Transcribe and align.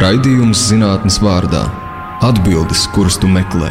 Raidījums 0.00 0.56
zinātnes 0.70 1.18
vārdā- 1.20 1.66
atbildes, 2.28 2.86
kuras 2.94 3.18
tu 3.20 3.28
meklē. 3.28 3.68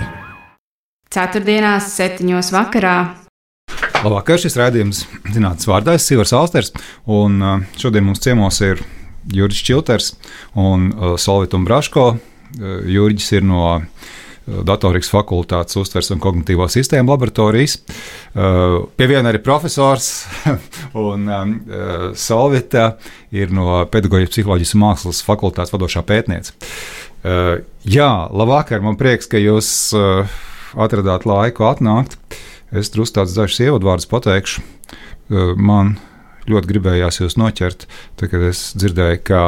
Ceturtdienās, 1.10 1.88
septiņos 1.96 2.52
vakarā. 2.54 3.16
Labvakar, 4.04 4.38
šis 4.38 4.54
raidījums 4.62 5.00
zinātnes 5.26 5.66
vārdā 5.66 5.96
Sīvars 5.98 6.36
Alsters, 6.38 6.70
un 7.10 7.42
uh, 7.42 7.64
šodien 7.82 8.06
mums 8.06 8.22
ciemos 8.22 8.62
ir 8.62 8.84
Jurijs 9.34 9.64
Čilters 9.66 10.12
un 10.54 10.92
uh, 10.92 11.16
Solvit 11.18 11.58
un 11.58 11.66
Braško. 11.66 12.06
Uh, 12.14 12.86
Jurijs 12.86 13.32
ir 13.34 13.42
no 13.50 13.82
datorikas 14.68 15.12
fakultātes 15.14 15.78
uztvers 15.80 16.12
un 16.14 16.22
kognitīvo 16.24 16.68
sistēmu 16.72 17.14
laboratorijas. 17.14 17.78
Pie 18.34 19.08
viena 19.10 19.32
arī 19.32 19.42
profesors, 19.44 20.10
un 21.10 21.28
Solvita 22.18 22.92
ir 23.36 23.54
no 23.56 23.84
pedagoģijas, 23.92 24.34
psiholoģijas 24.34 24.76
mākslas 24.80 25.24
fakultātes 25.28 25.74
vadošā 25.76 26.04
pētniece. 26.08 26.56
Jā, 27.90 28.12
labvakar, 28.32 28.84
man 28.86 28.98
prieks, 29.00 29.28
ka 29.30 29.42
jūs 29.42 29.72
atradāt 30.78 31.26
laiku 31.30 31.68
atnākt. 31.70 32.18
Es 32.70 32.92
drusku 32.94 33.18
tādus 33.18 33.38
dažus 33.38 33.64
ievadvārdus 33.66 34.10
pateikšu. 34.10 34.64
Man 35.58 35.98
ļoti 36.50 36.72
gribējās 36.72 37.22
jūs 37.22 37.38
noķert, 37.38 37.86
tad, 38.18 38.30
kad 38.32 38.46
es 38.50 38.70
dzirdēju, 38.78 39.22
kā 39.26 39.44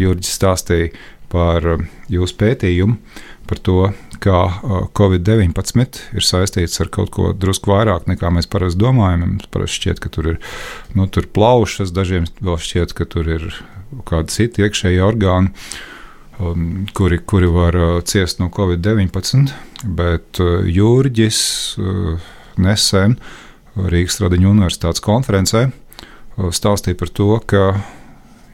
Jurģis 0.00 0.36
stāstīja 0.38 0.90
par 1.32 1.66
jūsu 2.10 2.36
pētījumu, 2.40 2.96
par 3.48 3.60
to, 3.66 3.78
kā 4.24 4.40
Covid-19 4.96 6.00
ir 6.16 6.24
saistīts 6.24 6.80
ar 6.82 6.90
kaut 6.92 7.12
ko 7.14 7.32
drusku 7.36 7.72
vairāk 7.72 8.08
nekā 8.10 8.32
mēs 8.34 8.48
parasti 8.50 8.80
domājam. 8.80 9.26
Mums 9.34 9.50
parasti 9.52 9.82
šķiet, 9.82 10.02
ka 10.02 10.12
tur 10.14 10.30
ir 10.34 10.38
nu, 10.96 11.06
tur 11.12 11.28
plaušas, 11.28 11.92
dažiem 11.94 12.28
vēl 12.40 12.60
šķiet, 12.60 12.94
ka 12.96 13.08
tur 13.08 13.28
ir 13.36 13.48
kādi 14.08 14.34
citi 14.34 14.64
iekšēji 14.64 15.02
orgāni. 15.04 15.52
Um, 16.34 16.88
kuri, 16.90 17.20
kuri 17.22 17.46
var 17.46 17.76
uh, 17.78 17.90
ciest 18.02 18.40
no 18.40 18.48
Covid-19, 18.50 19.52
bet 19.94 20.40
uh, 20.42 20.64
Jurģis 20.66 21.38
uh, 21.78 22.32
nesen 22.58 23.14
Rīgas 23.78 24.18
Radiņu 24.22 24.50
universitātes 24.50 25.02
konferencē 25.02 25.68
stāstīja 26.34 26.98
par 26.98 27.10
to, 27.14 27.28
ka 27.46 27.62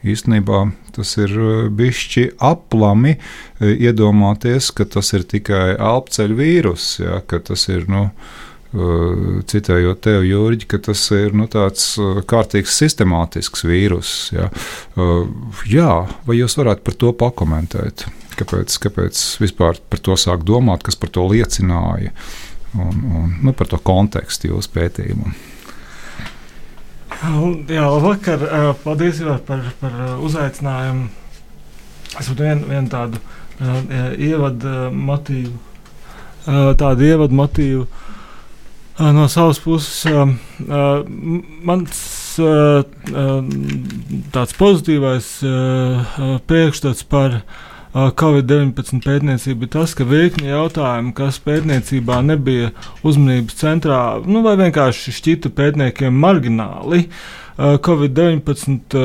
īstenībā 0.05 0.63
tas 0.95 1.15
ir 1.21 1.33
bišķi 1.77 2.27
aplami 2.43 3.17
iedomāties, 3.61 4.71
ka 4.75 4.87
tas 4.89 5.13
ir 5.17 5.27
tikai 5.29 5.75
alpceļu 5.79 6.39
vīrus, 6.39 6.93
ja, 7.03 7.19
ka 7.25 7.41
tas 7.51 7.67
ir. 7.71 7.87
Nu, 7.91 8.09
Citējot 8.71 9.99
tevi, 10.05 10.29
Jurģi, 10.29 10.67
ka 10.71 10.77
tas 10.79 11.01
ir 11.11 11.33
nu, 11.35 11.43
tāds 11.51 11.89
kārtīgs, 12.31 12.77
sistemātisks 12.79 13.65
vīrus. 13.67 14.13
Ja. 14.31 14.47
Jā, 15.67 15.95
vai 16.23 16.37
jūs 16.37 16.55
varētu 16.55 16.85
par 16.87 16.95
to 17.01 17.11
pakomentēt? 17.19 18.05
Kāpēc, 18.39 18.77
kāpēc 18.85 19.25
vispār 19.43 19.81
par 19.91 19.99
to 19.99 20.15
sāk 20.15 20.47
domāt, 20.47 20.85
kas 20.87 20.95
par 20.95 21.11
to 21.11 21.27
liecināja? 21.33 22.15
Un, 22.79 23.03
un, 23.11 23.33
nu, 23.43 23.51
par 23.51 23.67
to 23.67 23.81
kontekstu 23.83 24.53
jūsu 24.53 24.71
pētījumu. 24.71 25.33
Jā, 27.21 27.83
labvakar. 27.85 28.43
Paldies 28.81 29.19
par, 29.45 29.61
par 29.81 29.97
uzaicinājumu. 30.25 31.09
Es 32.17 32.27
pat 32.27 32.39
vienu 32.41 32.65
vien 32.67 32.87
tādu 32.91 33.21
ievadu 34.17 34.89
motīvu, 34.91 35.53
tādu 36.81 37.05
ievadu 37.05 37.37
motīvu 37.37 37.85
no 39.15 39.27
savas 39.31 39.61
puses. 39.61 40.01
Mans 41.69 42.01
tāds 44.33 44.57
pozitīvais 44.57 45.29
priekšstats 46.49 47.05
par 47.11 47.37
uh, 47.37 47.70
Covid-19 47.91 49.01
pētniecība 49.03 49.67
ir 49.67 49.71
tas, 49.73 49.93
ka 49.97 50.05
virkni 50.07 50.47
jautājumu, 50.47 51.11
kas 51.15 51.41
pētniecībā 51.43 52.21
nebija 52.23 52.69
uzmanības 53.03 53.57
centrā, 53.59 54.01
nu, 54.23 54.39
vai 54.45 54.55
vienkārši 54.61 55.11
šķita 55.17 55.51
pētniekiem 55.57 56.15
margināli, 56.15 57.03
Covid-19 57.59 58.95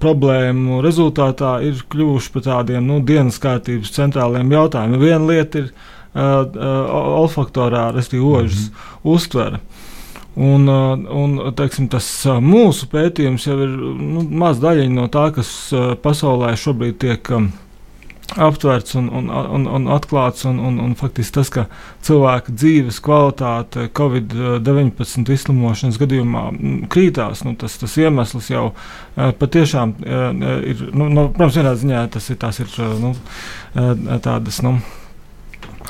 problēmu 0.00 0.82
rezultātā 0.84 1.56
ir 1.64 1.80
kļuvuši 1.90 2.34
par 2.34 2.44
tādiem 2.50 2.84
nu, 2.84 3.00
dienas 3.00 3.40
kārtības 3.40 3.94
centrāliem 3.96 4.52
jautājumiem. 4.52 5.00
Viena 5.00 5.24
lieta 5.32 5.64
ir 5.64 5.72
olfaktorā, 6.14 7.88
respektīvi, 7.96 8.28
ožas 8.28 8.68
mm 8.68 8.68
-hmm. 8.68 9.00
uztvere. 9.16 9.60
Un, 10.36 10.68
un 10.68 11.54
teiksim, 11.56 11.88
tas 11.88 12.06
mūsu 12.26 12.86
pētījums 12.92 13.46
jau 13.46 13.58
ir 13.62 13.68
nu, 13.68 14.28
maz 14.30 14.58
daļiņa 14.60 14.94
no 14.94 15.08
tā, 15.08 15.30
kas 15.34 15.72
pasaulē 16.02 16.56
šobrīd 16.58 16.98
tiek 16.98 17.30
uh, 17.30 17.44
aptverts 18.36 18.94
un, 18.94 19.08
un, 19.08 19.28
un, 19.28 19.66
un 19.66 19.86
atklāts. 19.94 20.44
Un, 20.48 20.58
un, 20.58 20.78
un 20.82 20.94
faktiski 20.98 21.36
tas, 21.36 21.50
ka 21.52 21.66
cilvēka 22.06 22.54
dzīves 22.54 23.00
kvalitāte 23.04 23.88
Covid-19 23.96 25.34
izslimošanas 25.36 26.00
gadījumā 26.00 26.46
krītās, 26.92 27.44
nu, 27.46 27.54
tas, 27.60 27.76
tas 27.80 27.96
iemesls 28.00 28.50
jau 28.52 28.70
patiešām 29.14 29.96
ir. 30.04 30.84
Nu, 30.94 31.08
nu, 31.08 31.28
protams, 31.30 31.60
vienā 31.60 31.76
ziņā 31.80 32.04
tas 32.14 32.30
ir, 32.32 32.42
ir 32.42 33.00
nu, 33.02 33.14
tādas. 34.24 34.60
Nu, 34.64 34.78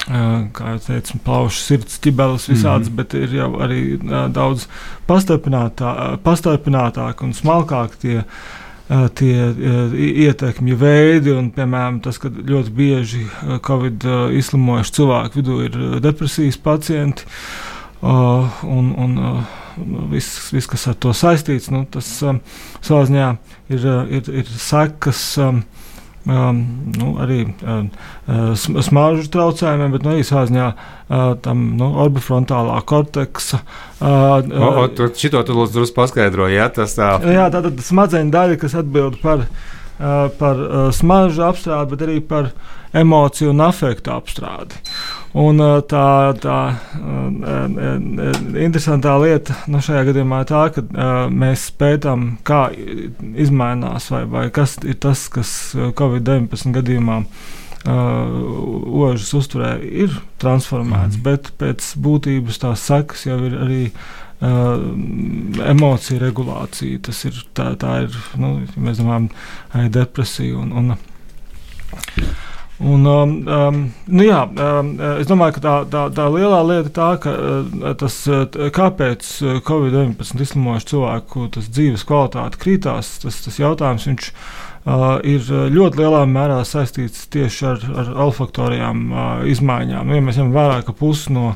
kā 0.04 0.74
jau 0.74 0.80
teicu, 0.84 1.18
plaušu 1.24 1.62
sirds 1.62 2.00
ķibeles 2.02 2.48
visādas, 2.50 2.90
mm 2.90 2.92
-hmm. 2.92 2.96
bet 2.96 3.14
ir 3.14 3.34
jau 3.38 3.50
arī 3.62 3.80
daudz 4.34 4.66
pastarpinātāk, 5.08 6.18
pastarpinātāk 6.26 7.22
un 7.22 7.32
smalkāk 7.32 7.94
tie 8.02 8.18
uh, 8.18 8.24
tie 8.88 9.48
ietekmju 10.28 10.76
veidi, 10.76 11.32
un, 11.32 11.50
piemēram, 11.54 12.02
tas, 12.04 12.18
ka 12.20 12.28
ļoti 12.28 12.72
bieži 12.76 13.22
Covid 13.64 14.04
izslimojuši 14.36 14.96
cilvēku 14.98 15.40
vidū 15.40 15.60
ir 15.64 15.78
depresijas 16.04 16.60
pacienti. 16.60 17.24
Un, 18.04 18.90
un 19.00 19.16
viss, 20.12 20.50
vis, 20.52 20.68
kas 20.68 20.84
ar 20.92 20.98
to 21.00 21.14
saistīts, 21.16 21.70
nu, 21.72 21.86
tas 21.90 22.10
savā 22.20 23.06
ziņā 23.08 23.30
ir, 23.72 23.88
ir, 24.20 24.28
ir 24.42 24.52
sekas. 24.52 25.24
Um, 25.40 25.64
um, 26.26 26.60
nu, 26.96 27.14
arī 27.22 27.40
um, 27.62 27.88
smaržu 28.54 29.28
traucējumiem, 29.34 29.94
bet 29.94 30.06
nu, 30.06 30.14
arī 30.14 30.26
sāziņā 30.26 30.68
uh, 30.70 31.24
tam 31.44 31.64
nu, 31.78 31.90
orbifrontālā 32.04 32.80
korteksa. 32.88 33.60
Uh, 34.00 34.86
šito 35.18 35.42
tu 35.46 35.56
lūdzu 35.58 35.78
drusku 35.80 35.98
paskaidroji, 36.00 36.58
ja 36.58 36.70
tas 36.72 36.96
tā. 36.98 37.16
Jā, 37.28 37.48
tā 37.52 37.64
tad 37.66 37.82
smadzeņu 37.84 38.34
daļa, 38.34 38.60
kas 38.62 38.78
atbild 38.80 39.20
par, 39.24 39.44
uh, 39.44 40.30
par 40.40 40.64
uh, 40.64 40.88
smaržu 40.96 41.46
apstrādi, 41.48 41.92
bet 41.94 42.06
arī 42.08 42.20
par 42.24 42.54
emociju 42.94 43.50
un 43.50 43.64
afektu 43.64 44.12
apstrādi. 44.14 44.78
Un 45.34 45.58
tā, 45.90 46.06
tā 46.38 46.58
interesantā 48.62 49.16
lieta 49.18 49.56
nu, 49.66 49.80
šajā 49.82 50.04
gadījumā 50.10 50.44
ir 50.44 50.50
tā, 50.50 50.62
ka 50.76 51.08
mēs 51.34 51.66
pētām, 51.74 52.36
kā 52.46 52.68
izmainās 53.42 54.12
vai, 54.14 54.22
vai 54.30 54.46
kas 54.54 54.76
ir 54.86 55.00
tas, 55.02 55.26
kas 55.34 55.50
Covid-19 55.74 56.76
gadījumā 56.78 57.18
uh, 57.24 57.64
ožas 57.84 59.32
uzturē 59.34 59.76
ir 59.82 60.14
transformēts, 60.42 61.18
mm. 61.18 61.24
bet 61.26 61.50
pēc 61.58 61.88
būtības 61.98 62.62
tās 62.62 62.84
sekas 62.86 63.26
jau 63.26 63.40
ir 63.48 63.56
arī 63.58 63.80
uh, 63.90 64.86
emociju 65.74 66.20
regulācija. 66.22 67.02
Tas 67.08 67.24
ir 67.26 67.42
tā, 67.58 67.72
tā 67.80 68.04
ir, 68.06 68.22
nu, 68.38 68.60
mēs 68.76 69.02
domājam, 69.02 69.28
depresija 69.98 70.62
un, 70.62 70.72
un 70.78 70.94
Un, 72.82 73.04
um, 73.06 73.32
um, 73.46 73.76
nu 74.10 74.24
jā, 74.26 74.40
um, 74.50 74.88
es 75.20 75.28
domāju, 75.30 75.54
ka 75.56 75.60
tā, 75.62 75.74
tā, 75.92 76.00
tā 76.16 76.24
lielā 76.34 76.58
lieta 76.66 76.88
ir 76.88 76.94
tā, 76.96 77.10
ka 77.22 77.34
uh, 77.34 77.92
tas, 78.00 78.16
uh, 78.26 78.48
kāpēc 78.74 79.28
uh, 79.44 79.60
Covid-19 79.62 80.42
izslimojuši 80.42 80.88
cilvēku 80.90 81.46
dzīves 81.54 82.02
kvalitāte 82.08 82.58
krītās, 82.58 83.12
tas, 83.22 83.38
tas 83.46 83.60
jautājums 83.62 84.08
viņš, 84.10 84.30
uh, 84.90 85.06
ir 85.22 85.46
ļoti 85.76 86.02
lielā 86.02 86.24
mērā 86.26 86.58
saistīts 86.66 87.28
tieši 87.30 87.70
ar, 87.70 87.86
ar 88.02 88.10
alfaktorijām 88.26 89.06
uh, 89.06 89.30
izmaiņām. 89.54 90.10
Ja 90.10 90.26
mēs 90.26 90.42
ņemam 90.42 90.58
vērā, 90.58 90.82
ka 90.82 90.96
pusi 90.98 91.30
no, 91.36 91.54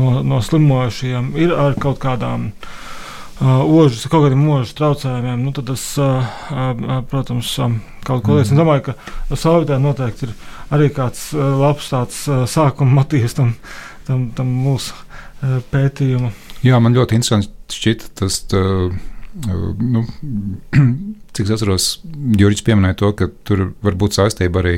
no, 0.00 0.16
no 0.24 0.40
slimojušajiem 0.40 1.34
ir 1.44 1.52
ar 1.52 1.76
kaut 1.76 2.00
kādām 2.06 2.48
uh, 2.54 2.72
Uh, 2.74 2.93
ožas, 3.40 4.04
kaut 4.10 4.26
kādiem 4.26 4.44
mūža 4.44 4.76
traucējumiem, 4.78 5.40
nu, 5.42 5.52
tad 5.56 5.70
tas, 5.72 5.84
protams, 7.10 7.54
kaut 8.06 8.22
ko 8.26 8.38
liecina. 8.38 8.54
Es 8.54 8.60
domāju, 8.60 8.84
ka 8.90 9.38
Sovjetā 9.38 9.80
noteikti 9.82 10.28
ir 10.28 10.34
arī 10.74 10.90
kāds 10.94 11.32
labs 11.34 11.90
tāds 11.90 12.20
sākuma 12.52 13.00
motīvs 13.00 13.34
tam, 13.38 13.54
tam, 14.06 14.28
tam 14.36 14.54
mūsu 14.66 14.94
pētījumam. 15.72 16.32
Jā, 16.64 16.78
man 16.80 16.94
ļoti 16.96 17.18
interesanti 17.18 17.78
šķita 17.80 18.14
tas. 18.22 18.38
Tā, 18.48 18.62
nu, 19.34 20.04
cik 21.34 21.46
es 21.46 21.52
atceros, 21.56 21.88
Jurijs 22.38 22.62
pieminēja 22.66 22.98
to, 23.00 23.10
ka 23.18 23.28
tur 23.46 23.66
var 23.84 23.96
būt 23.98 24.18
saistība 24.18 24.62
arī 24.62 24.76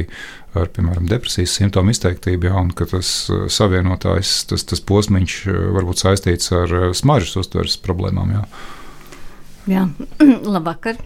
ar, 0.56 0.70
piemēram, 0.73 1.08
depresijas 1.11 1.56
simptomu 1.58 1.93
izteiktību, 1.93 2.49
ja, 2.49 2.56
un 2.61 2.73
ka 2.76 2.88
tas 2.88 3.11
uh, 3.32 3.44
savienotājs, 3.53 4.38
tas, 4.50 4.64
tas 4.69 4.82
posmiņš 4.88 5.37
uh, 5.50 5.61
var 5.76 5.88
būt 5.88 6.03
saistīts 6.05 6.53
ar 6.56 6.73
uh, 6.73 6.88
smaržas 6.97 7.37
uztveres 7.44 7.76
problēmām. 7.85 8.32
Jā. 8.38 8.47
Jā, 9.67 9.89
labvakar. 10.55 10.99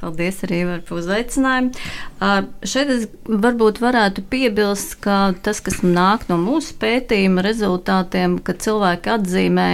Paldies 0.00 0.40
arī 0.46 0.58
par 0.66 0.96
uzaicinājumu. 0.98 1.70
Uh, 2.18 2.48
šeit 2.66 2.90
es 2.90 3.04
varbūt 3.30 3.78
varētu 3.82 4.24
piebilst, 4.30 4.96
ka 5.04 5.36
tas, 5.46 5.60
kas 5.62 5.80
nāk 5.86 6.26
no 6.30 6.38
mūsu 6.42 6.74
pētījuma 6.82 7.44
rezultātiem, 7.46 8.40
ka 8.42 8.56
cilvēki 8.58 9.14
atzīmē, 9.14 9.68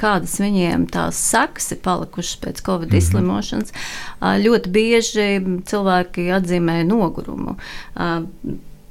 kādas 0.00 0.38
viņiem 0.40 0.88
tās 0.94 1.20
sekas 1.28 1.74
ir 1.76 1.82
palikušas 1.84 2.40
pēc 2.46 2.64
covid 2.64 2.88
mm 2.88 2.94
-hmm. 2.94 3.04
izslimošanas, 3.04 3.74
uh, 3.74 4.36
ļoti 4.40 4.72
bieži 4.72 5.28
cilvēki 5.68 6.30
atzīmē 6.40 6.80
nogurumu. 6.88 7.58
Uh, 7.94 8.24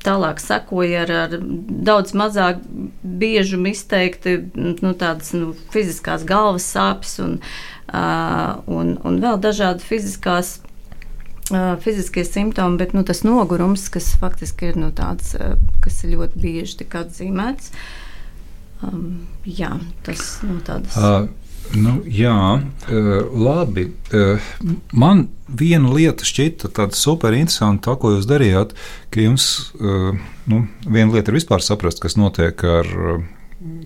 Tālāk 0.04 0.42
sekoja 0.44 1.06
ar, 1.06 1.14
ar 1.26 1.38
daudz 1.88 2.12
mazāk 2.18 2.60
biežumu 3.04 3.72
izteikti 3.72 4.36
nu, 4.56 4.92
tādas 5.00 5.32
nu, 5.36 5.54
fiziskās 5.74 6.26
galvas 6.28 6.68
sāpes 6.76 7.16
un, 7.24 7.38
uh, 7.88 8.60
un, 8.68 8.98
un 9.04 9.20
vēl 9.24 9.42
dažādi 9.44 9.86
fiziskās. 9.88 10.60
Uh, 11.52 11.74
fiziskie 11.84 12.24
simptomi, 12.24 12.80
bet 12.80 12.94
nu, 12.96 13.02
tas 13.04 13.20
nogurums, 13.28 13.90
kas 13.92 14.14
faktiski 14.16 14.70
ir 14.72 14.78
nu, 14.80 14.94
tāds, 14.96 15.34
uh, 15.36 15.58
kas 15.84 15.98
ir 16.06 16.14
ļoti 16.16 16.40
bieži 16.40 16.88
atzīmēts. 16.88 17.74
Um, 18.84 19.26
jā, 19.44 19.74
tas 20.08 20.24
nu, 20.48 20.62
tāds. 20.64 20.96
Uh, 20.96 21.28
Nu, 21.74 21.96
jā, 22.06 22.62
labi. 23.34 23.88
Man 24.94 25.24
viena 25.50 25.94
lieta 25.94 26.26
šķita 26.28 26.70
tāda 26.70 26.98
super 26.98 27.34
interesanta, 27.34 27.90
tā, 27.90 27.96
ko 28.00 28.14
jūs 28.14 28.28
darījāt, 28.30 28.76
ka 29.14 29.24
jums 29.24 29.48
nu, 29.80 30.66
viena 30.86 31.10
lieta 31.16 31.32
ir 31.32 31.40
vispār 31.40 31.66
saprast, 31.66 32.02
kas 32.04 32.18
notiek 32.20 32.62
ar, 32.68 32.92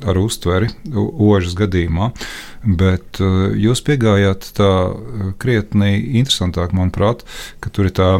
ar 0.04 0.20
uztveri 0.20 0.70
ožas 0.98 1.56
gadījumā, 1.60 2.12
bet 2.68 3.22
jūs 3.56 3.84
piegājāt 3.88 4.52
tā 4.60 4.72
krietni 5.40 5.96
interesantāk, 6.20 6.76
manuprāt, 6.76 7.24
ka 7.64 7.72
tur 7.72 7.88
ir 7.88 7.96
tā 7.96 8.12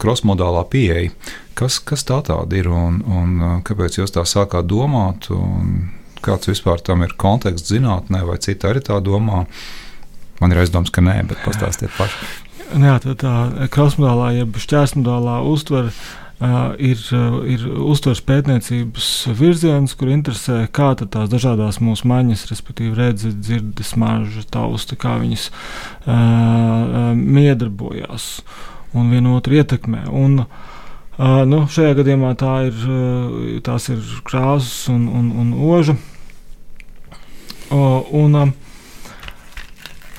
krosmodālā 0.00 0.64
pieeja. 0.72 1.12
Kas, 1.60 1.76
kas 1.84 2.06
tā 2.08 2.22
tāda 2.24 2.56
ir 2.56 2.70
un, 2.72 3.02
un 3.04 3.40
kāpēc 3.68 4.00
jūs 4.00 4.16
tā 4.16 4.24
sākāt 4.24 4.70
domāt? 4.70 5.28
Un, 5.34 5.90
kāds 6.24 6.50
vispār 6.50 6.82
tam 6.84 7.04
ir 7.06 7.16
konteksts 7.20 7.72
zinātnē, 7.72 8.22
vai 8.28 8.38
citi 8.42 8.68
arī 8.68 8.82
tā 8.84 9.00
domā. 9.04 9.44
Man 10.40 10.54
ir 10.54 10.62
aizdoms, 10.62 10.92
ka 10.94 11.04
nē, 11.04 11.20
bet 11.28 11.42
pastāstiet 11.44 11.92
paši. 11.98 12.32
Jā, 12.70 12.96
tā, 13.02 13.16
tā 13.18 13.34
krāsmodālā, 13.72 14.32
jeb 14.40 14.58
šķērsmodālā 14.62 15.40
uztvere 15.50 15.94
Uh, 16.40 16.70
ir, 16.80 16.96
ir 17.52 17.64
uztveres 17.84 18.22
pētniecības 18.24 19.08
virziens, 19.36 19.92
kur 19.92 20.08
interesē, 20.08 20.62
kā 20.72 20.94
tās 20.96 21.28
dažādas 21.28 21.82
mūsu 21.84 22.08
maņas, 22.08 22.46
respektīvi 22.48 22.96
redzes, 22.96 23.34
dzirdes, 23.36 23.90
maržas, 24.00 24.46
tausta, 24.48 24.96
kā 24.96 25.18
viņas 25.20 25.50
uh, 25.52 27.12
miedarbojās 27.12 28.30
un 28.96 29.12
vienotru 29.12 29.60
ietekmē. 29.60 30.06
Un, 30.08 30.46
uh, 30.46 30.70
Uh, 31.20 31.42
nu, 31.44 31.66
šajā 31.68 31.98
gadījumā 31.98 32.30
tā 32.40 32.52
ir, 32.70 32.76
tās 33.66 33.90
ir 33.92 33.98
krāsas 34.24 34.86
un, 34.88 35.02
un, 35.04 35.26
un 35.42 35.50
oža. 35.68 35.92
Uh, 37.70 38.02
un, 38.18 38.34
um, 38.34 38.52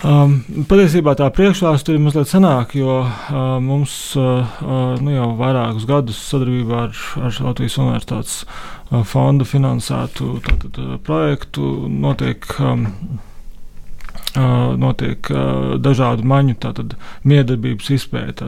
um, 0.08 0.36
patiesībā 0.70 1.18
tā 1.20 1.26
priekšvēsture 1.36 1.98
ir 1.98 2.04
mazliet 2.04 2.30
senāka, 2.32 2.78
jo 2.80 3.02
uh, 3.04 3.58
mums 3.60 3.96
uh, 4.16 4.54
uh, 4.64 4.94
nu, 5.04 5.12
jau 5.12 5.34
vairākus 5.40 5.88
gadus 5.90 6.22
sadarbībā 6.30 6.86
ar, 6.86 7.02
ar 7.20 7.42
Latvijas 7.50 7.76
Universitātes 7.82 8.38
uh, 8.46 9.02
fondu 9.04 9.44
finansētu 9.44 10.38
tātad, 10.48 10.80
uh, 10.80 10.96
projektu 11.04 11.74
notiek. 11.92 12.48
Um, 12.60 12.88
notiek 14.32 15.28
dažādu 15.84 16.24
maņu 16.24 16.54
miedarbības 17.28 17.90
izpēta 17.92 18.46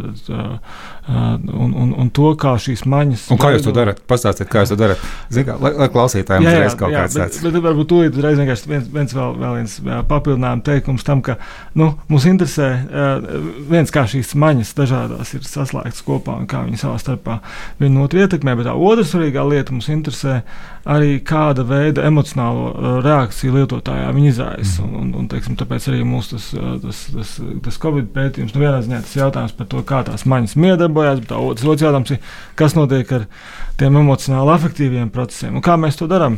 un, 1.07 1.73
un, 1.75 1.93
un 1.99 2.09
to, 2.15 2.29
kā 2.39 2.53
šīs 2.61 2.85
maņas. 2.89 3.25
Un 3.33 3.39
kā 3.41 3.51
jūs 3.53 3.65
to 3.65 3.73
darat? 3.75 3.99
Pastāstiet, 4.07 4.47
kā 4.51 4.63
jūs 4.63 4.71
to 4.71 4.77
darat. 4.79 5.01
Zin, 5.33 5.45
kā, 5.47 5.57
lai, 5.61 5.73
lai 5.81 5.89
klausītājiem 5.91 6.45
jā, 6.47 6.53
uzreiz 6.53 6.77
kaut 6.79 6.93
jā, 6.93 7.03
kāds 7.03 7.17
tāds. 7.19 7.39
Bet, 7.43 7.55
bet 7.57 7.65
varbūt 7.65 7.89
tūlīt 7.91 8.19
uzreiz 8.19 8.39
vienkārši 8.39 8.71
viens, 8.71 8.87
viens 8.93 9.15
vēl, 9.17 9.35
vēl 9.41 9.57
viens 9.59 9.75
papildinājums 10.11 10.65
teikums 10.69 11.07
tam, 11.07 11.23
ka 11.25 11.37
nu, 11.79 11.89
mums 12.11 12.27
interesē 12.29 12.69
viens, 13.71 13.91
kā 13.93 14.05
šīs 14.09 14.31
maņas 14.39 14.75
dažādās 14.79 15.33
ir 15.35 15.47
saslēgtas 15.47 16.05
kopā 16.07 16.37
un 16.39 16.47
kā 16.49 16.63
viņi 16.67 16.79
savā 16.85 16.99
starpā 17.01 17.39
viena 17.81 18.05
otru 18.05 18.23
ietekmē, 18.23 18.55
bet 18.59 18.69
tā 18.69 18.77
otra 18.77 19.03
svarīgā 19.07 19.43
lieta 19.49 19.75
mums 19.75 19.91
interesē 19.91 20.41
arī 20.83 21.15
kāda 21.23 21.63
veida 21.67 22.03
emocionālo 22.03 22.99
reakciju 23.03 23.55
lietotājā 23.55 24.09
viņi 24.15 24.31
izraisa. 24.33 24.83
Mm. 24.83 24.89
Un, 24.89 24.97
un, 24.99 25.13
un, 25.21 25.29
teiksim, 25.31 25.55
tāpēc 25.59 25.87
arī 25.91 26.01
mūsu 26.07 26.35
tas, 26.35 26.49
tas, 26.83 27.03
tas, 27.13 27.31
tas 27.67 27.79
Covid 27.85 28.09
pētījums, 28.15 28.51
nu 28.55 28.63
vienā 28.65 28.81
ziņā 28.83 28.99
tas 29.05 29.15
jautājums 29.15 29.55
par 29.55 29.69
to, 29.71 29.83
kā 29.87 30.01
tās 30.07 30.27
maņas 30.27 30.57
miedarbojās, 30.59 31.23
bet 31.23 31.33
otrs 31.37 31.85
jautājums 31.87 32.15
ir, 32.15 32.35
kas 32.59 32.75
notiek 32.75 33.15
ar 33.15 33.25
tiem 33.79 34.01
emocionāli 34.03 34.55
afektīviem 34.57 35.13
procesiem 35.13 35.59
un 35.59 35.65
kā 35.65 35.79
mēs 35.79 35.99
to 35.99 36.09
darām. 36.11 36.37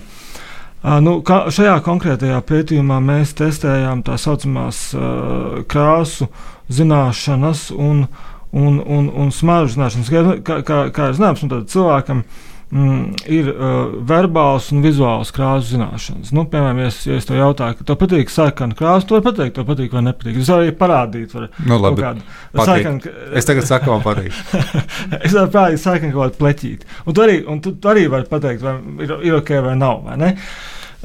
Uh, 0.85 0.99
nu, 1.01 1.17
kā, 1.25 1.47
šajā 1.49 1.79
konkrētajā 1.81 2.37
pētījumā 2.45 2.99
mēs 3.01 3.33
testējām 3.39 4.03
tā 4.05 4.19
saucamās 4.21 4.91
uh, 4.93 5.63
krāsu 5.65 6.29
zināšanas 6.69 7.71
un, 7.73 8.05
un, 8.53 8.77
un, 8.77 9.07
un 9.09 9.33
smaržu 9.33 9.79
zināšanas. 9.79 10.11
Kā, 10.13 10.35
kā, 10.45 10.59
kā, 10.67 10.83
kā 10.93 11.07
ir 11.09 11.17
zināms, 11.17 11.41
nu, 11.41 11.63
cilvēkam 11.73 12.21
uh, 12.21 12.43
mm, 12.75 13.23
ir 13.31 13.49
uh, 13.51 13.95
verbāls 14.09 14.67
un 14.75 14.83
vizuāls 14.83 15.31
krāsu 15.35 15.75
zināšanas. 15.75 16.33
Nu, 16.35 16.45
piemēram, 16.51 16.81
ja 16.83 16.91
es, 16.91 16.99
ja 17.07 17.19
es 17.19 17.27
to 17.29 17.37
jautāju, 17.37 17.79
ka 17.79 17.87
tev 17.87 17.99
patīk 18.01 18.33
sarkana 18.33 18.77
krāsa, 18.77 19.07
tu 19.07 19.17
vari 19.17 19.27
pateikt, 19.29 19.55
tev 19.57 19.67
patīk 19.69 19.95
vai 19.95 20.03
nepatīk. 20.09 20.39
Es 20.43 20.51
varu 20.51 20.67
arī 20.67 20.75
parādīt, 20.79 21.35
var, 21.37 21.49
nu, 21.63 21.79
labi, 21.81 22.05
kādu 22.05 22.65
sarkanu. 22.69 23.15
Es 23.41 23.49
tagad 23.49 23.69
saku, 23.69 23.91
man 23.93 24.05
patīk. 24.05 24.39
es 25.25 25.35
varu 25.35 25.51
parādīt 25.55 25.83
sarkanu 25.83 26.15
kaut 26.17 26.25
kādu 26.27 26.41
pleķīti. 26.43 26.93
Un 27.05 27.17
tu 27.17 27.25
arī, 27.25 27.41
un 27.51 27.61
tu, 27.63 27.75
tu 27.79 27.91
arī 27.91 28.07
vari 28.11 28.29
pateikt, 28.31 28.65
vai 28.65 28.77
ir, 29.05 29.19
ir 29.31 29.39
ok 29.41 29.55
vai 29.69 29.77
nav. 29.79 30.03
Vai 30.09 30.19
ne? 30.21 30.33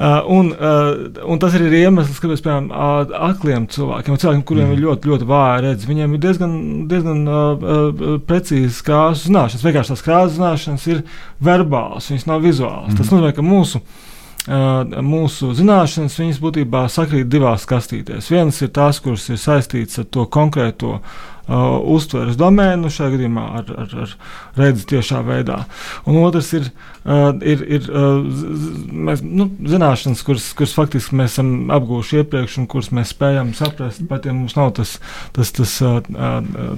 Uh, 0.00 0.22
un, 0.32 0.46
uh, 0.56 1.24
un 1.28 1.40
tas 1.42 1.52
ir 1.52 1.66
arī 1.66 1.82
iemesls, 1.84 2.22
kāpēc, 2.22 2.40
piemēram, 2.40 2.70
akliem 3.26 3.66
cilvēkiem, 3.68 4.14
cilvēkiem 4.16 4.44
kuriem 4.48 4.70
mm. 4.70 4.76
ir 4.78 4.84
ļoti, 4.86 5.10
ļoti 5.10 5.26
vāja 5.28 5.58
redzes, 5.66 5.88
viņiem 5.90 6.14
ir 6.16 6.22
diezgan, 6.22 6.54
diezgan 6.88 7.18
uh, 7.28 8.06
precīzas 8.24 8.78
krāsu 8.86 9.28
zināšanas. 9.28 9.66
Vienkārši 9.66 9.92
tās 9.92 10.04
krāsu 10.06 10.38
zināšanas 10.38 10.86
ir 10.88 11.02
verbālas, 11.44 12.08
viņas 12.08 12.24
nav 12.30 12.46
vizuālas. 12.46 12.94
Mm. 12.94 12.96
Tas 12.96 13.12
nozīmē, 13.12 13.34
ka 13.36 13.44
mūsu 13.44 13.82
mūsu 15.04 15.50
zināšanas 15.52 16.16
viņas 16.16 16.38
būtībā 16.40 16.86
sakrīt 16.88 17.28
divās 17.28 17.66
kastītēs. 17.68 18.30
Vienas 18.32 18.56
ir 18.64 18.70
tās, 18.72 19.02
kuras 19.04 19.28
ir 19.28 19.36
saistītas 19.36 20.00
ar 20.00 20.06
to 20.08 20.24
konkrēto 20.32 20.96
uh, 21.50 21.80
uztveres 21.94 22.38
domēnu, 22.40 22.90
šajā 22.92 23.14
gadījumā 23.16 23.46
ar, 23.60 23.72
ar, 23.84 23.94
ar 24.04 24.14
redzi 24.58 24.86
tiešā 24.94 25.20
veidā. 25.26 25.58
Un 26.08 26.20
otrs 26.22 26.52
ir, 26.56 26.68
uh, 27.04 27.30
ir, 27.42 27.64
ir 27.78 27.88
uh, 27.90 28.20
mēs, 29.08 29.24
nu, 29.26 29.48
zināšanas, 29.74 30.22
kuras, 30.26 30.50
kuras 30.56 30.74
faktiski 30.76 31.18
mēs 31.18 31.34
esam 31.36 31.72
apgūši 31.74 32.22
iepriekš 32.22 32.58
un 32.62 32.68
kuras 32.70 32.90
mēs 32.96 33.14
spējam 33.14 33.52
saprast, 33.58 34.04
pat 34.10 34.28
ja 34.28 34.34
mums 34.36 34.56
nav 34.58 34.72
tas, 34.78 34.96
tas, 35.36 35.52
tas 35.56 35.76
uh, 35.86 35.98
uh, 36.14 36.70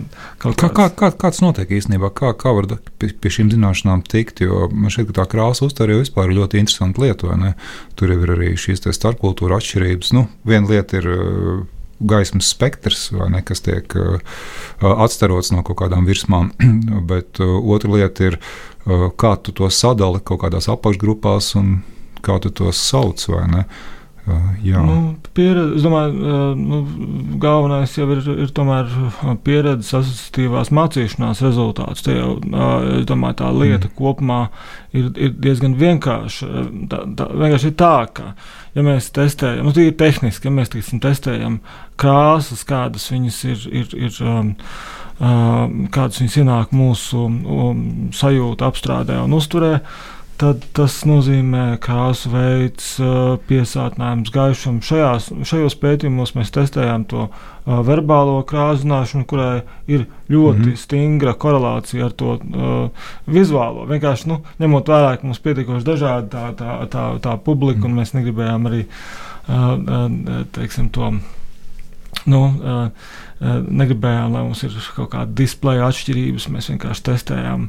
kaut 0.43 0.59
kā, 0.61 0.73
kā, 0.73 0.89
kā, 0.97 1.13
kāds 1.27 1.43
notiek 1.45 1.71
īstenībā, 1.79 2.13
kā, 2.17 2.33
kā 2.39 2.55
var 2.57 2.71
pie, 2.73 3.13
pie 3.13 3.35
šīm 3.39 3.53
zināšanām 3.53 4.07
tikt, 4.09 4.45
jo 4.47 4.67
man 4.73 4.93
šķiet, 4.93 5.11
ka 5.11 5.21
tā 5.23 5.29
krāsa 5.37 5.67
uztver 5.69 5.93
jau 5.93 6.01
vispār 6.03 6.31
ir 6.31 6.41
ļoti 6.41 6.63
interesanta 6.63 7.05
lieta, 7.05 7.29
vai 7.29 7.39
ne? 7.41 7.55
Tur 7.99 8.15
jau 8.15 8.23
ir 8.25 8.35
arī 8.37 8.55
šīs 8.59 8.85
starpkultūra 8.93 9.61
atšķirības. 9.61 10.13
Nu, 10.17 10.27
viena 10.49 10.71
lieta 10.71 11.01
ir 11.01 11.09
uh, 11.13 11.63
gaismas 12.09 12.51
spektrs, 12.53 13.11
ne, 13.33 13.43
kas 13.47 13.65
tiek 13.65 13.97
uh, 13.99 14.19
atstarots 14.83 15.53
no 15.55 15.65
kaut 15.67 15.81
kādām 15.85 16.07
virsmām. 16.09 16.53
Bet 17.11 17.43
uh, 17.43 17.57
otra 17.75 17.95
lieta 17.97 18.31
ir, 18.31 18.39
uh, 18.87 19.09
kā 19.17 19.37
tu 19.43 19.55
to 19.57 19.71
sadali 19.71 20.23
kaut 20.25 20.45
kādās 20.45 20.71
apakšgrupās 20.73 21.55
un 21.61 21.81
kā 22.23 22.39
tu 22.43 22.53
tos 22.55 22.79
sauc. 22.79 23.27
Jā. 24.63 24.79
Nu, 24.87 25.17
pieredze, 25.35 25.81
es 25.81 25.83
domāju, 25.83 26.35
nu, 26.55 26.77
galvenais 27.43 27.91
jau 27.97 28.05
ir, 28.15 28.21
ir 28.45 28.53
tomēr 28.55 28.87
pieredzes 29.43 29.97
asociatīvās 29.99 30.71
mācīšanās 30.71 31.43
rezultāts. 31.43 32.05
Te 32.07 32.15
jau, 32.15 32.37
es 33.01 33.09
domāju, 33.09 33.41
tā 33.41 33.49
lieta 33.51 33.89
mm. 33.89 33.97
kopumā 33.99 34.45
ir, 34.95 35.09
ir 35.19 35.35
diezgan 35.43 35.75
vienkārša. 35.81 36.51
Tā, 36.93 37.03
tā, 37.19 37.27
vienkārši 37.35 37.73
ir 37.73 37.75
tā, 37.83 37.97
ka, 38.15 38.29
ja 38.79 38.87
mēs 38.87 39.11
testējam, 39.17 39.67
nu, 39.67 39.75
tīri 39.75 39.97
tehniski, 39.99 40.47
ja 40.47 40.55
mēs 40.55 40.71
tiksim, 40.71 41.03
testējam 41.03 41.59
krāsas, 42.01 42.65
kādas 42.69 43.11
viņas 43.13 43.45
ir, 43.45 43.69
ir, 43.83 43.95
ir 44.09 44.19
um, 44.25 44.55
um, 45.21 45.77
kādas 45.93 46.23
viņas 46.23 46.41
ienāk 46.43 46.75
mūsu 46.77 47.27
um, 47.29 47.85
sajūta 48.17 48.71
apstrādē 48.71 49.21
un 49.23 49.39
uzturē, 49.39 49.79
tad 50.43 50.65
tas 50.75 50.97
nozīmē 51.07 51.77
krāsu 51.83 52.33
veids, 52.33 52.95
piesātinājums, 53.47 54.31
gaišums. 54.35 54.89
Šajās, 54.89 55.29
šajos 55.47 55.77
pētījumos 55.79 56.35
mēs 56.35 56.51
testējām 56.55 57.05
to 57.11 57.29
verbālo 57.87 58.41
krāsu 58.49 58.83
zināšanu, 58.83 59.27
kurai 59.31 59.63
ir 59.87 60.09
ļoti 60.33 60.59
mm 60.59 60.65
-hmm. 60.65 60.81
stingra 60.81 61.35
korelācija 61.35 62.09
ar 62.09 62.17
to 62.19 62.33
uh, 62.33 63.05
vizuālo. 63.27 63.87
Vienkārši 63.91 64.33
nu, 64.33 64.41
ņemot 64.59 64.89
vērā, 64.89 65.17
ka 65.17 65.27
mums 65.27 65.39
pietiekoši 65.45 65.87
dažādi 65.87 66.33
tā, 66.35 66.49
tā, 66.59 66.81
tā, 66.91 67.05
tā 67.21 67.37
publika, 67.37 67.79
mm 67.79 67.85
-hmm. 67.85 67.93
un 67.93 67.99
mēs 68.01 68.15
negribējām 68.15 68.67
arī 68.67 68.83
uh, 68.83 69.79
uh, 69.79 70.47
teiksim, 70.53 70.89
to. 70.91 71.13
Nu, 72.31 72.41
uh, 72.53 73.13
negribējām, 73.43 74.33
lai 74.35 74.45
mums 74.47 74.63
ir 74.67 74.75
kaut 74.97 75.11
kāda 75.15 75.33
displeja 75.43 75.89
atšķirības. 75.91 76.49
Mēs 76.55 76.71
vienkārši 76.71 77.07
testējām, 77.11 77.69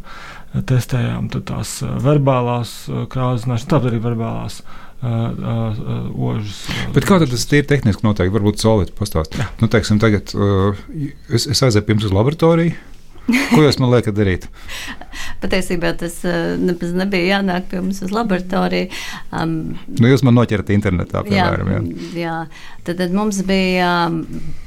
testējām 0.69 1.29
tās 1.33 1.79
verbālās 2.03 2.75
krāsas, 3.13 3.67
tāpat 3.69 3.91
arī 3.91 4.01
verbālās. 4.03 4.62
Ožas. 5.03 6.62
Bet 6.95 7.03
kā 7.03 7.17
tas 7.19 7.43
ir 7.51 7.65
tehniski 7.67 8.05
noteikti? 8.05 8.31
Varbūt 8.38 8.62
Solvits 8.63 8.95
pastāstīs. 8.95 9.43
Nu, 9.60 9.67
teiksim, 9.67 10.00
tagad 10.00 10.31
uh, 10.38 10.79
es, 11.27 11.43
es 11.43 11.60
aizēju 11.60 11.89
pirms 11.89 12.07
uz 12.07 12.15
laboratoriju. 12.15 12.92
Ko 13.24 13.62
jūs 13.63 13.77
man 13.80 13.94
liekat 13.94 14.15
darīt? 14.18 14.48
Patiesībā 15.44 15.94
tas 16.00 16.18
uh, 16.27 16.58
nebija 16.60 17.38
jānāk 17.38 17.70
pie 17.72 17.80
mums 17.80 18.01
uz 18.03 18.12
laboratoriju. 18.12 18.89
Um, 19.32 19.56
nu, 19.88 20.10
jūs 20.12 20.25
man 20.27 20.36
noķerat 20.39 20.74
internetā, 20.75 21.24
piemēram. 21.27 21.72
Jā, 21.72 21.80
jā. 21.80 22.24
jā. 22.25 22.38
Tad, 22.84 23.00
tad 23.00 23.15
mums 23.15 23.39
bija 23.48 23.94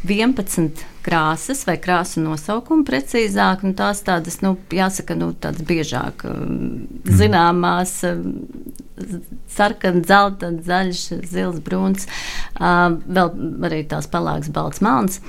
11 0.08 0.84
krāsas 1.06 1.62
vai 1.68 1.76
krāsu 1.82 2.24
nosaukumi 2.24 2.86
precīzāk. 2.88 3.66
Nu, 3.66 3.76
tās 3.76 4.00
tādas, 4.06 4.40
nu, 4.44 4.56
jāsaka, 4.72 5.18
nu, 5.18 5.34
tādas 5.36 5.66
biežāk 5.66 6.24
mhm. 6.30 7.16
zināmās. 7.20 7.98
Sarkana, 9.52 10.00
zelta, 10.08 10.48
zaļš, 10.64 11.00
zils, 11.28 11.58
brūns, 11.60 12.06
vēl 12.56 13.34
arī 13.68 13.82
tās 13.90 14.08
palāks, 14.08 14.48
balts, 14.48 14.80
melns 14.80 15.20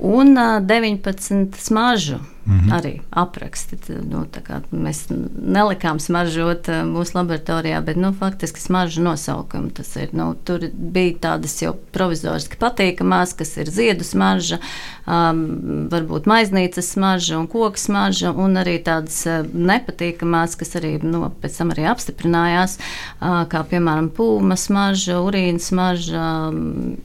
un 0.00 0.36
uh, 0.36 0.60
19 0.66 1.56
smaržu 1.56 2.18
mm 2.50 2.60
-hmm. 2.60 2.80
arī 2.80 3.00
apraksti. 3.10 3.76
Nu, 4.10 4.26
mēs 4.72 5.04
nelikām 5.42 5.98
smaržot 5.98 6.66
mūsu 6.66 7.14
laboratorijā, 7.14 7.80
bet 7.80 7.96
nu, 7.96 8.12
faktiski 8.12 8.60
smaržu 8.60 9.02
nosaukumu 9.02 9.70
tas 9.70 9.96
ir. 9.96 10.08
Nu, 10.12 10.34
tur 10.44 10.60
bija 10.74 11.14
tādas 11.20 11.62
jau 11.62 11.74
provizoriski 11.90 12.56
patīkamās, 12.56 13.36
kas 13.36 13.56
ir 13.56 13.70
ziedu 13.70 14.04
smarža, 14.04 14.58
um, 15.06 15.88
varbūt 15.90 16.26
maiznīcas 16.26 16.92
smarža 16.92 17.38
un 17.38 17.46
koku 17.46 17.78
smarža, 17.78 18.32
un 18.32 18.54
arī 18.54 18.82
tādas 18.82 19.26
nepatīkamās, 19.54 20.56
kas 20.56 20.76
arī 20.76 21.02
nu, 21.02 21.32
pēc 21.42 21.58
tam 21.58 21.70
arī 21.70 21.84
apstiprinājās, 21.90 22.78
uh, 22.78 23.44
kā 23.48 23.64
piemēram 23.70 24.10
pūma 24.10 24.56
smarža, 24.56 25.20
urīna 25.20 25.58
smarža, 25.58 26.48
um, 26.48 26.96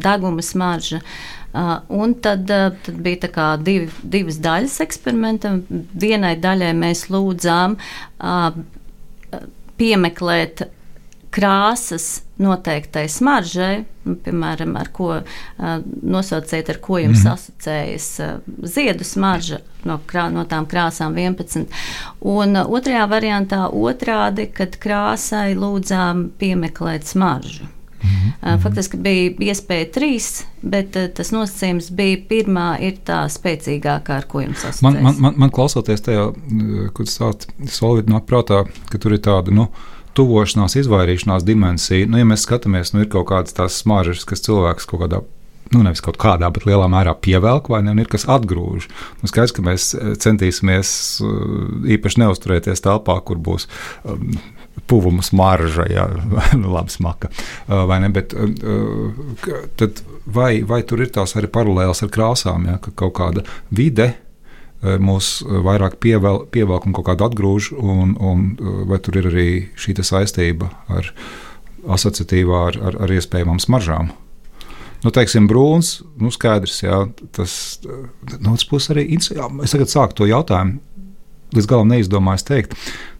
deguma 0.00 0.42
smarža. 0.42 0.96
Uh, 0.96 1.45
un 1.88 2.14
tad, 2.20 2.50
uh, 2.50 2.70
tad 2.86 3.02
bija 3.04 3.50
divi, 3.62 3.90
divas 4.02 4.40
daļas 4.44 4.80
eksperimentam. 4.84 5.62
Vienai 5.94 6.36
daļai 6.40 6.72
mēs 6.76 7.06
lūdzām 7.12 7.78
uh, 7.78 8.50
piemeklēt 9.76 10.66
krāsas 11.36 12.22
noteiktai 12.40 13.06
smaržai, 13.12 13.84
nu, 14.06 14.14
piemēram, 14.24 14.72
ar 14.80 14.88
ko 14.94 15.10
uh, 15.18 15.24
nosauciet, 16.02 16.70
ar 16.72 16.80
ko 16.84 17.00
jums 17.00 17.24
mm. 17.24 17.32
asociējas 17.32 18.08
uh, 18.24 18.34
ziedu 18.64 19.04
smarža 19.04 19.60
no, 19.88 19.98
krā, 20.08 20.28
no 20.32 20.46
tām 20.48 20.68
krāsām 20.68 21.16
11. 21.20 21.68
Un 22.24 22.56
uh, 22.56 22.68
otrajā 22.78 23.04
variantā 23.12 23.66
otrādi, 23.68 24.48
kad 24.52 24.76
krāsai 24.80 25.50
lūdzām 25.58 26.28
piemeklēt 26.40 27.08
smaržu. 27.08 27.68
-hmm. 28.02 28.60
Faktiski 28.62 28.96
bija 28.96 29.52
iespēja 29.52 29.90
trīs, 29.94 30.44
bet 30.62 30.96
tas 31.14 31.32
nosacījums 31.32 31.90
bija 31.90 32.20
pirmā, 32.28 32.68
ir 32.80 32.98
tā 33.04 33.24
spēcīgākā, 33.30 34.16
ar 34.20 34.26
ko 34.28 34.40
jums 34.40 34.62
sasaucās. 34.62 34.82
Man, 34.82 35.02
man, 35.02 35.20
man, 35.20 35.34
man 35.36 35.50
klausoties 35.50 36.00
tajā, 36.00 36.32
kad 36.94 37.06
sākt 37.10 37.48
solvīt 37.68 38.10
nāk 38.10 38.26
prātā, 38.26 38.64
ka 38.90 38.98
tur 38.98 39.16
ir 39.16 39.22
tāda, 39.24 39.54
nu, 39.54 39.70
tuvošanās, 40.16 40.76
izvairīšanās 40.80 41.44
dimensija. 41.44 42.08
Nu, 42.08 42.18
ja 42.20 42.24
mēs 42.28 42.46
skatāmies, 42.46 42.94
nu, 42.94 43.04
ir 43.04 43.10
kaut 43.12 43.28
kādas 43.28 43.56
tās 43.56 43.80
smaržas, 43.82 44.24
kas 44.28 44.44
cilvēks 44.46 44.88
kaut 44.88 45.04
kādā 45.04 45.22
nu, 45.74 45.82
nevis 45.82 46.02
kaut 46.04 46.18
kādā, 46.20 46.48
bet 46.54 46.66
lielā 46.68 46.86
mērā 46.90 47.14
pievelk, 47.22 47.70
vai 47.72 47.82
ne, 47.84 47.94
un 47.94 48.02
ir 48.02 48.10
kas 48.10 48.26
atgrūž. 48.30 48.88
Nu, 49.22 49.30
skaidrs, 49.30 49.54
ka 49.56 49.64
mēs 49.66 49.88
centīsimies 50.22 50.90
īpaši 51.96 52.22
neusturēties 52.22 52.84
telpā, 52.84 53.18
kur 53.26 53.40
būs 53.42 53.66
um, 54.04 54.36
puvuma 54.86 55.22
smarža, 55.22 55.86
ja 55.90 56.06
nu, 56.60 56.72
labi 56.72 56.92
smaka. 56.94 57.30
Vai 57.66 58.00
ne? 58.04 58.10
Bet, 58.12 58.34
tad, 59.76 60.02
vai, 60.26 60.60
vai 60.62 60.82
tur 60.86 61.02
ir 61.02 61.10
tās 61.14 61.36
arī 61.38 61.50
paralēlas 61.52 62.04
ar 62.04 62.12
krāsām, 62.12 62.68
ja, 62.70 62.78
ka 62.82 62.94
kaut 62.94 63.16
kāda 63.18 63.46
vide 63.70 64.12
mūs 64.82 65.40
vairāk 65.46 65.96
pievel, 66.02 66.44
pievelk 66.52 66.86
un 66.86 66.94
kaut 66.94 67.08
kādu 67.08 67.26
atgrūž, 67.26 67.72
un, 67.80 68.14
un 68.20 68.46
vai 68.90 69.00
tur 69.02 69.16
ir 69.18 69.30
arī 69.32 69.48
šī 69.80 69.96
saistība 70.04 70.68
ar 70.92 71.10
asociatīvā 71.96 72.62
ar, 72.68 72.78
ar, 72.90 73.00
ar 73.06 73.16
iespējamām 73.16 73.58
smaržām? 73.62 74.12
Nu, 75.04 75.12
teiksim, 75.14 75.46
brūns, 75.48 76.00
nu, 76.20 76.32
skaidrs, 76.34 76.80
jā, 76.82 77.04
tas 77.36 77.52
no 78.40 78.54
otras 78.54 78.66
puses 78.68 78.92
arī. 78.94 79.06
Jā, 79.14 79.48
es 79.62 79.74
tagad 79.74 79.92
sāku 79.92 80.16
to 80.18 80.28
jautājumu, 80.28 80.80
līdz 81.56 81.68
galam 81.70 81.92
neizdomājis 81.92 82.46
teikt. 82.48 82.74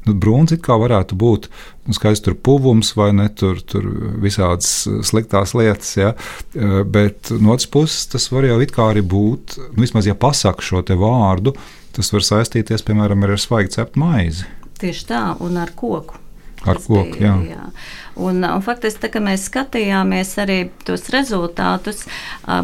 Nu, 0.07 0.15
brūns 0.15 0.55
it 0.55 0.63
kā 0.63 0.77
varētu 0.79 1.17
būt 1.19 1.49
nu, 1.87 1.95
skaists 1.97 2.25
tur 2.27 2.37
puvums 2.39 2.93
vai 2.99 3.11
ne 3.17 3.27
tur, 3.35 3.59
tur 3.63 3.87
visādas 4.23 4.87
sliktās 5.07 5.55
lietas, 5.59 5.93
ja? 5.99 6.13
Eh, 6.55 6.83
bet 6.87 7.33
no 7.35 7.55
otras 7.55 7.71
puses 7.71 8.07
tas 8.13 8.29
var 8.33 8.47
jau 8.49 8.61
it 8.63 8.75
kā 8.75 8.91
arī 8.93 9.03
būt, 9.03 9.59
nu, 9.73 9.81
vismaz 9.83 10.07
ja 10.07 10.15
pasaka 10.19 10.63
šo 10.63 10.85
te 10.87 10.99
vārdu, 10.99 11.57
tas 11.97 12.13
var 12.15 12.27
saistīties 12.27 12.87
piemēram 12.87 13.27
ar 13.27 13.35
svaigi 13.41 13.79
ceptu 13.79 14.03
maizi. 14.03 14.47
Tieši 14.77 15.09
tā, 15.09 15.25
un 15.43 15.59
ar 15.59 15.73
koku. 15.75 16.21
Ar 16.67 16.81
koku, 16.83 17.21
jā. 17.23 17.35
jā. 17.47 17.71
Un, 18.17 18.41
un 18.41 18.63
faktiski, 18.65 19.03
tā, 19.03 19.11
kad 19.13 19.25
mēs 19.27 19.45
skatījāmies 19.51 20.31
arī 20.41 20.57
tos 20.89 21.05
rezultātus, 21.13 22.07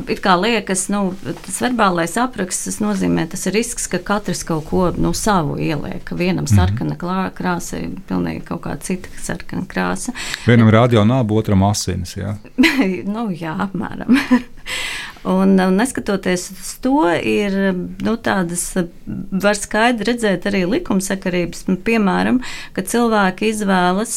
it 0.09 0.23
kā 0.25 0.39
liekas, 0.41 0.87
nu, 0.93 1.03
tas 1.45 1.59
verbālais 1.61 2.17
apraksts, 2.21 2.71
tas 2.71 2.81
nozīmē, 2.81 3.27
tas 3.35 3.45
ir 3.51 3.57
risks, 3.59 3.85
ka 3.93 4.01
katrs 4.01 4.47
kaut 4.49 4.65
ko 4.71 4.87
nu, 4.97 5.13
savu 5.17 5.59
ieliek. 5.61 6.09
Vienam 6.17 6.47
mhm. 6.49 6.55
sarkana 6.57 6.97
mm. 6.97 7.35
krāsa, 7.37 7.83
pilnīgi 8.09 8.47
kaut 8.49 8.65
kāda 8.65 8.81
cita 8.89 9.13
sarkana 9.21 9.69
krāsa. 9.69 10.17
Vienam 10.49 10.73
radio 10.73 11.05
nāba, 11.05 11.37
otram 11.43 11.69
asinis, 11.69 12.17
jā. 12.17 12.39
nu, 13.15 13.29
jā, 13.37 13.57
apmēram. 13.69 14.17
Un, 15.25 15.55
un 15.61 15.77
neskatoties 15.79 16.49
uz 16.51 16.71
to, 16.83 17.05
ir 17.15 17.55
nu, 18.03 18.17
tādas, 18.19 18.65
var 19.07 19.59
skaidri 19.59 20.11
redzēt 20.11 20.49
arī 20.51 20.65
likumsakarības, 20.67 21.69
nu, 21.71 21.79
piemēram, 21.79 22.41
ka 22.75 22.83
cilvēki 22.83 23.53
izvēlas 23.53 24.17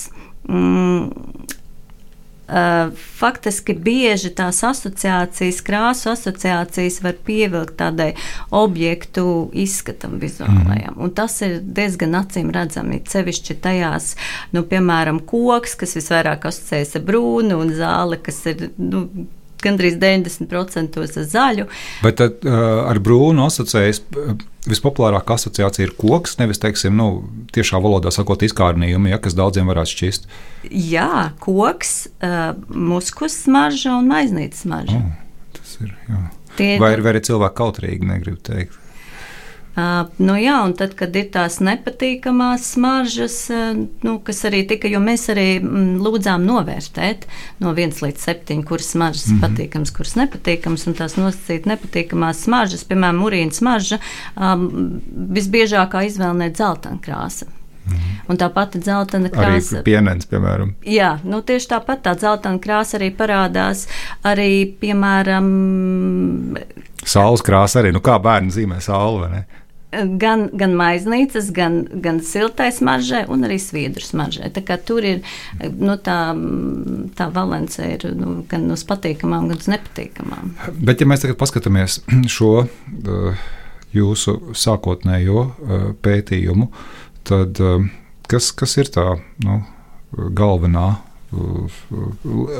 mm, 0.50 1.46
faktiski 3.18 3.74
bieži 3.74 4.30
tās 4.38 4.64
asociācijas, 4.64 5.62
krāsu 5.66 6.12
asociācijas 6.12 7.00
var 7.02 7.16
pievilkt 7.26 7.78
tādai 7.80 8.12
objektu 8.54 9.50
izskatam 9.54 10.20
vizuālajam. 10.22 10.94
Mm. 10.94 11.02
Un 11.02 11.14
tas 11.18 11.40
ir 11.46 11.58
diezgan 11.62 12.14
acīm 12.22 12.52
redzami. 12.54 13.02
Cevišķi 13.02 13.58
tajās, 13.62 14.14
nu, 14.54 14.66
piemēram, 14.70 15.24
koks, 15.26 15.74
kas 15.80 15.98
visvairāk 15.98 16.46
asociējas 16.46 17.00
ar 17.00 17.08
brūnu, 17.08 17.58
un 17.62 17.74
zāle, 17.78 18.22
kas 18.22 18.46
ir. 18.52 18.70
Nu, 18.78 19.08
gandrīz 19.66 19.98
90% 20.02 21.06
zaļu. 21.32 21.68
Bet 22.06 22.20
tad, 22.22 22.46
uh, 22.46 22.86
ar 22.88 23.02
brūnu 23.04 23.48
asociējas 23.50 24.04
vispopulārākā 24.66 25.38
asociācija 25.38 25.88
ir 25.88 25.94
koks, 25.98 26.40
nevis, 26.40 26.60
teiksim, 26.62 26.96
nu, 26.98 27.10
tiešā 27.56 27.80
valodā 27.84 28.14
sakot, 28.14 28.46
izkārnījumi, 28.48 29.14
ja, 29.14 29.20
kas 29.22 29.38
daudziem 29.38 29.70
varētu 29.70 29.94
šķist. 29.94 30.32
Jā, 30.72 31.30
koks, 31.44 31.94
uh, 32.26 32.56
muskus 32.70 33.38
smarža 33.46 34.00
un 34.00 34.10
maiznītes 34.10 34.66
smarža. 34.66 35.02
Oh, 35.02 35.54
tas 35.60 35.78
ir, 35.84 35.94
jā. 36.10 36.24
Tie, 36.56 36.72
vai, 36.80 36.94
vai 37.04 37.12
arī 37.12 37.22
cilvēki 37.28 37.58
kautrīgi, 37.60 38.08
negribu 38.08 38.40
teikt. 38.48 38.80
Uh, 39.76 40.08
nu 40.24 40.38
jā, 40.40 40.56
un 40.64 40.72
tad, 40.78 40.94
kad 40.96 41.16
ir 41.20 41.28
tās 41.34 41.58
nepatīkamās 41.64 42.70
smaržas, 42.76 43.38
uh, 43.52 43.74
nu, 44.08 44.14
kas 44.24 44.46
arī 44.48 44.64
tika, 44.70 44.88
jo 44.88 45.02
mēs 45.04 45.28
arī 45.34 45.48
mm, 45.60 45.98
lūdzām 46.06 46.46
novērtēt 46.48 47.28
no 47.64 47.74
1 47.76 48.00
līdz 48.06 48.24
7, 48.30 48.64
kuras 48.68 48.94
smaržas 48.96 49.28
mm 49.28 49.36
-hmm. 49.36 49.44
patīkamas, 49.44 49.92
kuras 49.98 50.16
nepatīkamas, 50.16 50.88
un 50.88 50.96
tās 50.96 51.18
nosacīt 51.20 51.68
nepatīkamās 51.68 52.46
smaržas, 52.48 52.88
piemēram, 52.88 53.22
urīna 53.28 53.52
smarža, 53.52 54.00
um, 54.36 55.02
visbiežākā 55.36 56.06
izvēle 56.08 56.46
ir 56.46 56.56
dzeltena 56.56 57.00
krāsa. 57.02 57.46
-hmm. 57.86 58.32
Un 58.32 58.38
tā 58.38 58.50
pati 58.54 58.80
dzeltena 58.80 59.30
krāsa. 59.30 59.80
Arī 59.80 59.84
pienens, 59.84 60.26
piemēram. 60.30 60.74
Jā, 60.90 61.16
nu 61.24 61.42
tieši 61.46 61.70
tāpat 61.76 62.04
tā 62.06 62.16
dzeltena 62.18 62.62
krāsa 62.64 62.98
arī 63.00 63.12
parādās. 63.16 63.86
Arī, 64.24 64.66
piemēram, 64.82 65.52
Saules 67.06 67.44
krāsa 67.46 67.84
arī. 67.84 67.94
Nu, 67.94 68.02
kā 68.02 68.18
bērni 68.22 68.54
zīmē 68.54 68.80
sauli, 68.82 69.22
vai 69.22 69.30
ne? 69.30 69.44
Gan, 70.22 70.48
gan 70.58 70.76
maiznīcas, 70.78 71.52
gan, 71.56 71.82
gan 72.04 72.22
siltais 72.26 72.82
maržai, 72.86 73.26
un 73.32 73.46
arī 73.48 73.58
sviedru 73.62 74.06
maržai. 74.18 74.52
Tur 74.86 75.06
ir 75.08 75.22
nu, 75.80 75.98
tā, 76.02 76.20
tā 77.18 77.30
valence 77.34 77.86
ir 77.86 78.08
nu, 78.18 78.40
gan 78.52 78.68
uz 78.74 78.86
patīkamām, 78.88 79.50
gan 79.52 79.62
uz 79.62 79.70
nepatīkamām. 79.72 80.56
Bet, 80.78 81.02
ja 81.02 81.10
mēs 81.10 81.26
tagad 81.26 81.40
paskatāmies 81.42 82.02
šo 82.36 82.52
uh, 82.66 83.46
jūsu 83.96 84.38
sākotnējo 84.58 85.46
uh, 85.46 85.88
pētījumu, 86.06 86.70
tad 87.28 87.62
uh, 87.64 87.86
kas, 88.32 88.52
kas 88.58 88.78
ir 88.82 88.92
tā 88.94 89.10
nu, 89.46 89.62
galvenā 90.16 90.90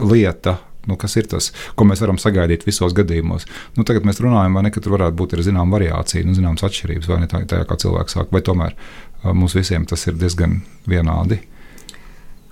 lieta, 0.04 0.58
nu, 0.90 0.98
kas 1.02 1.16
ir 1.20 1.30
tas, 1.32 1.52
ko 1.76 1.88
mēs 1.88 2.04
varam 2.04 2.20
sagaidīt 2.22 2.68
visos 2.68 2.96
gadījumos. 2.98 3.48
Nu, 3.78 3.88
tagad 3.88 4.08
mēs 4.08 4.22
runājam, 4.24 4.58
vai 4.58 4.68
ne, 4.68 4.74
ka 4.76 4.84
tur 4.84 4.98
varētu 4.98 5.20
būt 5.22 5.36
arī 5.36 5.50
zināma 5.50 5.78
variācija, 5.78 6.26
nu, 6.28 6.38
zināmas 6.38 6.66
atšķirības, 6.68 7.10
vai 7.12 7.20
ne 7.24 7.32
tā, 7.32 7.44
tā 7.50 7.66
kā 7.66 7.80
cilvēks 7.82 8.18
sāk, 8.18 8.32
vai 8.36 8.44
tomēr 8.46 8.78
mums 9.34 9.58
visiem 9.58 9.86
tas 9.90 10.08
ir 10.08 10.18
diezgan 10.22 10.62
vienādi 10.90 11.42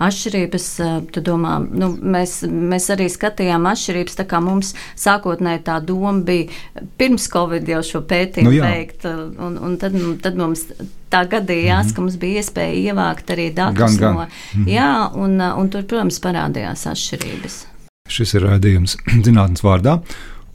atšķirības, 0.02 0.68
tu 1.14 1.22
domā, 1.24 1.58
nu, 1.64 1.92
mēs, 2.16 2.42
mēs 2.48 2.90
arī 2.94 3.08
skatījām 3.12 3.68
atšķirības, 3.70 4.18
tā 4.20 4.26
kā 4.30 4.40
mums 4.44 4.74
sākotnēji 5.00 5.64
tā 5.68 5.78
doma 5.86 6.16
bija 6.26 6.84
pirms 7.00 7.30
Covid 7.34 7.70
jau 7.70 7.82
šo 7.86 8.04
pētījumu 8.10 8.50
nu, 8.50 8.58
jā. 8.58 8.72
veikt, 8.72 9.06
un, 9.08 9.60
un 9.68 9.78
tad, 9.82 9.98
tad 10.24 10.40
mums 10.40 10.66
tā 11.14 11.24
gadījās, 11.30 11.86
mm 11.86 11.90
-hmm. 11.90 11.96
ka 11.96 12.02
mums 12.02 12.18
bija 12.22 12.42
iespēja 12.42 12.94
ievākt 12.94 13.36
arī 13.36 13.52
datus 13.54 13.80
gan, 13.80 13.98
gan. 13.98 14.14
no, 14.14 14.26
mm 14.26 14.64
-hmm. 14.64 14.74
jā, 14.74 15.12
un, 15.16 15.42
un 15.42 15.70
tur, 15.70 15.84
protams, 15.84 16.20
parādījās 16.20 16.88
atšķirības. 16.90 17.73
Šis 18.12 18.34
ir 18.36 18.44
raidījums 18.44 18.98
zinātnes 19.26 19.64
vārdā. 19.64 20.00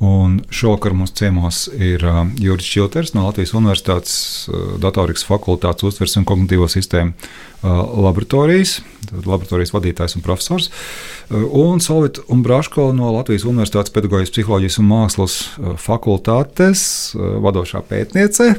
Un 0.04 0.36
šovakar 0.54 0.92
mums 0.94 1.10
ciemos 1.18 1.64
ir 1.74 2.04
Juris 2.38 2.68
Čilters 2.70 3.16
no 3.16 3.24
Latvijas 3.24 3.50
Universitātes 3.58 4.12
datorikas 4.78 5.24
fakultātes 5.26 5.88
uztvers 5.88 6.14
un 6.20 6.26
kognitīvo 6.28 6.68
sistēmu 6.70 7.16
laboratorijas, 8.04 8.76
laboratorijas 9.24 9.74
vadītājs 9.74 10.14
un 10.14 10.22
profesors, 10.22 10.68
un 11.32 11.82
Solvit 11.82 12.20
un 12.30 12.44
Braško 12.46 12.92
no 12.94 13.10
Latvijas 13.16 13.48
Universitātes 13.48 13.96
pedagoģijas, 13.96 14.36
psiholoģijas 14.36 14.78
un 14.78 14.88
mākslas 14.92 15.40
fakultātes 15.82 16.84
vadošā 17.18 17.82
pētniece. 17.90 18.52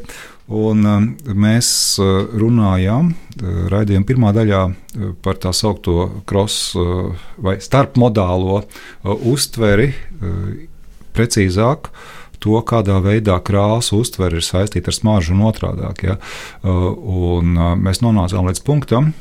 Un, 0.49 0.81
uh, 0.81 1.03
mēs 1.37 1.67
uh, 2.01 2.23
runājām 2.41 3.11
uh, 3.11 3.49
raidījuma 3.69 4.07
pirmā 4.09 4.31
daļā 4.33 4.61
uh, 4.65 5.11
par 5.21 5.37
tā 5.37 5.51
saucamo 5.53 6.23
cross 6.29 6.73
vai 7.37 7.59
starpmodālo 7.61 8.63
uztveri. 9.29 9.91
Precīzāk 11.13 11.89
to, 12.41 12.57
kādā 12.65 12.97
veidā 13.03 13.37
krāsa 13.45 13.97
uztver 13.99 14.35
ir 14.37 14.45
saistīta 14.45 14.89
ar 14.89 14.97
smaržu 14.97 15.35
un 15.35 15.45
otrādāk. 15.49 16.03
Ja? 16.07 16.15
Un 16.63 17.57
mēs 17.81 18.01
nonācām 18.03 18.47
līdz 18.47 18.63
punktam, 18.67 19.11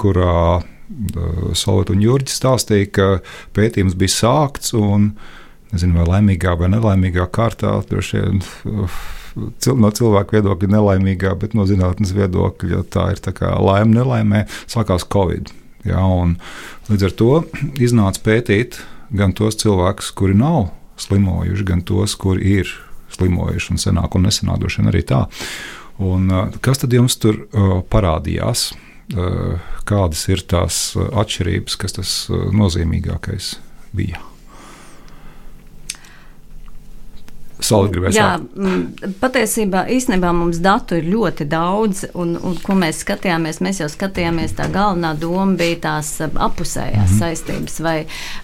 kurā 0.00 0.62
Solvita 1.58 1.94
un 1.94 2.04
Jurģis 2.04 2.40
stāstīja, 2.40 2.90
ka 2.96 3.08
pētījums 3.56 3.98
bija 3.98 4.16
sākts 4.16 4.74
un 4.78 5.12
nezinu, 5.74 6.00
vai 6.00 6.08
laimīgā 6.16 6.56
vai 6.60 6.70
nelaimīgā 6.72 7.28
kārtā 7.34 7.76
droši 7.90 8.22
vien. 8.24 8.44
No 9.36 9.90
cilvēka 9.94 10.38
viedokļa 10.38 10.70
nelaimīgā, 10.74 11.34
bet 11.38 11.54
no 11.54 11.66
zinātnes 11.68 12.12
viedokļa 12.16 12.82
tā 12.90 13.10
ir 13.14 13.22
tā 13.22 13.34
laime, 13.62 13.94
nelaimē, 13.94 14.44
sākās 14.70 15.06
Covid. 15.10 15.52
Ja, 15.86 16.02
līdz 16.90 17.06
ar 17.08 17.16
to 17.16 17.30
iznāca 17.80 18.20
pētīt 18.26 18.80
gan 19.16 19.32
tos 19.36 19.56
cilvēkus, 19.62 20.10
kuri 20.18 20.36
nav 20.36 20.70
slimojuši, 21.00 21.66
gan 21.66 21.84
tos, 21.86 22.16
kuri 22.20 22.58
ir 22.60 22.72
slimojuši 23.14 23.74
un 23.74 23.80
senāk 23.82 24.16
un 24.16 24.28
nesenāk, 24.28 24.60
droši 24.60 24.82
vien 24.82 24.92
arī 24.92 25.02
tā. 25.08 25.24
Un, 26.00 26.30
kas 26.64 26.82
tad 26.82 26.94
jums 26.96 27.18
tur 27.20 27.42
parādījās? 27.92 28.70
Kādas 29.88 30.24
ir 30.30 30.44
tās 30.46 30.82
atšķirības, 30.96 31.78
kas 31.80 31.98
tas 31.98 32.16
nozīmīgākais 32.30 33.54
bija? 33.96 34.29
Solid 37.64 37.92
gribēs 37.94 38.16
Jā, 38.16 38.28
sākt. 38.38 39.16
patiesībā 39.20 39.84
īstenībā 39.94 40.32
mums 40.36 40.60
datu 40.62 40.98
ir 41.00 41.08
ļoti 41.12 41.46
daudz, 41.50 42.04
un, 42.18 42.34
un 42.36 42.56
ko 42.62 42.76
mēs 42.78 43.02
skatījāmies, 43.04 43.60
mēs 43.64 43.82
jau 43.82 43.88
skatījāmies, 43.90 44.54
tā 44.58 44.68
galvenā 44.72 45.12
doma 45.20 45.58
bija 45.60 45.80
tās 45.86 46.12
apusējās 46.20 46.96
mm 46.96 47.14
-hmm. 47.14 47.18
saistības, 47.18 47.80
vai, 47.80 47.96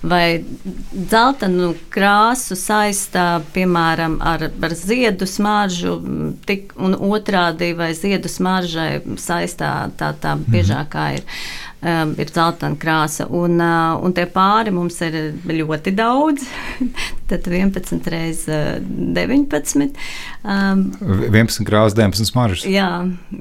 vai 0.03 0.45
dzeltenu 0.93 1.75
krāsu 1.91 2.57
saistā, 2.57 3.43
piemēram, 3.55 4.19
ar, 4.21 4.51
ar 4.63 4.75
ziedu 4.75 5.27
smaržu, 5.27 6.01
tik, 6.47 6.73
un 6.77 6.95
otrādi, 6.95 7.73
vai 7.77 7.93
ziedu 7.95 8.29
smaržai 8.29 9.01
saistā 9.17 9.91
tā, 9.97 10.13
tā 10.21 10.37
biežākā 10.47 11.15
ir 11.17 11.25
um, 11.83 12.13
ir 12.21 12.31
zeltaina 12.33 12.79
krāsa. 12.81 13.27
Un, 13.33 13.59
uh, 13.61 13.97
un 14.05 14.15
tie 14.17 14.27
pāri 14.31 14.73
mums 14.75 14.99
ir 15.05 15.17
ļoti 15.51 15.93
daudz. 15.97 16.47
Tad 17.31 17.49
11 17.51 18.07
reizes 18.13 18.85
19. 18.87 19.89
Um, 20.47 20.85
11 21.03 21.67
krāsas, 21.67 21.97
19 21.99 22.31
smaržas. 22.31 22.67
Jā, 22.71 22.91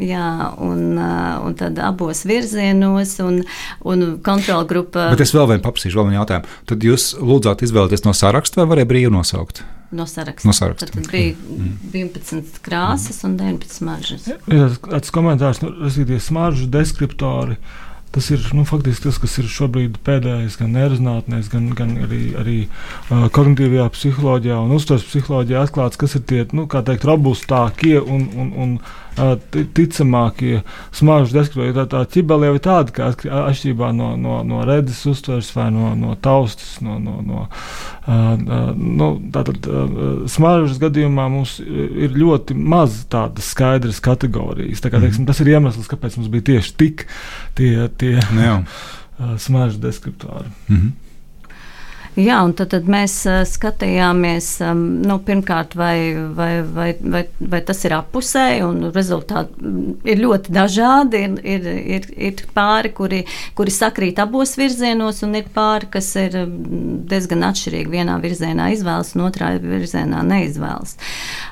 jā 0.02 0.30
un, 0.66 0.98
uh, 0.98 1.46
un 1.46 1.54
tad 1.60 1.78
abos 1.86 2.24
virzienos 2.26 3.14
un, 3.22 3.44
un 3.86 4.08
kontrola 4.26 4.66
grupa. 4.66 5.12
Bet 5.14 5.22
es 5.28 5.36
vēl 5.36 5.52
vienu 5.54 5.66
paprasīšu, 5.68 6.00
vēl 6.00 6.10
vienu 6.10 6.20
jautājumu. 6.24 6.60
Tad 6.74 6.90
jūs 6.90 7.08
lūdzāt 7.22 7.62
izvēlēties 7.68 8.08
no 8.08 8.18
saraksta 8.18 8.64
vai 8.64 8.70
varēja 8.74 8.90
brīvi 8.90 9.14
nosaukt? 9.14 9.62
No 9.96 10.08
saraksta. 10.10 10.50
No 10.50 10.58
saraksta. 10.58 10.90
Tad, 10.90 11.06
bija 11.14 11.38
mm. 11.38 11.76
11 11.94 12.58
krāsas 12.66 13.22
mm. 13.22 13.28
un 13.30 13.38
19 13.38 13.78
smaržas. 13.78 14.30
Ir 14.50 14.80
tāds 14.82 15.14
komentārs, 15.14 15.62
nu, 15.62 15.76
respektīvi, 15.86 16.26
smaržu 16.26 16.66
deskriptori. 16.74 17.60
Uh, 17.62 17.85
Tas 18.16 18.30
ir 18.32 18.44
nu, 18.56 18.64
faktiski 18.64 19.10
tas, 19.10 19.18
kas 19.20 19.34
ir 19.42 19.48
šobrīd 19.52 19.98
pēdējais 20.08 20.56
gan 20.62 20.70
neirzinātnēs, 20.78 21.50
gan, 21.52 21.66
gan 21.76 21.90
arī, 22.06 22.20
arī 22.40 22.58
uh, 22.64 23.26
kognitīvajā 23.36 23.90
psiholoģijā 23.92 24.60
un 24.64 24.72
uztveres 24.78 25.04
psiholoģijā 25.10 25.66
atklāts, 25.68 26.00
kas 26.00 26.16
ir 26.16 26.24
tie 26.30 26.46
nu, 26.56 26.64
robustākie 27.10 27.98
un, 28.00 28.30
un, 28.40 28.54
un 28.56 28.78
ticamākie 29.16 30.62
smaržu 30.96 31.44
tā 31.92 32.02
ķibele 32.12 32.50
jau 32.50 32.56
ir 32.58 32.64
tāda, 32.64 32.94
ka 32.96 33.10
atšķirībā 33.46 33.92
no, 33.96 34.14
no, 34.20 34.42
no 34.48 34.64
redzes 34.68 35.06
uztveres 35.10 35.52
vai 35.56 35.70
no, 35.74 35.94
no 36.00 36.16
taustas, 36.20 36.78
no, 36.84 36.98
no, 37.00 37.22
no 37.24 37.46
uh, 37.46 38.74
nu, 38.76 39.10
tātad 39.36 39.70
smaržas 40.32 40.82
gadījumā 40.84 41.30
mums 41.32 41.58
ir 41.64 42.16
ļoti 42.16 42.58
maz 42.58 43.04
tādas 43.12 43.54
skaidras 43.56 44.02
kategorijas. 44.04 44.84
Tā 44.84 44.92
kā, 44.92 45.00
teiksim, 45.00 45.24
mhm. 45.24 45.32
tas 45.32 45.42
ir 45.44 45.54
iemesls, 45.56 45.90
kāpēc 45.92 46.20
mums 46.20 46.32
bija 46.34 46.50
tieši 46.54 46.76
tik 46.80 47.08
tie, 47.58 47.88
tie 48.00 48.18
uh, 48.20 48.62
smaržu 49.42 49.82
deskriptori. 49.84 50.52
Mm 50.68 50.76
-hmm. 50.78 51.05
Jā, 52.16 52.38
un 52.48 52.54
tad, 52.56 52.70
tad 52.72 52.86
mēs 52.88 53.18
skatījāmies, 53.52 54.46
nu, 55.04 55.18
pirmkārt, 55.28 55.74
vai, 55.76 56.16
vai, 56.38 56.62
vai, 56.64 56.86
vai, 57.04 57.24
vai 57.44 57.60
tas 57.68 57.82
ir 57.84 57.92
apusēji, 57.98 58.62
un 58.64 58.86
rezultāti 58.96 59.72
ir 60.08 60.22
ļoti 60.22 60.54
dažādi. 60.56 61.20
Ir, 61.26 61.34
ir, 61.44 61.68
ir, 61.98 62.08
ir 62.30 62.44
pāri, 62.56 62.94
kuri, 62.96 63.20
kuri 63.58 63.74
sakrīt 63.76 64.22
abos 64.24 64.56
virzienos, 64.56 65.20
un 65.28 65.36
ir 65.42 65.50
pāri, 65.56 65.90
kas 65.92 66.14
ir 66.22 66.38
diezgan 67.12 67.44
atšķirīgi. 67.50 67.92
Vienā 67.98 68.16
virzienā 68.24 68.70
izvēlas, 68.78 69.12
un 69.18 69.26
otrā 69.28 69.52
virzienā 69.60 70.24
neizvēlas. 70.24 70.96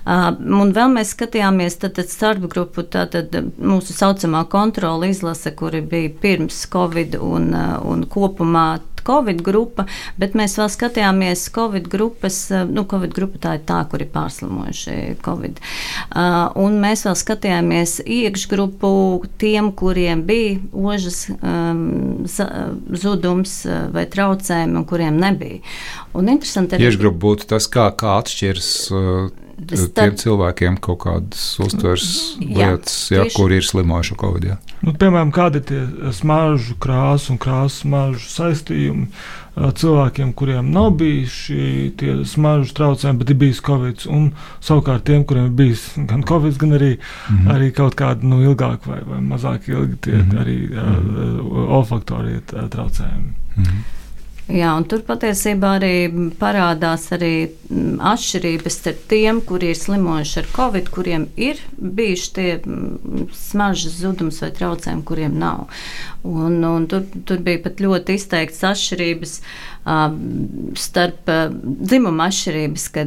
Un 0.07 0.71
vēl 0.75 0.95
mēs 0.95 1.11
skatījāmies 1.17 1.75
tad, 1.83 1.97
tad 1.99 2.11
starpgrupu, 2.13 2.87
tātad 2.95 3.35
mūsu 3.59 3.91
saucamā 3.97 4.45
kontrola 4.47 5.11
izlase, 5.11 5.51
kuri 5.59 5.83
bija 5.83 6.15
pirms 6.23 6.63
Covid 6.71 7.19
un, 7.19 7.51
un 7.83 8.07
kopumā 8.07 8.67
Covid 9.07 9.41
grupa, 9.45 9.85
bet 10.19 10.37
mēs 10.37 10.57
vēl 10.59 10.69
skatījāmies 10.71 11.45
Covid 11.55 11.89
grupas, 11.91 12.39
eh, 12.51 12.65
nu, 12.69 12.85
Covid 12.89 13.13
grupa 13.15 13.41
tā 13.43 13.55
ir 13.59 13.65
tā, 13.67 13.81
kur 13.91 14.03
ir 14.03 14.11
pārslimojuši 14.13 14.97
Covid. 15.23 15.61
Uh, 16.13 16.49
un 16.63 16.79
mēs 16.83 17.05
vēl 17.07 17.15
skatījāmies 17.19 17.99
iekšgrupu 18.03 18.93
tiem, 19.41 19.71
kuriem 19.77 20.23
bija 20.27 20.59
ožas 20.71 21.25
um, 21.35 22.25
zudums 22.27 23.59
eh, 23.65 23.87
vai 23.93 24.05
traucējumi, 24.09 24.77
un 24.79 24.89
kuriem 24.89 25.19
nebija. 25.21 25.61
Un 26.17 26.29
interesanti 26.33 26.77
arī. 26.77 26.89
Iekšgrupa 26.89 27.19
būtu 27.23 27.49
tas, 27.55 27.69
kā, 27.71 27.89
kā 27.97 28.17
atšķirs. 28.21 28.73
Uh, 28.93 29.31
Starp... 29.71 29.93
Tiem 29.97 30.17
cilvēkiem 30.19 30.79
kaut 30.83 30.99
kādas 31.05 31.43
uztveres 31.63 32.09
lietas, 32.41 32.97
jā, 33.11 33.23
jā, 33.23 33.29
kur 33.35 33.53
ir 33.53 33.65
slimojuši 33.65 34.17
Covid. 34.19 34.49
Jā. 34.51 34.57
Nu, 34.83 34.93
piemēram, 34.99 35.31
kādi 35.35 35.61
ir 35.61 35.65
tie 35.69 36.11
smaržu 36.15 36.75
krāsu 36.83 37.33
un 37.33 37.39
krāsu 37.41 37.85
smaržu 37.85 38.29
saistījumi 38.33 39.07
cilvēkiem, 39.53 40.33
kuriem 40.33 40.71
nav 40.73 40.95
bijuši 40.97 41.93
tie 41.97 42.15
smaržu 42.25 42.73
traucējumi, 42.77 43.19
bet 43.21 43.33
ir 43.33 43.39
bijis 43.43 43.61
Covid, 43.65 44.05
un 44.09 44.31
savukārt 44.65 45.05
tiem, 45.09 45.25
kuriem 45.29 45.51
ir 45.51 45.57
bijis 45.59 45.85
gan 46.09 46.23
Covid, 46.25 46.57
gan 46.57 46.73
arī, 46.79 46.93
mm 46.97 47.37
-hmm. 47.37 47.51
arī 47.55 47.71
kaut 47.71 47.95
kādi 47.95 48.25
nu, 48.25 48.41
ilgāk 48.41 48.87
vai, 48.89 49.01
vai 49.05 49.19
mazāk 49.21 49.69
ilgi 49.69 49.97
tie 50.01 50.15
mm 50.15 50.29
-hmm. 50.29 50.41
arī 50.41 50.57
uh, 50.71 51.69
olfaktorie 51.77 52.41
traucējumi. 52.49 53.33
Mm 53.57 53.63
-hmm. 53.63 54.02
Jā, 54.51 54.73
un 54.75 54.83
tur 54.91 54.99
patiesībā 55.07 55.77
arī 55.77 55.91
parādās 56.35 57.05
arī 57.15 57.45
mm, 57.47 58.01
atšķirības 58.03 58.75
starp 58.75 59.05
tiem, 59.07 59.37
kuri 59.47 59.69
ir 59.71 59.77
slimojuši 59.79 60.41
ar 60.41 60.49
covid, 60.51 60.89
kuriem 60.91 61.29
ir 61.39 61.61
bijuši 61.79 62.33
tie 62.35 62.49
mm, 62.57 63.29
smaržas 63.39 63.95
zudums 64.01 64.41
vai 64.43 64.49
traucējumi, 64.57 65.05
kuriem 65.07 65.37
nav. 65.39 65.69
Un, 66.27 66.57
un 66.67 66.87
tur, 66.91 67.05
tur 67.23 67.39
bija 67.45 67.61
pat 67.63 67.79
ļoti 67.83 68.17
izteikts 68.19 68.65
atšķirības 68.67 69.37
uh, 69.39 70.11
starp 70.75 71.31
uh, 71.31 71.45
dzimuma 71.63 72.27
atšķirības, 72.27 72.87
ka 72.97 73.05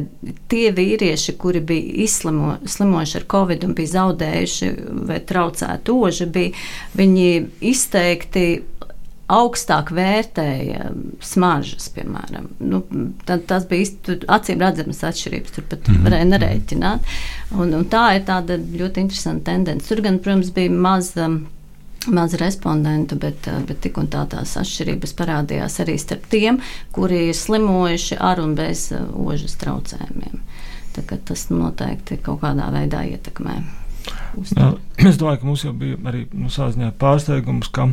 tie 0.49 0.71
vīrieši, 0.73 1.35
kuri 1.37 1.61
bija 1.69 2.07
izslimojuši 2.07 3.19
ar 3.21 3.27
covid 3.29 3.67
un 3.67 3.77
bija 3.77 3.93
zaudējuši 3.93 4.71
vai 5.11 5.21
traucēti 5.21 5.93
oži, 5.93 6.27
bija 6.33 6.97
viņi 6.97 7.29
izteikti 7.75 8.47
augstāk 9.31 9.91
vērtēja 9.95 10.91
smaržas, 11.23 11.89
piemēram. 11.95 12.47
Nu, 12.63 12.81
tad, 13.27 13.43
tas 13.49 13.67
bija 13.67 14.15
acīm 14.37 14.63
redzamas 14.63 15.03
atšķirības, 15.09 15.55
tur 15.55 15.67
pat 15.67 15.87
mm 15.87 15.95
-hmm. 15.95 16.07
varēja 16.07 16.29
nereiķināt. 16.31 17.11
Un, 17.51 17.73
un 17.73 17.85
tā 17.91 18.05
ir 18.15 18.23
tāda 18.27 18.57
ļoti 18.57 19.03
interesanta 19.03 19.51
tendence. 19.51 19.87
Tur 19.87 20.01
gan, 20.01 20.19
protams, 20.19 20.51
bija 20.51 20.71
maz. 20.71 21.13
Maz 22.07 22.33
respondentu, 22.39 23.15
bet, 23.19 23.49
bet 23.67 23.81
tik 23.81 23.97
un 23.97 24.07
tā 24.07 24.21
tās 24.31 24.53
atšķirības 24.57 25.13
parādījās 25.17 25.79
arī 25.83 25.97
starp 25.99 26.29
tiem, 26.29 26.59
kuri 26.91 27.27
ir 27.29 27.35
slimojuši 27.35 28.15
ar 28.19 28.39
un 28.39 28.55
bez 28.55 28.93
ožas 29.13 29.57
traucējumiem. 29.59 30.39
Tas 31.25 31.49
noteikti 31.49 32.17
kaut 32.17 32.39
kādā 32.41 32.71
veidā 32.71 33.03
ietekmē. 33.03 33.57
Jā, 34.55 34.69
es 34.97 35.17
domāju, 35.19 35.41
ka 35.41 35.47
mums 35.49 35.63
jau 35.65 35.73
bija 35.73 35.97
arī 36.05 36.27
nu, 36.31 36.47
pārsteigums, 36.99 37.67
ka 37.73 37.89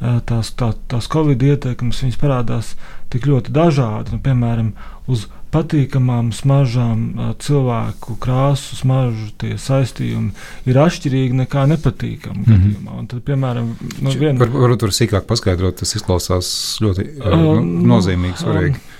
tās, 0.00 0.52
tā, 0.58 0.72
tās 0.90 1.08
covid 1.12 1.42
ieteikums 1.42 2.02
parādās 2.20 2.74
tik 3.12 3.26
ļoti 3.30 3.54
dažādi. 3.54 4.16
Nu, 4.16 4.20
piemēram, 4.22 4.72
uz 5.08 5.26
patīkamām 5.54 6.32
smaržām, 6.34 7.04
cilvēku 7.40 8.16
krāsu, 8.20 8.76
smaržu 8.76 9.54
saistījumi 9.62 10.34
ir 10.68 10.80
atšķirīgi 10.82 11.38
nekā 11.44 11.64
nepatīkamā 11.72 12.36
mm 12.36 12.44
-hmm. 12.44 12.66
gadījumā. 12.66 13.06
Tad, 13.12 13.22
piemēram, 13.30 13.72
nu, 14.02 14.16
viena... 14.18 14.38
Var, 14.42 14.52
varbūt 14.52 14.84
tur 14.84 14.92
sīkāk 14.92 15.28
paskaidrot, 15.30 15.78
tas 15.80 15.96
izklausās 15.96 16.50
ļoti 16.84 17.08
uh, 17.22 17.48
nozīmīgi, 17.62 18.42
svarīgi. 18.42 18.76
Um, 18.76 18.95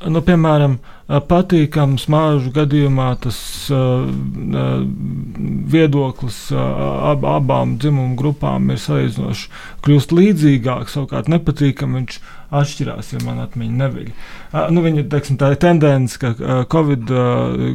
Nu, 0.00 0.22
piemēram, 0.24 0.78
patīkami 1.28 1.98
smāžu 2.00 2.48
gadījumā 2.56 3.10
tas 3.20 3.36
uh, 3.74 4.06
viedoklis 5.74 6.38
uh, 6.54 6.62
ab, 7.10 7.26
abām 7.28 7.74
dzimumu 7.82 8.16
grupām 8.16 8.70
ir 8.72 8.80
salīdzinoši 8.80 9.50
kļūst 9.84 10.14
līdzīgāks, 10.16 10.96
savukārt 10.96 11.28
nepatīkami 11.28 12.00
viņš 12.00 12.18
atšķirās, 12.62 13.12
ja 13.12 13.20
man 13.26 13.44
atmiņa 13.44 13.78
neviļ. 13.82 14.08
Uh, 14.08 14.70
nu, 14.72 14.86
viņa, 14.88 15.04
teiksim, 15.12 15.36
tā 15.40 15.52
ir 15.52 15.60
tendence, 15.60 16.16
ka 16.22 16.32
Covid 16.72 17.12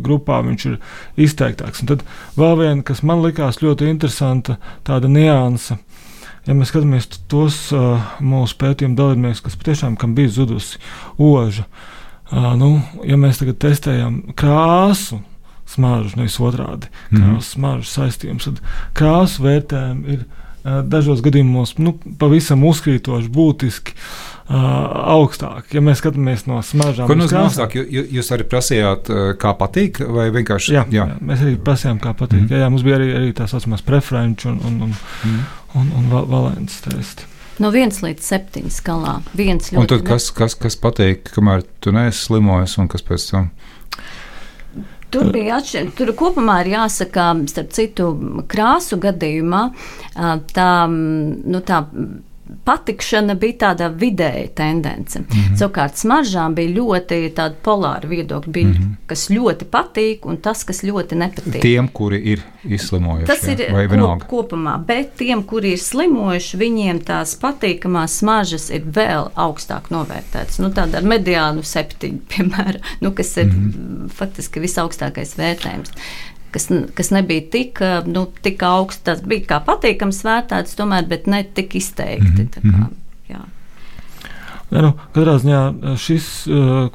grupā 0.06 0.42
viņš 0.50 0.70
ir 0.72 0.80
izteiktāks. 1.28 1.86
Un 1.86 1.94
tad 1.94 2.06
vēl 2.40 2.58
viena, 2.64 2.82
kas 2.88 3.06
man 3.06 3.22
likās 3.22 3.62
ļoti 3.62 3.92
interesanta, 3.94 4.58
tāda 4.88 5.12
nianse. 5.12 5.78
Ja 6.46 6.54
mēs 6.58 6.70
skatāmies 6.70 7.08
tos 7.30 7.68
uh, 7.74 8.02
mūsu 8.22 8.58
pētījumu 8.62 8.98
dalībniekus, 8.98 9.46
kas 9.46 9.58
patiešām 9.62 9.98
bija 10.18 10.34
zudusi 10.34 10.82
oža, 11.18 11.66
uh, 12.32 12.54
nu, 12.60 12.76
ja 13.08 13.18
mēs 13.20 13.42
tagad 13.42 13.60
testējam 13.64 14.22
krāsu, 14.38 15.22
smaržu, 15.70 16.20
nevis 16.20 16.38
otrādi, 16.42 16.92
mm. 17.10 17.40
smaržu 17.44 17.90
saistījumus, 17.90 18.48
tad 18.52 18.62
krāsu 18.98 19.46
vērtējumi 19.46 20.16
ir 20.16 20.24
uh, 20.26 20.80
dažos 20.86 21.24
gadījumos 21.26 21.78
nu, 21.82 21.98
pavisam 22.22 22.66
uzkrītoši, 22.70 23.32
būtiski. 23.34 23.96
Uh, 23.96 24.34
augstāk, 24.46 25.72
ja 25.74 25.82
mēs 25.82 26.04
skatāmies 26.04 26.44
no 26.46 26.60
smaržām. 26.62 27.08
Ko 27.10 27.16
nozīmē 27.18 27.48
augstāk? 27.48 27.80
Jūs 27.90 28.28
arī 28.36 28.46
prasījāt, 28.46 29.10
kā 29.42 29.54
patīk, 29.58 30.04
vai 30.06 30.28
vienkārši? 30.36 30.76
Jā, 30.76 30.84
jā. 30.94 31.08
jā 31.10 31.18
mēs 31.26 31.42
arī 31.42 31.56
prasījām, 31.66 31.98
kā 32.04 32.14
patīk. 32.14 32.44
Mm. 32.44 32.52
Jā, 32.54 32.60
jā, 32.62 32.68
mums 32.70 32.86
bija 32.86 33.00
arī, 33.00 33.08
arī 33.18 33.32
tā 33.34 33.50
saucamās 33.50 33.82
preferenču 33.86 34.52
un, 34.52 34.60
un, 34.70 34.76
un, 34.86 34.94
mm. 34.94 35.40
un, 35.82 35.90
un, 35.98 36.12
un 36.14 36.30
valēnas 36.30 36.78
testi. 36.86 37.26
No 37.64 37.72
1 37.72 38.02
līdz 38.04 38.26
7 38.26 38.72
skalā. 38.74 39.20
Viens 39.38 39.72
un 39.72 39.88
tad 39.88 40.04
kas, 40.08 40.28
kas, 40.36 40.58
kas 40.60 40.76
patīk, 40.80 41.30
kamēr 41.36 41.64
tu 41.80 41.94
neesi 41.96 42.26
slimojis, 42.28 42.76
un 42.82 42.90
kas 42.92 43.06
pēc 43.06 43.30
tam? 43.32 43.52
Tur 45.14 45.30
bija 45.32 45.62
atšķirība. 45.62 45.94
Tur 45.96 46.12
kopumā 46.20 46.58
ir 46.66 46.74
jāsaka, 46.74 47.30
starp 47.48 47.72
citu, 47.76 48.10
krāsu 48.52 49.00
gadījumā 49.00 49.62
tā, 50.52 50.70
nu, 50.92 51.62
tā 51.64 51.80
patikšana 52.66 53.34
bija 53.40 53.58
tāda 53.66 53.90
vidēja 53.90 54.48
tendence. 54.56 55.20
Mm 55.20 55.26
-hmm. 55.30 55.58
Savukārt 55.58 55.98
smaržām 55.98 56.56
bija 56.56 56.70
ļoti 56.76 57.34
tāda 57.34 57.56
polāra 57.64 58.08
viedokļa, 58.08 58.52
bija, 58.52 58.68
mm 58.68 58.74
-hmm. 58.74 58.96
kas 59.06 59.30
ļoti 59.30 59.66
patīk 59.72 60.26
un 60.26 60.38
tas, 60.38 60.64
kas 60.64 60.84
ļoti 60.84 61.16
nepatīk. 61.16 61.62
Tiem, 61.62 61.88
kuri 61.88 62.22
ir 62.22 62.44
izslimojuši, 62.64 63.26
tas 63.26 63.48
ir 63.48 63.58
vienalga? 63.90 64.26
Kopumā, 64.26 64.78
bet 64.86 65.16
tiem, 65.18 65.44
kuri 65.44 65.72
ir 65.72 65.80
slimojuši, 65.80 66.58
viņiem 66.58 67.00
tās 67.00 67.36
patīkamās 67.42 68.20
smaržas 68.20 68.70
ir 68.70 68.82
vēl 68.82 69.30
augstāk 69.36 69.90
novērtētas. 69.90 70.60
Nu, 70.60 70.70
tāda 70.70 70.98
ar 70.98 71.04
mediānu 71.04 71.64
septiņu, 71.64 72.20
piemēram, 72.36 72.82
nu, 73.02 73.12
kas 73.12 73.38
ir 73.38 73.46
mm 73.46 73.52
-hmm. 73.52 74.10
faktiski 74.10 74.60
visaugstākais 74.60 75.38
vērtējums 75.38 75.92
kas, 76.56 76.70
kas 76.96 77.12
nebija 77.12 77.44
tik, 77.52 77.82
nu, 78.08 78.28
tik 78.46 78.64
augsts. 78.66 79.04
Tas 79.06 79.24
bija 79.28 79.50
kā 79.54 79.62
patīkams 79.68 80.24
vērtēts, 80.26 80.78
tomēr, 80.80 81.08
bet 81.12 81.28
ne 81.32 81.44
tik 81.44 81.76
izteikti. 81.76 82.48
Mm 82.48 82.72
-hmm. 82.72 82.72
Kā, 82.72 83.34
jā. 83.34 83.44
Ja, 84.72 84.82
nu, 84.82 84.94
katrā 85.14 85.36
ziņā 85.42 85.62
šis, 86.02 86.30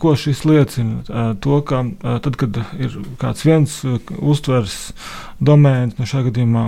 ko 0.00 0.16
šis 0.18 0.44
liecina, 0.48 1.34
to, 1.40 1.60
ka 1.62 1.84
tad, 2.02 2.36
kad 2.36 2.58
ir 2.78 2.96
kāds 3.20 3.46
viens 3.46 3.76
uztvers 4.18 4.92
domēns, 5.38 5.94
no 5.98 6.04
nu, 6.04 6.10
šā 6.10 6.24
gadījumā 6.26 6.64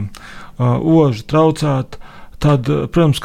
oža 0.79 1.27
traucēta, 1.33 2.02
tad, 2.43 2.69
protams, 2.95 3.21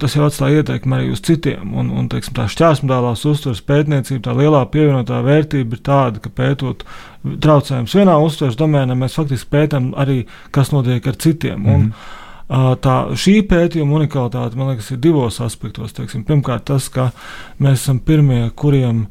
tas 0.00 0.16
jau 0.16 0.24
atstāja 0.26 0.62
ietekmi 0.62 0.96
arī 0.96 1.12
uz 1.12 1.22
citiem. 1.24 1.74
Un, 1.76 1.92
un 1.92 2.08
teiksim, 2.12 2.34
tā 2.38 2.48
šķērsmodālās 2.50 3.24
uztveres 3.28 3.62
pētniecība, 3.68 4.22
tā 4.26 4.36
lielā 4.38 4.64
pievienotā 4.72 5.20
vērtība 5.26 5.76
ir 5.76 5.84
tāda, 5.84 6.22
ka 6.24 6.32
pētot 6.32 6.84
traucējumus 7.24 7.96
vienā 8.00 8.18
uztveres 8.24 8.58
domēnā, 8.60 8.96
mēs 8.98 9.16
faktiski 9.20 9.52
pētām 9.52 9.92
arī, 10.00 10.22
kas 10.54 10.72
notiek 10.74 11.06
ar 11.06 11.16
citiem. 11.20 11.58
Mm 11.60 11.66
-hmm. 11.66 11.74
un, 11.74 11.88
mhm. 11.88 12.20
Tā, 12.54 12.94
šī 13.16 13.38
pētījuma 13.48 13.96
unikalitāte, 13.96 14.56
man 14.56 14.68
liekas, 14.68 14.90
ir 14.92 14.98
divos 15.00 15.40
aspektos. 15.40 15.94
Teiksim. 15.96 16.26
Pirmkārt, 16.28 16.66
tas, 16.68 16.90
ka 16.92 17.10
mēs 17.58 17.80
esam 17.80 17.98
pirmie, 18.04 18.50
kuriem 18.54 19.06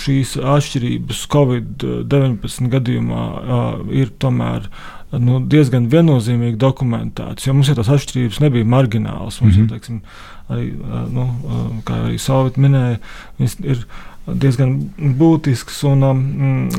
šīs 0.00 0.38
atšķirības 0.40 1.26
Covid-19 1.32 2.70
gadījumā 2.72 3.24
ir 3.92 4.12
tomēr 4.18 4.70
nu, 5.18 5.40
diezgan 5.50 5.88
viennozīmīgi 5.90 6.58
dokumentēts. 6.60 7.46
Jo 7.46 7.54
mums 7.56 7.70
jau 7.70 7.76
tās 7.78 7.90
atšķirības 7.90 8.40
nebija 8.44 8.68
marginālas. 8.68 9.40
Mums, 9.40 9.56
mm 9.56 9.62
-hmm. 9.62 9.66
jau, 9.66 9.68
teiksim, 9.74 10.00
arī, 10.48 10.68
nu, 11.10 11.26
kā 11.86 11.98
arī 12.06 12.18
Sovjeti 12.18 12.60
minēja, 12.60 12.98
ir 13.64 13.86
diezgan 14.28 14.74
būtisks 15.18 15.80
un 15.88 16.04
um, 16.06 16.24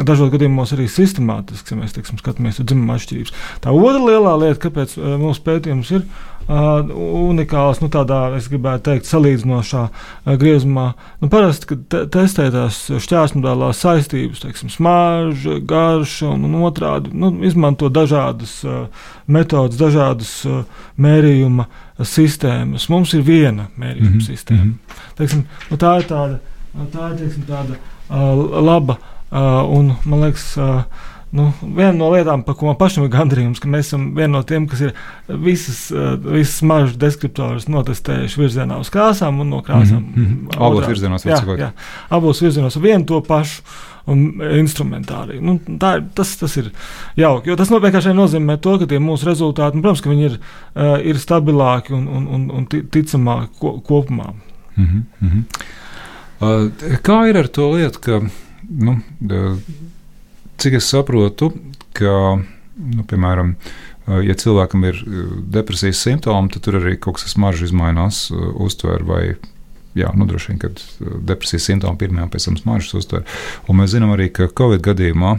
dažos 0.06 0.32
gadījumos 0.34 0.74
arī 0.76 0.88
sistemātisks, 0.92 1.72
ja 1.72 1.78
mēs 1.80 1.96
teiksim, 1.96 2.20
skatāmies 2.22 2.62
uz 2.62 2.68
dzimumu 2.70 2.96
atšķirības. 2.96 3.34
Tā 3.64 3.74
otra 3.76 4.02
lielā 4.06 4.36
lieta, 4.44 4.60
kāpēc 4.68 4.94
uh, 5.00 5.16
mūsu 5.20 5.44
pētījums 5.46 5.92
ir 5.96 6.04
uh, 6.06 6.92
unikāls, 7.26 7.82
nu, 7.84 7.90
tādā, 7.92 8.22
es 8.38 8.48
gribētu 8.52 8.86
teikt, 8.92 9.10
salīdzinošā 9.10 9.84
uh, 9.90 10.36
griezumā. 10.42 10.92
Nu, 11.24 11.32
parasti, 11.34 11.72
kad 11.72 11.82
te 11.92 12.04
testē 12.14 12.48
tās 12.54 12.84
šķērsmodālās 12.92 13.82
saistības, 13.84 14.44
teiksim, 14.46 14.72
smarža, 14.74 15.58
garša 15.68 16.30
un, 16.36 16.46
un 16.48 16.62
otrādi, 16.70 17.14
nu, 17.18 17.34
izmanto 17.48 17.90
dažādas 17.92 18.60
uh, 18.68 18.86
metodas, 19.32 19.82
dažādas 19.82 20.36
uh, 20.46 20.62
mērījuma 21.02 21.68
sistēmas. 22.06 22.88
Mums 22.94 23.18
ir 23.18 23.26
viena 23.26 23.68
mērījuma 23.76 24.14
mm 24.14 24.22
-hmm. 24.22 24.30
sistēma. 24.30 24.64
Mm 24.64 24.72
-hmm. 24.72 25.12
Teiksim, 25.18 25.46
nu, 25.70 25.78
tā 25.82 25.98
ir 26.00 26.08
tāda 26.08 26.40
tā 26.94 27.12
ir 27.12 27.18
teiksim, 27.24 27.48
tāda 27.50 27.78
uh, 27.78 28.62
laba 28.62 28.98
uh, 28.98 29.64
un, 29.68 29.96
man 30.06 30.28
liekas, 30.28 30.54
uh, 30.58 30.84
Nu, 31.32 31.46
viena 31.64 31.94
no 31.96 32.10
lietām, 32.12 32.42
par 32.44 32.58
ko 32.60 32.68
man 32.68 32.76
pašam 32.76 33.06
ir 33.06 33.12
gandarījums, 33.14 33.62
ka 33.64 33.70
mēs 33.72 33.88
esam 33.88 34.10
viena 34.18 34.34
no 34.34 34.42
tiem, 34.44 34.66
kas 34.68 34.82
ir 34.84 34.90
visas, 35.40 35.86
visas 36.26 36.58
mažas 36.68 36.98
deskriptorus 37.00 37.70
notestējuši 37.72 38.42
virzienā 38.42 38.82
uz 38.84 38.92
krāsām 38.92 39.40
un 39.40 39.54
no 39.54 39.62
krāsām. 39.64 40.02
Mm 40.10 40.26
-hmm. 40.26 40.58
Abos 40.60 40.90
virzienos 40.92 41.26
jā, 41.26 41.40
jā, 41.62 41.72
abos 42.10 42.42
virzienos 42.44 42.76
vienu 42.76 43.06
to 43.06 43.22
pašu 43.24 43.64
um, 44.06 44.42
instrumentāriju. 44.60 45.42
Nu, 45.42 45.60
tā, 45.80 46.04
tas, 46.14 46.36
tas 46.36 46.58
ir 46.58 46.72
jauki, 47.16 47.56
tas 47.56 47.72
vienkārši 47.72 48.14
nozīmē 48.14 48.58
to, 48.60 48.78
ka 48.80 49.00
mūsu 49.00 49.32
rezultāti, 49.32 49.76
nu, 49.76 49.82
protams, 49.82 50.02
ka 50.02 50.10
viņi 50.10 50.26
ir, 50.26 50.40
uh, 50.76 51.00
ir 51.00 51.16
stabilāki 51.16 51.94
un, 51.94 52.08
un, 52.08 52.28
un, 52.28 52.50
un 52.52 52.68
ticamāki 52.68 53.56
ko, 53.60 53.80
kopumā. 53.80 54.34
Mm 54.76 54.86
-hmm. 55.22 55.44
Kā 56.42 57.20
ir 57.30 57.38
ar 57.38 57.48
to 57.54 57.68
lietu, 57.76 58.02
ka, 58.02 58.20
nu, 58.70 58.98
cik 60.62 60.80
es 60.80 60.90
saprotu, 60.90 61.52
ka, 61.98 62.16
nu, 62.82 63.06
piemēram, 63.10 63.56
ja 64.26 64.36
cilvēkam 64.38 64.88
ir 64.90 65.02
depresijas 65.54 66.02
simptomi, 66.02 66.50
tad 66.54 66.66
tur 66.66 66.80
arī 66.82 66.98
kaut 66.98 67.20
kas 67.20 67.36
smaržs 67.36 67.70
izmainās, 67.70 68.24
uztver 68.34 69.06
vai 69.06 69.24
jā, 69.98 70.12
nu, 70.18 70.28
droši 70.30 70.52
vien, 70.52 70.60
kad 70.62 70.80
uh, 70.82 71.18
depresijas 71.28 71.68
simptomi 71.70 72.00
pirmajā 72.02 72.28
pēc 72.34 72.48
tam 72.48 72.58
smaržas 72.60 72.98
uztver. 73.02 73.26
Un 73.70 73.80
mēs 73.80 73.94
zinām 73.96 74.14
arī, 74.16 74.30
ka 74.34 74.50
Covid 74.58 74.84
gadījumā 74.86 75.34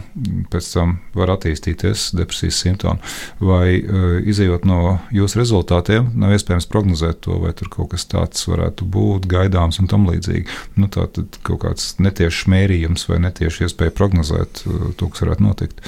pēc 0.53 0.69
tam 0.75 0.97
var 1.17 1.33
attīstīties 1.35 2.11
depresijas 2.17 2.61
simptomi. 2.65 3.13
Vai 3.43 3.79
uh, 3.79 4.15
izējot 4.29 4.67
no 4.69 4.97
jūsu 5.15 5.41
rezultātiem, 5.41 6.11
nav 6.19 6.35
iespējams 6.37 6.69
prognozēt 6.71 7.23
to, 7.27 7.39
vai 7.43 7.53
tur 7.57 7.71
kaut 7.73 7.93
kas 7.93 8.07
tāds 8.11 8.47
varētu 8.49 8.87
būt 8.95 9.27
gaidāms 9.31 9.81
un 9.81 9.91
tam 9.91 10.07
līdzīgi. 10.09 10.47
Nu, 10.79 10.89
tā 10.91 11.07
tad 11.13 11.39
kaut 11.45 11.63
kāds 11.65 11.93
netiešs 12.03 12.47
mērījums 12.51 13.07
vai 13.09 13.21
netieši 13.27 13.67
iespēja 13.67 13.95
prognozēt 13.95 14.65
uh, 14.67 14.89
to, 14.97 15.11
kas 15.11 15.25
varētu 15.25 15.49
notikt. 15.49 15.85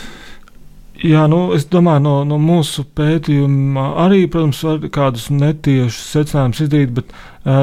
Jā, 1.05 1.25
nu, 1.29 1.39
es 1.53 1.67
domāju, 1.69 2.01
no, 2.01 2.13
no 2.25 2.37
mūsu 2.41 2.85
pētījuma 2.97 3.91
arī, 4.05 4.23
protams, 4.31 4.61
var 4.65 4.85
kādus 4.93 5.27
netiešus 5.29 5.99
secinājumus 6.15 6.61
izdarīt, 6.65 6.93
bet 6.95 7.11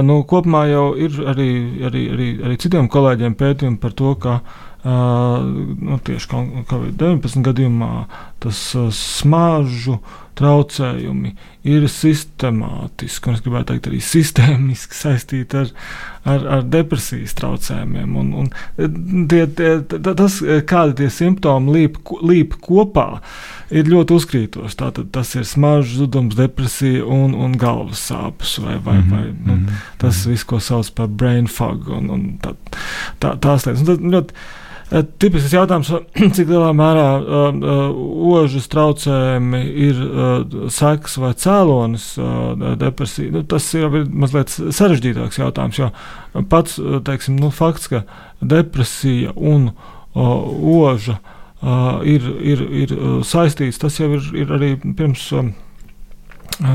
nu, 0.07 0.21
kopumā 0.29 0.67
jau 0.71 0.85
ir 0.95 1.17
arī, 1.33 1.49
arī, 1.89 2.03
arī, 2.15 2.29
arī 2.47 2.59
citiem 2.63 2.91
kolēģiem 2.93 3.35
pētījumi 3.41 3.81
par 3.83 3.97
to, 3.99 4.13
ka 4.23 4.37
uh, 4.39 5.41
nu, 5.43 5.99
tieši 6.07 6.31
Covid-19 6.71 7.43
gadījumā 7.49 7.91
tas 8.45 8.63
uh, 8.79 8.93
smaržu 8.95 9.99
traucējumi 10.39 11.35
ir 11.69 11.85
sistemātiski, 11.91 13.29
un 13.29 13.37
es 13.37 13.43
gribētu 13.45 13.73
teikt, 13.73 13.89
arī 13.91 14.01
sistēmiski 14.03 14.97
saistīti 14.97 15.59
ar, 15.61 15.73
ar, 16.29 16.47
ar 16.57 16.65
depresijas 16.67 17.37
traucējumiem. 17.39 18.17
Un, 18.19 18.33
un 18.43 19.27
tie, 19.31 19.45
tie, 19.59 19.75
tas, 20.09 20.39
kādi 20.69 20.97
tie 21.03 21.11
simptomi 21.13 21.77
līp, 21.77 22.01
līp 22.25 22.57
kopā, 22.65 23.07
ir 23.73 23.91
ļoti 23.93 24.17
uzkrītoši. 24.19 24.79
Tātad 24.83 25.13
tas 25.15 25.35
ir 25.39 25.47
smaržu 25.49 26.03
zudums, 26.03 26.37
depresija 26.39 27.05
un, 27.07 27.37
un 27.37 27.55
galvas 27.61 28.03
sāpes, 28.11 28.57
vai, 28.63 28.79
vai, 28.79 28.99
mm 28.99 29.05
-hmm. 29.05 29.11
vai 29.11 29.25
nu, 29.29 29.55
mm 29.55 29.67
-hmm. 29.67 29.87
tas 29.99 30.27
viss, 30.27 30.45
ko 30.45 30.61
sauc 30.61 30.91
par 30.91 31.07
brain 31.07 31.47
fog 31.47 31.89
un, 31.89 32.11
un 32.11 32.39
tā, 32.43 32.55
tā, 33.21 33.37
tās 33.39 33.67
lietas. 33.67 33.81
Un 33.81 33.87
tad, 33.87 34.01
ļoti, 34.01 34.35
Tipisks 34.93 35.55
jautājums, 35.55 35.89
cik 36.37 36.51
lielā 36.51 36.73
mērā 36.77 37.07
uh, 37.17 37.45
uh, 37.57 38.01
ožas 38.35 38.67
traucējumi 38.73 39.61
ir 39.87 40.03
uh, 40.05 40.67
sekas 40.73 41.17
vai 41.23 41.31
cēlonis 41.39 42.11
uh, 42.21 42.75
depresija. 42.81 43.33
Nu, 43.33 43.45
tas 43.49 43.71
ir 43.79 43.89
mazliet 44.13 44.53
sarežģītāks 44.53 45.41
jautājums, 45.41 45.81
jo 45.81 46.45
pats 46.53 46.77
teiksim, 47.09 47.41
nu, 47.41 47.49
fakts, 47.55 47.89
ka 47.89 48.03
depresija 48.45 49.33
un 49.37 49.71
uh, 49.71 50.85
oža 50.85 51.17
uh, 51.17 52.05
ir, 52.05 52.29
ir, 52.45 52.69
ir 52.85 52.97
saistīts, 53.25 53.81
tas 53.81 53.97
jau 53.97 54.13
ir, 54.19 54.29
ir 54.45 54.57
arī 54.59 54.75
pirms, 54.83 55.25
uh, 55.33 55.53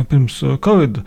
pirms 0.09 0.41
Covid 0.65 1.03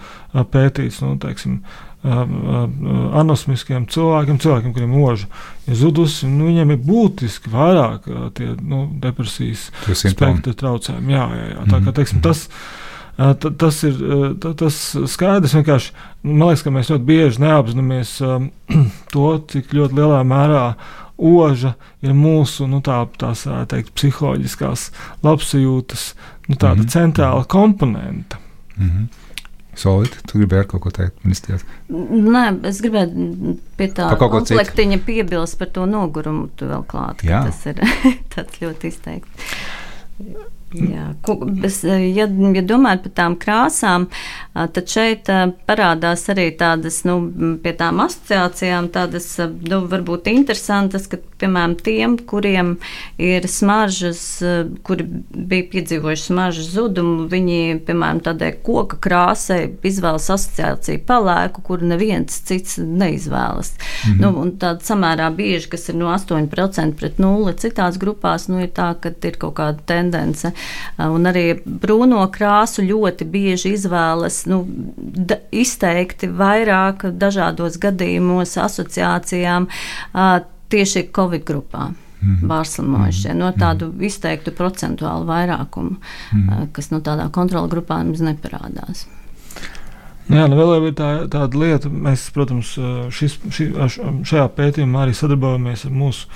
pētīts. 0.55 1.03
Nu, 1.03 1.17
teiksim, 1.19 1.59
uh, 1.59 1.90
anosmiskiem 2.01 3.85
cilvēkiem, 3.93 4.39
cilvēkiem, 4.41 4.73
kuriem 4.73 4.93
mūža 4.97 5.27
ir 5.69 5.77
zudusi, 5.77 6.29
nu, 6.31 6.47
viņiem 6.49 6.73
ir 6.73 6.79
būtiski 6.85 7.53
vairāk 7.53 8.09
tie 8.39 8.55
nu, 8.57 8.87
depresijas 9.03 9.67
spektra 9.93 10.55
traucējumi. 10.57 11.13
Jā, 11.13 11.27
jā, 11.37 11.51
jā. 11.51 11.67
Tā 11.67 11.75
kā 11.77 11.85
mhm, 11.85 11.97
teiksim, 11.99 12.23
tas. 12.25 12.47
Tas 13.61 13.83
ir 13.85 13.99
tas 14.57 14.77
skaidrs. 15.13 15.53
Vienkārši 15.53 15.91
man 16.25 16.47
liekas, 16.49 16.63
ka 16.65 16.71
mēs 16.73 16.89
ļoti 16.89 17.05
bieži 17.05 17.43
neapzināmies 17.43 18.15
to, 19.13 19.27
cik 19.53 19.75
ļoti 19.77 19.99
lielā 19.99 20.23
mērā 20.25 20.65
oža 21.21 21.75
ir 22.01 22.15
mūsu 22.17 22.65
nu, 22.71 22.81
tā, 22.85 23.03
tās, 23.21 23.45
teikt, 23.69 23.93
psiholoģiskās 23.93 24.87
labsajūtas 25.27 26.15
nu, 26.49 26.55
mm 26.55 26.63
-hmm. 26.63 26.89
centrāla 26.89 27.45
komponente. 27.45 28.41
Mm 28.77 28.89
-hmm. 28.89 29.07
Solīti, 29.81 30.21
tu 30.29 30.41
gribēji 30.43 30.69
kaut 30.75 30.85
ko 30.85 30.93
teikt, 30.95 31.19
ministrs? 31.25 31.65
Nē, 31.89 32.45
es 32.69 32.81
gribēju 32.85 33.57
pie 33.79 33.91
tā 33.97 34.11
komplektiņa 34.21 35.01
piebilst 35.07 35.57
par 35.61 35.73
to 35.75 35.87
nogurumu 35.89 36.51
vēl 36.61 36.87
klāt. 36.91 37.25
Tas 37.25 37.65
ir 37.71 37.81
ļoti 38.65 38.93
izteikti. 38.93 39.53
Jā, 40.71 41.09
bez, 41.59 41.81
ja, 41.83 41.97
ja 41.99 42.63
domājat 42.63 43.09
par 43.09 43.15
tām 43.19 43.35
krāsām, 43.43 44.05
tad 44.69 44.91
šeit 44.91 45.31
parādās 45.69 46.27
arī 46.33 46.51
tādas, 46.59 47.03
nu, 47.09 47.17
pie 47.63 47.73
tām 47.79 48.03
asociācijām, 48.05 48.91
tādas, 48.95 49.33
nu, 49.41 49.83
varbūt 49.91 50.31
interesantas, 50.33 51.07
ka, 51.11 51.21
piemēram, 51.41 51.77
tiem, 51.81 52.17
kuriem 52.29 52.75
ir 53.21 53.47
smaržas, 53.49 54.23
kuri 54.87 55.07
bija 55.33 55.69
piedzīvojuši 55.73 56.27
smaržas 56.29 56.71
zudumu, 56.75 57.29
viņi, 57.33 57.81
piemēram, 57.89 58.23
tādai 58.27 58.53
koka 58.67 59.01
krāsai 59.01 59.63
izvēlas 59.91 60.29
asociāciju 60.37 61.05
palēku, 61.09 61.65
kur 61.67 61.85
neviens 61.85 62.43
cits 62.47 62.79
neizvēlas. 62.79 63.73
Mm 63.79 64.13
-hmm. 64.13 64.21
nu, 64.21 64.33
un 64.43 64.53
tāda 64.61 64.85
samērā 64.85 65.31
bieži, 65.37 65.69
kas 65.69 65.89
ir 65.89 65.97
no 65.97 66.13
8% 66.13 66.95
pret 67.01 67.19
0, 67.19 67.55
citās 67.57 67.99
grupās, 67.99 68.49
nu, 68.49 68.61
ir 68.61 68.69
tā, 68.77 68.95
ka 69.01 69.13
ir 69.23 69.37
kaut 69.41 69.55
kāda 69.55 69.79
tendence 69.87 70.53
Un 70.99 71.29
arī 71.29 71.45
brūno 71.65 72.23
krāsu 72.33 72.85
ļoti 72.85 73.27
bieži 73.31 73.75
izvēlas 73.77 74.43
nu, 74.51 74.61
izteikti 75.53 76.29
vairāk 76.29 77.07
dažādos 77.21 77.79
gadījumos 77.83 78.57
asociācijām 78.61 79.69
tieši 80.71 81.09
Covid 81.17 81.45
grupā. 81.47 81.91
Mm 82.21 82.37
-hmm. 82.37 82.49
Bārslimojušie 82.49 83.35
no 83.35 83.49
mhm. 83.49 83.61
tādu 83.61 83.93
izteiktu 84.05 84.51
procentuālu 84.51 85.25
vairākumu, 85.27 85.91
mm 85.91 86.49
-hmm. 86.49 86.67
kas 86.73 86.91
no 86.91 86.99
nu, 86.99 87.05
tādā 87.05 87.31
kontrola 87.31 87.69
grupā 87.69 88.05
mums 88.05 88.21
neparādās. 88.21 89.07
Nu 90.29 90.37
jā, 90.37 90.47
nu 90.47 90.57
vēl 90.57 90.87
ir 90.87 90.93
tā, 90.95 91.09
tāda 91.27 91.59
lieta, 91.59 91.89
mēs, 91.89 92.29
protams, 92.31 92.79
šis, 93.11 93.39
šī, 93.51 93.65
šajā 94.25 94.49
pētījumā 94.57 95.03
arī 95.03 95.15
sadarbojamies 95.15 95.85
ar 95.85 95.91
mūsu 95.91 96.29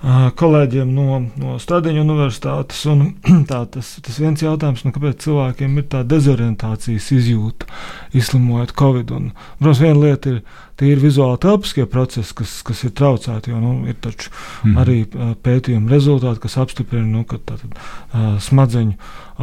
kolēģiem 0.00 0.94
no, 0.96 1.18
no 1.36 1.58
Stadiņu 1.60 2.00
universitātes. 2.06 2.86
Tā, 3.50 3.60
tas, 3.74 3.92
tas 4.00 4.20
viens 4.22 4.40
jautājums, 4.40 4.86
nu, 4.86 4.94
kāpēc 4.96 5.26
cilvēkiem 5.26 5.76
ir 5.76 5.86
tā 5.92 6.00
dezorientācijas 6.08 7.10
izjūta, 7.18 7.68
izslimojot 8.16 8.72
Covid. 8.80 9.12
Un, 9.16 9.30
protams, 9.60 9.82
viena 9.84 10.00
lieta 10.00 10.32
ir 10.32 10.40
tīri 10.80 11.04
vizuāli 11.04 11.36
telpiskie 11.42 11.84
procesi, 11.90 12.32
kas, 12.38 12.56
kas 12.64 12.80
ir 12.88 12.94
traucēti, 12.96 13.52
jo 13.52 13.60
nu, 13.60 13.74
ir 13.92 13.98
taču 14.00 14.32
mm. 14.32 14.80
arī 14.80 14.98
pētījuma 15.44 15.92
rezultāti, 15.92 16.40
kas 16.46 16.56
apstiprina, 16.64 17.04
nu, 17.04 17.26
ka 17.28 17.36
tātad, 17.36 17.76
uh, 17.76 18.32
smadzeņu 18.40 18.96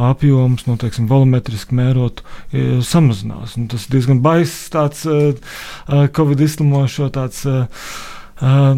apjoms, 0.08 0.66
nu, 0.66 0.74
teiksim, 0.78 1.06
volumetriski 1.10 1.78
mērot, 1.78 2.26
ir, 2.50 2.78
samazinās. 2.86 3.54
Un 3.58 3.70
tas 3.70 3.86
ir 3.86 3.94
diezgan 3.94 4.22
baiss 4.26 4.70
tāds 4.74 5.06
uh, 5.06 5.34
Covid 6.18 6.42
izslimošo 6.50 7.12
tāds. 7.14 7.46
Uh, 7.46 7.66
Uh, 7.70 8.17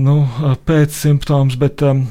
nu, 0.00 0.16
pēc 0.64 0.94
simptoms, 0.96 1.58
bet, 1.60 1.82
um, 1.84 2.02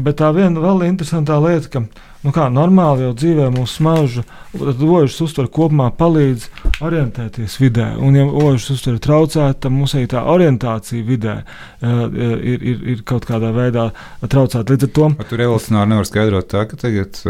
bet 0.00 0.20
tā 0.22 0.32
viena 0.32 0.62
vēl 0.62 0.86
interesantā 0.88 1.36
lieta, 1.42 1.68
ka 1.68 1.82
nu 2.24 2.32
kā, 2.32 2.46
normāli 2.48 3.04
jau 3.04 3.12
dzīvē 3.20 3.50
mūsu 3.52 3.78
smarža, 3.82 4.22
tad 4.54 4.82
ožas 4.86 5.18
uztvere 5.26 5.50
kopumā 5.52 5.90
palīdz 5.98 6.46
orientēties 6.84 7.58
vidē. 7.60 7.90
Un, 8.00 8.16
ja 8.16 8.24
ožas 8.24 8.70
uztvere 8.72 9.02
traucēta, 9.04 9.58
tad 9.66 9.74
mums 9.74 9.92
arī 9.98 10.08
tā 10.14 10.22
orientācija 10.32 11.04
vidē 11.04 11.34
ir, 11.82 12.64
ir, 12.72 12.80
ir 12.94 13.04
kaut 13.04 13.28
kādā 13.28 13.52
veidā 13.52 13.90
traucēta. 14.24 14.64
Līdz 14.72 14.88
ar 14.88 14.94
to. 14.96 15.10
Bet 15.20 15.30
tu 15.34 15.40
revolucionāri 15.42 15.92
nevar 15.92 16.08
skaidrot 16.08 16.48
tā, 16.54 16.64
ka 16.70 16.80
tagad 16.80 17.20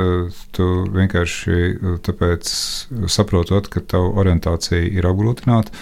tu 0.55 0.71
vienkārši 0.95 1.99
tāpēc 2.07 2.55
saprotot, 3.11 3.73
ka 3.75 3.83
tavu 3.83 4.15
orientācija 4.23 4.87
ir 4.87 5.11
apgrūtināta 5.11 5.75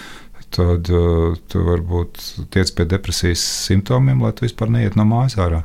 tad 0.53 0.89
uh, 0.93 1.35
tu 1.49 1.61
varbūt 1.65 2.19
tiec 2.53 2.69
pie 2.75 2.85
depresijas 2.89 3.41
simptomiem, 3.67 4.21
lai 4.23 4.31
tu 4.35 4.45
vispār 4.45 4.69
neiet 4.73 4.97
no 4.99 5.05
mājas 5.07 5.35
ārā. 5.41 5.63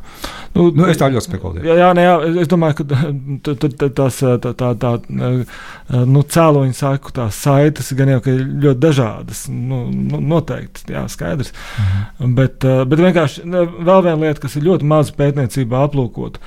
Nu, 0.55 0.69
nu, 0.75 0.87
es 0.89 1.01
tā 1.01 1.11
ļoti 1.13 1.29
spekulēju. 1.29 1.67
Jā, 1.69 1.77
jā, 1.83 1.89
ne, 1.97 2.07
jā, 2.07 2.15
es 2.45 2.51
domāju, 2.51 2.79
ka 2.81 3.57
tās 3.99 4.21
tā, 4.45 4.53
tā, 4.63 4.71
tā, 4.81 4.93
nu, 5.09 6.23
cēloņu 6.37 6.79
sāku 6.79 7.13
tās 7.17 7.41
saites 7.45 7.93
gan 7.99 8.15
jau 8.15 8.23
ļoti 8.29 8.79
dažādas. 8.83 9.45
Nu, 9.53 9.85
nu, 9.93 10.23
noteikti, 10.35 10.89
jā, 10.95 11.05
skaidrs. 11.13 11.53
Mhm. 11.83 12.33
Bet, 12.39 12.65
bet 12.89 13.05
vienkārši 13.05 13.45
vēl 13.49 14.07
viena 14.07 14.19
lieta, 14.23 14.43
kas 14.47 14.57
ir 14.59 14.67
ļoti 14.69 14.89
maz 14.89 15.13
pētniecībā 15.17 15.85
aplūkot, 15.89 16.41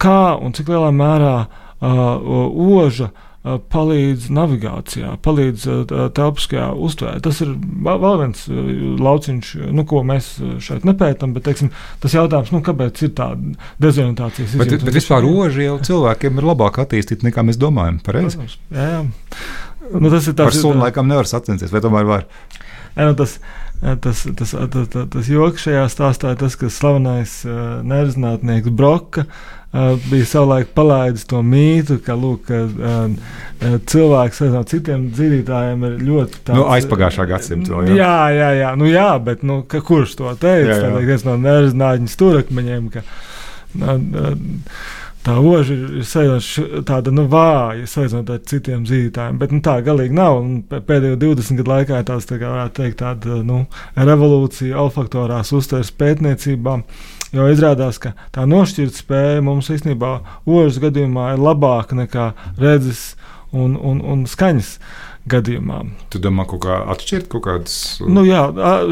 kā 0.00 0.22
un 0.40 0.56
cik 0.56 0.72
lielā 0.72 0.90
mērā 0.94 1.36
uh, 1.44 2.74
oža 2.80 3.10
uh, 3.10 3.30
palīdz 3.44 4.30
navigācijā, 4.32 5.10
palīdz 5.24 5.66
telpiskajā 6.16 6.70
uztvērē. 6.86 7.18
Tas 7.24 7.42
ir 7.44 7.50
vēl 7.84 8.20
viens 8.22 8.44
lauciņš, 9.04 9.50
nu, 9.76 9.84
ko 9.88 10.00
mēs 10.06 10.30
šeit 10.64 10.86
nepētām, 10.88 11.34
bet 11.36 11.44
teiksim, 11.50 11.68
tas 12.00 12.16
jautājums, 12.16 12.54
nu, 12.54 12.62
kāpēc 12.64 13.02
ir 13.04 13.12
tāda 13.18 13.52
dezorientācijas 13.84 14.54
izjūta. 14.54 14.64
Bet, 14.64 14.86
bet 14.88 14.96
vispār 14.96 15.26
roži 15.26 15.68
jau 15.68 15.76
cilvēkiem 15.90 16.40
ir 16.40 16.48
labāk 16.48 16.80
attīstīti 16.86 17.28
nekā 17.28 17.44
mēs 17.44 17.60
domājam. 17.60 17.98
Pareizi? 18.06 18.48
Jā, 18.72 18.86
jā. 18.94 19.02
Nu, 19.92 20.08
tas 20.08 20.24
ir 20.24 20.32
tāds. 20.38 20.46
Par 20.46 20.56
sunu 20.56 20.80
laikam 20.80 21.10
nevar 21.10 21.28
sacensties, 21.28 21.72
vai 21.74 21.84
tomēr 21.84 22.08
var? 22.08 22.24
Jā, 22.94 23.10
nu, 23.10 23.18
tas, 23.18 23.36
tas, 24.00 24.24
tas, 24.24 24.54
tas, 24.56 24.88
tas, 25.12 25.28
joks 25.28 25.68
šajā 25.68 25.84
stāstā 25.92 26.32
ir 26.32 26.40
tas, 26.40 26.56
ka 26.56 26.72
slavenais 26.72 27.42
nerzinātnieks 27.84 28.72
Broka 28.72 29.26
uh, 29.26 29.44
Uh, 29.74 29.96
bija 30.06 30.22
savulaik 30.30 30.68
palaidis 30.70 31.24
to 31.26 31.40
mītu, 31.42 31.96
ka 32.06 32.14
lūk, 32.14 32.46
uh, 32.54 33.08
cilvēks 33.90 34.42
no 34.52 34.60
citiem 34.70 35.08
dzīvotājiem 35.10 35.86
ir 35.88 35.96
ļoti 35.98 36.42
tāds, 36.44 36.58
nu, 36.60 36.66
aizpagājušā 36.76 37.24
gadsimta 37.26 37.72
vēl. 37.72 37.88
Jā, 37.90 37.96
jā, 37.98 38.36
jā, 38.36 38.50
jā, 38.60 38.68
nu, 38.78 38.86
jā 38.86 39.08
bet 39.26 39.42
nu, 39.42 39.64
kurš 39.66 40.14
to 40.20 40.30
teica? 40.38 40.76
Tā 40.78 40.92
ir 41.00 41.08
viens 41.08 41.26
no 41.26 41.34
nezinātņu 41.42 42.12
stūrakmeņiem. 42.12 42.86
Ka, 42.94 43.02
tā 45.26 45.34
oža 45.40 45.74
ir, 45.74 45.98
ir 46.04 46.84
tāda 46.86 47.16
nu, 47.16 47.26
vāja 47.34 47.90
salīdzinot 47.90 48.30
ar 48.30 48.46
citiem 48.52 48.86
dzīvotājiem. 48.86 49.42
Bet 49.42 49.56
nu, 49.56 49.62
tā 49.64 49.80
galīgi 49.82 50.14
nav. 50.14 50.38
Pēdējo 50.70 51.18
20 51.24 51.64
gadu 51.64 51.74
laikā 51.74 52.04
tās 52.12 52.30
tā 52.30 52.38
kā, 52.38 52.54
teikt, 52.78 53.00
tāda 53.02 53.42
nu, 53.42 53.64
revolūcija 53.98 54.78
olfaktorās 54.86 55.50
uztveres 55.56 55.90
pētniecībā 55.98 56.78
jo 57.34 57.48
izrādās, 57.52 58.00
ka 58.02 58.14
tā 58.34 58.46
nošķirtspēja 58.48 59.42
mums 59.44 59.70
īstenībā 59.74 60.14
ožas 60.46 60.80
gadījumā 60.82 61.34
ir 61.34 61.42
labāka 61.42 61.98
nekā 61.98 62.30
redzes 62.60 63.12
un, 63.54 63.74
un, 63.78 64.00
un 64.02 64.24
skaņas 64.30 64.78
gadījumā. 65.30 65.78
Tu 66.12 66.20
domā, 66.20 66.44
kaut 66.48 66.60
kā 66.66 66.74
atšķirt 66.92 67.30
kaut 67.32 67.46
kādas 67.46 67.76
Nu, 68.04 68.26
jā, 68.28 68.42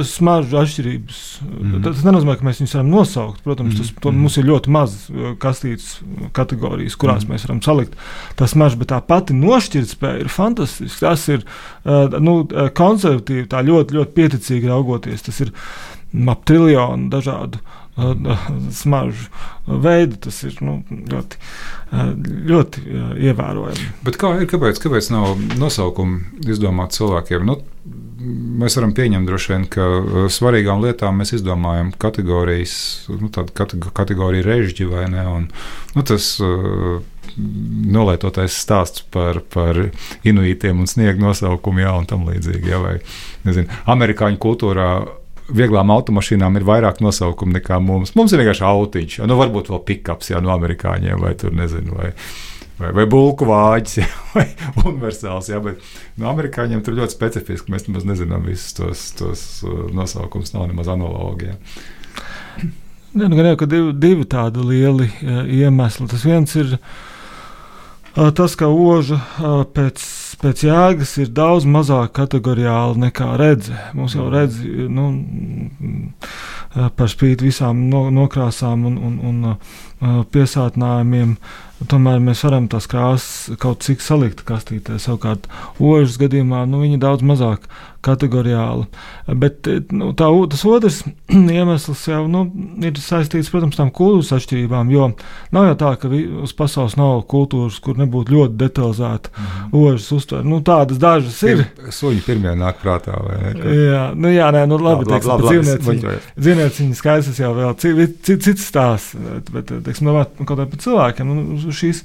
smaržu 0.09 0.57
atšķirības. 0.63 1.19
Mm. 1.45 1.83
Tas 1.85 2.05
nenozīmē, 2.07 2.39
ka 2.41 2.47
mēs 2.47 2.63
viņus 2.63 2.77
varam 2.79 2.93
nosaukt. 2.95 3.43
Protams, 3.45 3.77
tas, 3.77 3.91
to, 4.01 4.15
mums 4.17 4.39
ir 4.41 4.49
ļoti 4.49 4.73
maz 4.73 4.97
uh, 5.11 5.35
kastītes 5.43 5.99
kategorijas, 6.37 6.97
kurās 7.01 7.27
mm. 7.27 7.35
mēs 7.35 7.45
varam 7.49 7.61
salikt 7.65 7.99
tā 8.39 8.49
smaržu, 8.49 8.81
bet 8.81 8.93
tā 8.95 9.03
pati 9.05 9.37
nošķirtspēja 9.37 10.25
ir 10.25 10.33
fantastiska. 10.33 11.05
Tas 11.11 11.27
ir 11.35 11.45
uh, 11.45 12.17
nu, 12.17 12.41
uh, 12.47 12.73
konservatīvi, 12.81 13.51
tā 13.53 13.61
ļoti, 13.69 14.01
ļoti 14.01 14.17
pieticīgi 14.17 14.73
raugoties. 14.73 15.29
Tas 15.29 15.45
ir 15.45 15.53
mm, 15.53 16.33
ap 16.33 16.49
triljonu 16.49 17.13
dažādu 17.13 17.61
uh, 17.61 17.82
smaržu 18.73 19.29
veidu. 19.67 20.17
Tas 20.25 20.43
ir 20.49 20.57
nu, 20.65 20.79
ļoti, 21.13 21.41
ļoti 22.49 22.85
uh, 22.87 23.13
ievērojami. 23.31 23.91
Bet 24.07 24.19
kā 24.21 24.35
ir? 24.41 24.49
Kāpēc, 24.51 24.81
kāpēc 24.83 25.13
nav 25.13 25.37
nosaukumu 25.61 26.49
izdomāt 26.49 26.97
cilvēkiem? 26.97 27.47
Nu, 27.49 27.59
mēs 28.63 28.79
varam 28.79 28.95
pieņemt 28.97 29.29
droši 29.29 29.55
vien, 29.55 29.69
ka 29.73 29.87
uh, 29.99 30.19
svarīgām 30.33 30.83
lietām 30.85 31.21
mēs 31.21 31.35
izdomājam 31.37 31.93
kategorijas, 32.03 32.75
nu, 33.13 33.31
tādu 33.35 33.55
kateg 33.57 33.89
kategoriju 33.95 34.49
režģi 34.49 34.91
vai 34.91 35.07
ne. 35.13 35.27
Un, 35.29 35.49
nu, 35.97 36.07
tas 36.09 36.35
uh, 36.43 37.01
nolietotais 37.37 38.57
stāsts 38.65 39.05
par, 39.13 39.41
par 39.53 39.79
inuitiem 40.29 40.83
un 40.83 40.89
sniegu 40.91 41.23
nosaukumu, 41.23 41.85
jā, 41.85 41.93
un 41.97 42.09
tam 42.09 42.27
līdzīgi. 42.29 42.73
Jā, 42.73 42.81
vai, 42.83 42.99
nezinu, 43.47 43.73
amerikāņu 43.93 44.41
kultūrā 44.43 44.89
vieglām 45.51 45.91
automašīnām 45.95 46.57
ir 46.59 46.67
vairāk 46.69 47.03
nosaukumu 47.05 47.59
nekā 47.59 47.81
mums. 47.83 48.15
Mums 48.19 48.33
ir 48.33 48.43
vienkārši 48.43 48.65
autiņš, 48.69 49.19
nu 49.29 49.39
varbūt 49.41 49.73
vēl 49.73 49.85
pikaps 49.89 50.33
jā, 50.33 50.41
no 50.45 50.55
amerikāņiem 50.55 51.23
vai 51.23 51.35
tur 51.39 51.55
nezinu. 51.57 51.99
Vai, 51.99 52.15
Vai, 52.83 52.89
vai 52.97 53.05
bulku 53.07 53.47
vāģis, 53.47 53.99
jā, 54.01 54.07
vai 54.33 54.47
universāls. 54.89 55.51
Jā, 55.53 55.61
bet 55.63 55.83
no 56.19 56.31
amerikāņiem 56.33 56.81
tur 56.83 56.97
ļoti 56.97 57.15
specifiski. 57.15 57.71
Mēs 57.71 57.87
nemaz 57.87 58.07
nezinām 58.09 58.47
visus 58.49 58.75
tos, 58.75 59.05
tos 59.19 59.43
uh, 59.63 59.85
nosaukumus, 59.95 60.55
nav 60.57 60.67
nemaz 60.73 60.91
analogi. 60.93 61.53
Jā. 61.53 61.59
Ne, 63.13 63.27
nu, 63.29 63.37
gan 63.37 63.45
jau 63.45 63.57
ka 63.61 63.67
divi, 63.69 63.91
divi 64.01 64.25
tādi 64.25 64.63
lieli 64.65 65.05
uh, 65.05 65.43
iemesli. 65.45 66.07
Tas 66.09 66.23
viens 66.25 66.55
ir 66.57 66.71
uh, 66.79 68.31
tas, 68.33 68.55
ka 68.57 68.71
oža 68.73 69.19
pēc, 69.77 70.01
pēc 70.43 70.65
jēgas 70.67 71.15
ir 71.23 71.33
daudz 71.35 71.67
mazāk 71.69 72.13
kategoriāla 72.19 72.99
nekā 73.07 73.33
redze. 73.41 73.77
Mums 73.97 74.17
jau 74.19 74.29
redzi, 74.33 74.69
nu, 74.91 75.09
uh, 75.83 76.89
par 76.97 77.11
spīti 77.13 77.49
visām 77.49 77.87
no, 77.93 78.09
nokrāsām 78.15 78.87
un, 78.91 78.99
un, 79.09 79.19
un 79.31 79.53
uh, 79.55 80.25
piesātinājumiem. 80.35 81.37
Tomēr 81.91 82.21
mēs 82.23 82.43
varam 82.47 82.69
tās 82.71 82.87
krāsas 82.91 83.57
kaut 83.63 83.83
cik 83.83 84.03
salikt 84.05 84.45
kastītē. 84.47 85.01
Savukārt, 85.03 85.49
ožas 85.83 86.19
gadījumā 86.21 86.63
nu, 86.71 86.83
viņi 86.85 86.99
ir 86.99 87.03
daudz 87.03 87.27
mazāk 87.27 87.67
kategoriāli. 88.03 88.87
Bet 89.39 89.69
nu, 89.95 90.11
tā, 90.19 90.29
tas 90.51 90.65
otrs 90.69 91.01
iemesls 91.59 92.03
jau 92.11 92.25
nu, 92.31 92.45
ir 92.83 92.99
saistīts 92.99 93.51
protams, 93.53 93.79
ar 93.83 93.93
kultūras 93.95 94.33
atšķirībām. 94.37 94.91
Jo 94.95 95.13
nav 95.55 95.71
jau 95.71 95.77
tā, 95.85 95.93
ka 96.03 96.11
vi, 96.13 96.25
uz 96.47 96.55
pasaules 96.59 96.99
nav 96.99 97.25
kultūras, 97.31 97.79
kur 97.83 97.99
nebūtu 98.01 98.37
ļoti 98.37 98.59
detalizēta 98.63 99.33
mm. 99.33 99.75
ožas 99.83 100.11
uztvere. 100.33 100.49
Nu, 100.49 100.61
tādas 100.65 100.99
dažas 101.01 101.41
ir. 101.47 101.65
Pir, 101.77 101.91
suņi 101.93 102.23
pirmie 102.27 102.55
nāk 102.59 102.81
prātā. 102.83 103.17
Vai 103.23 103.37
ne? 103.41 103.75
Jā, 103.77 104.05
nu, 104.15 104.31
jā 104.33 104.49
nē, 104.55 104.65
nu, 104.71 104.79
labi, 104.81 105.05
Labi, 105.07 105.11
teiksim, 105.13 105.43
labi, 105.43 105.99
labi. 106.07 106.17
Dzīvnieciņa 106.39 106.99
skaistas 106.99 107.41
jau 107.43 107.53
vēl 107.57 107.77
cits, 107.83 108.47
cits 108.47 108.67
stāsts. 108.71 109.17
Bet, 109.53 109.73
teiksim, 109.87 110.11
domāt, 110.11 110.33
kaut 110.41 110.57
kā 110.59 110.67
par 110.67 110.83
cilvēkiem. 110.85 111.29
Nu, 111.29 111.59
uz 111.59 111.69
šīs, 111.79 112.03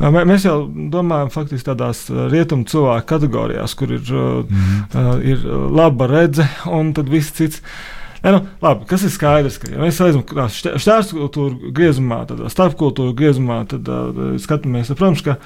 mē- 0.00 0.26
mēs 0.28 0.46
jau 0.46 0.58
domājam 0.92 1.32
faktiski 1.34 1.70
tādās 1.70 2.06
rietumu 2.10 2.68
cilvēku 2.70 3.10
kategorijās, 3.14 3.76
kur 3.78 3.96
ir, 3.96 4.06
mm. 4.06 4.80
uh, 4.94 5.12
ir 5.24 5.44
laba 5.76 6.10
redze 6.10 6.48
un 6.70 6.94
tad 6.96 7.12
viss 7.12 7.34
cits. 7.36 7.62
Ne, 8.26 8.32
nu, 8.32 8.40
labi, 8.58 8.82
kas 8.90 9.04
ir 9.06 9.12
skaidrs, 9.14 9.56
ka 9.62 9.68
ja 9.70 9.78
mēs 9.78 10.00
aizjām 10.02 10.24
šķērskultūru 10.50 11.70
griezumā, 11.76 12.24
tad 12.26 12.40
starpkultūru 12.50 13.14
griezumā, 13.14 13.60
tad 13.70 13.86
uh, 13.86 14.32
skatāmies, 14.42 14.90
tad, 14.90 14.98
protams, 14.98 15.22
ka 15.22 15.36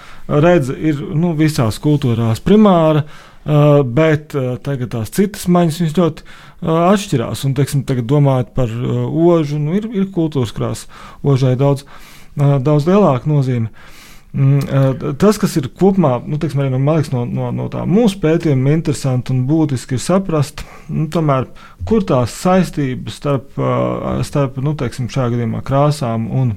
redze 0.40 0.73
ir 0.73 1.03
nu, 1.12 1.35
visās 1.37 1.77
kultūrās 1.85 2.40
primāra. 2.40 3.05
Uh, 3.40 3.81
bet 3.85 4.35
uh, 4.37 4.55
tagad 4.61 4.90
tās 4.93 5.12
citas 5.16 5.47
maņas 5.49 5.95
ļoti 5.97 6.25
uh, 6.25 6.88
atšķirās. 6.90 7.45
Un, 7.49 7.55
teiksim, 7.57 7.85
tagad 7.88 8.09
domājot 8.09 8.57
par 8.57 8.73
uh, 8.73 9.07
ožu, 9.29 9.61
nu, 9.61 9.77
ir, 9.77 9.88
ir 9.97 10.09
kultūras 10.12 10.53
krāsa. 10.57 10.88
Ožai 11.21 11.55
daudz, 11.61 11.85
uh, 11.85 12.57
daudz 12.64 12.88
lielāka 12.88 13.29
nozīme. 13.29 13.69
Uh, 13.69 14.00
tas, 14.31 15.38
kas 15.43 15.57
ir 15.59 15.66
kopumā, 15.75 16.21
nu, 16.23 16.38
teiksim, 16.38 16.62
arī 16.62 16.71
man 16.77 17.01
liekas, 17.01 17.11
no, 17.11 17.25
no, 17.27 17.49
no 17.55 17.66
tā 17.73 17.83
mūsu 17.88 18.21
pētījuma 18.23 18.77
interesanti 18.77 19.35
un 19.35 19.43
būtiski 19.49 19.97
ir 19.99 20.03
saprast, 20.05 20.62
nu, 20.87 21.09
tomēr, 21.11 21.49
kur 21.88 22.07
tās 22.07 22.37
saistības 22.38 23.19
starp, 23.19 23.51
uh, 23.59 24.21
starp 24.27 24.61
nu, 24.62 24.77
teiksim, 24.79 25.11
šajā 25.11 25.35
gadījumā 25.35 25.64
krāsām 25.66 26.29
un 26.31 26.55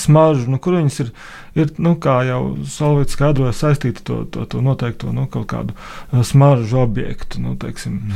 smaržu, 0.00 0.48
nu, 0.48 0.60
kur 0.62 0.78
viņas 0.78 1.00
ir, 1.04 1.12
ir 1.58 1.72
nu, 1.82 1.94
kā 2.00 2.18
jau 2.26 2.40
Solvits 2.68 3.16
skaidroja, 3.16 3.52
saistīti 3.56 4.04
to, 4.06 4.22
to, 4.32 4.44
to 4.48 4.62
noteikto 4.64 5.12
nu, 5.12 5.26
kaut 5.30 5.48
kādu 5.50 5.74
uh, 5.76 6.22
smaržu 6.24 6.80
objektu, 6.82 7.40
nu, 7.42 7.54
teiksim, 7.60 7.92
mm 7.92 8.12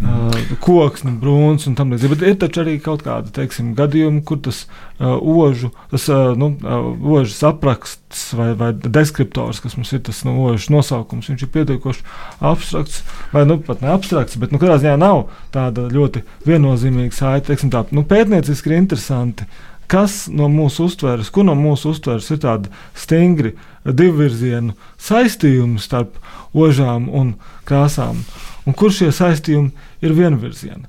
-hmm. 0.00 0.52
uh, 0.52 0.58
koksni, 0.64 1.12
brūns 1.20 1.68
un 1.68 1.74
tam 1.74 1.92
līdzīgi. 1.92 2.14
Bet 2.14 2.22
ir 2.28 2.38
taču 2.38 2.60
arī 2.64 2.78
kaut 2.80 3.02
kādi, 3.02 3.32
teiksim, 3.32 3.74
gadījumi, 3.74 4.24
kur 4.24 4.40
tas 4.40 4.66
uh, 4.98 5.18
ožu, 5.20 5.70
tas 5.90 6.08
uh, 6.08 6.36
nu, 6.36 6.56
uh, 6.62 7.12
ožas 7.20 7.42
apraksts 7.42 8.32
vai, 8.32 8.54
vai 8.54 8.72
deskriptors, 8.72 9.60
kas 9.60 9.76
mums 9.76 9.92
ir 9.92 10.00
tas 10.00 10.24
nu, 10.24 10.44
ožas 10.44 10.68
nosaukums, 10.68 11.28
viņš 11.28 11.42
ir 11.42 11.48
pietiekoši 11.48 12.04
abstrakts, 12.40 13.02
vai 13.32 13.44
nu 13.46 13.58
pat 13.58 13.80
ne 13.80 13.88
abstrakts, 13.92 14.36
bet 14.36 14.52
nu, 14.52 14.58
katrā 14.58 14.78
ziņā 14.78 14.96
nav 14.96 15.28
tāda 15.52 15.88
ļoti 15.88 16.22
viennozīmīga 16.46 17.14
saite, 17.14 17.46
teiksim 17.46 17.70
tā, 17.70 17.84
nu, 17.90 18.02
pētnieciski 18.02 18.74
interesanti 18.74 19.44
kas 19.90 20.26
no 20.32 20.48
mūsu 20.52 20.88
uztveres, 20.88 21.30
kur 21.32 21.46
no 21.48 21.56
mūsu 21.58 21.92
uztveres 21.94 22.28
ir 22.34 22.42
tādi 22.44 22.72
stingri 22.96 23.54
divvirzienu 23.84 24.76
saistījumi 25.00 25.80
starp 25.80 26.18
ožām 26.56 27.08
un 27.12 27.34
krāsām, 27.68 28.20
un 28.66 28.76
kur 28.76 28.92
šie 28.94 29.12
saistījumi 29.14 29.72
ir 30.04 30.16
vienvirzieni. 30.16 30.86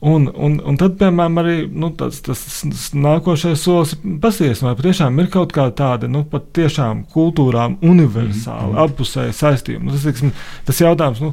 Un, 0.00 0.28
un, 0.30 0.60
un 0.62 0.76
tad, 0.78 0.92
piemēram, 1.00 1.40
arī 1.40 1.54
nu, 1.74 1.88
tas, 1.98 2.20
tas, 2.22 2.42
nākošais 2.94 3.58
solis 3.58 3.96
ir 3.96 4.12
pasies, 4.22 4.60
vai 4.62 4.76
patiešām 4.78 5.18
ir 5.18 5.26
kaut 5.32 5.50
kāda 5.56 5.74
tāda, 5.80 6.10
nu, 6.10 6.20
pat 6.22 6.52
tiešām 6.54 7.00
kultūrām 7.10 7.74
universāla, 7.82 8.76
mm. 8.76 8.78
apusēja 8.84 9.34
saistījuma. 9.34 9.88
Nu, 9.88 9.96
tas, 9.96 10.06
teiksim, 10.06 10.30
tas 10.68 10.82
jautājums, 10.84 11.24
nu, 11.24 11.32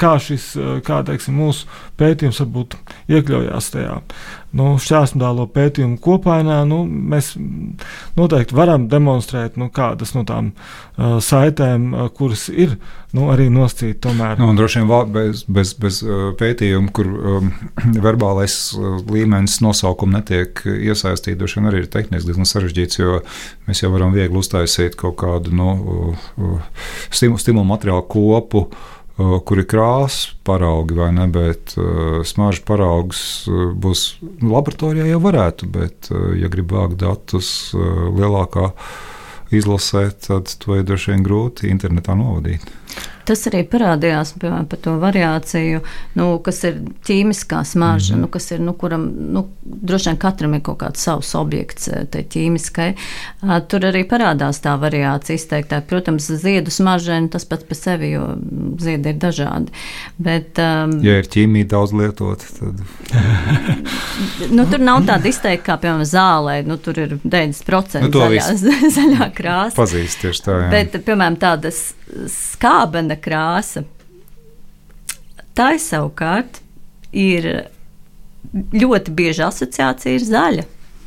kā 0.00 0.14
šis, 0.22 0.48
kā, 0.86 1.02
teiksim, 1.04 1.36
mūsu 1.42 1.68
pētījums 2.00 2.40
varbūt 2.40 2.78
iekļaujās 3.12 3.68
tajā 3.76 3.98
nu, 4.56 4.66
šķērsmedālo 4.80 5.46
pētījumu 5.52 5.98
kopainā, 6.02 6.60
nu, 6.68 6.82
mēs 6.86 7.34
noteikti 8.16 8.56
varam 8.56 8.86
demonstrēt, 8.90 9.58
nu, 9.60 9.68
kādas 9.74 10.14
no 10.16 10.24
tām 10.28 10.52
uh, 10.52 11.18
saitēm, 11.22 11.90
uh, 11.92 12.08
kuras 12.16 12.46
ir 12.52 12.76
nu, 13.16 13.28
arī 13.32 13.48
noscīt 13.52 14.00
tomēr. 14.04 14.40
Nu, 14.40 14.50
droši 14.56 14.82
vien 14.82 15.12
bez, 15.14 15.44
bez, 15.48 15.74
bez 15.80 16.00
uh, 16.04 16.30
pētījuma, 16.38 16.92
kur 16.96 17.12
um, 17.12 17.52
verbālais 18.06 18.56
uh, 18.76 18.98
līmenis 19.12 19.60
nosaukuma 19.64 20.20
netiek 20.20 20.64
iesaistīts, 20.72 21.38
droši 21.40 21.60
vien 21.60 21.70
arī 21.70 21.84
ir 21.84 21.92
tehniski 21.92 22.30
diezgan 22.30 22.48
sarežģīts, 22.48 23.00
jo 23.02 23.20
mēs 23.68 23.84
jau 23.84 23.92
varam 23.94 24.14
viegli 24.16 24.40
uztaisīt 24.40 24.98
kaut 25.00 25.18
kādu 25.22 25.54
nu, 25.56 25.72
uh, 25.76 26.28
uh, 26.40 26.92
stimu, 27.14 27.40
stimulu 27.42 27.68
materiālu 27.76 28.06
kopu. 28.10 28.66
Uh, 28.66 28.92
kur 29.16 29.60
ir 29.62 29.66
krāsa 29.68 30.34
paraugi 30.44 30.96
vai 30.98 31.10
ne, 31.16 31.26
bet 31.32 31.72
uh, 31.80 32.20
smaržu 32.26 32.64
paraugs 32.68 33.20
uh, 33.48 33.70
būs 33.72 34.06
laboratorijā 34.44 35.08
jau 35.08 35.20
varētu, 35.24 35.68
bet, 35.72 36.10
ja 36.36 36.50
grib 36.52 36.74
vākt 36.76 36.98
datus 37.00 37.48
lielākā 37.72 38.70
izlasē, 39.56 40.08
tad 40.26 40.52
to 40.60 40.76
ir 40.76 40.84
droši 40.86 41.14
vien 41.14 41.24
grūti 41.24 41.70
internetā 41.72 42.16
novadīt. 42.18 42.66
Tas 43.26 43.42
arī 43.50 43.64
parādījās 43.66 44.34
piemēram, 44.40 44.66
par 44.70 44.78
to 44.84 44.92
variāciju, 45.02 45.80
nu, 46.14 46.26
kas 46.46 46.62
ir 46.68 46.76
ķīmiskā 47.08 47.64
smarža, 47.66 48.14
mm 48.14 48.18
-hmm. 48.18 48.20
nu, 48.22 48.28
kas 48.28 48.50
ir, 48.50 48.60
nu, 48.60 48.72
kuram 48.72 49.08
nu, 49.34 49.46
droši 49.64 50.08
vien 50.10 50.16
katram 50.22 50.54
ir 50.54 50.60
kaut 50.62 50.78
kāds 50.78 51.02
savs 51.02 51.34
objekts, 51.34 51.88
tai 52.10 52.22
ķīmiskai. 52.22 52.94
Tur 53.68 53.80
arī 53.90 54.04
parādās 54.08 54.60
tā 54.62 54.76
variācija 54.80 55.34
izteiktā. 55.36 55.80
Protams, 55.80 56.30
ziedu 56.30 56.70
smaržēni 56.70 57.28
tas 57.30 57.44
pats 57.44 57.64
par 57.64 57.76
sevi, 57.76 58.10
jo 58.10 58.36
ziedi 58.80 59.08
ir 59.08 59.14
dažādi. 59.14 59.72
Bet, 60.18 60.58
um, 60.58 61.00
Ja 61.04 61.18
ir 61.18 61.24
ķīmija 61.26 61.66
daudz 61.68 61.92
lietot, 61.92 62.44
tad 62.58 62.74
nu, 64.50 64.66
tur 64.70 64.80
nav 64.80 65.02
tāda 65.06 65.28
izteikta 65.28 65.66
kā, 65.72 65.76
piemēram, 65.82 66.04
zālē. 66.08 66.56
Nu, 66.66 66.76
tur 66.76 66.98
ir 66.98 67.16
90% 67.24 68.00
Nu, 68.06 68.10
zaļā, 68.10 68.46
zaļā 68.98 69.28
krāsa. 69.36 69.76
pazīst 69.76 70.20
tieši 70.22 70.42
tā. 70.46 70.58
Jā. 70.62 70.70
Bet, 70.70 70.96
piemēram, 71.06 71.36
tāda 71.42 71.72
s- 71.72 71.94
skābena 73.16 73.22
krāsa, 73.22 73.84
tā 75.56 75.78
savukārt 75.78 76.60
ir 77.12 77.68
ļoti 78.52 79.12
bieža 79.14 79.48
asociācija 79.48 80.14
ir 80.14 80.24
zaļa. 80.24 80.64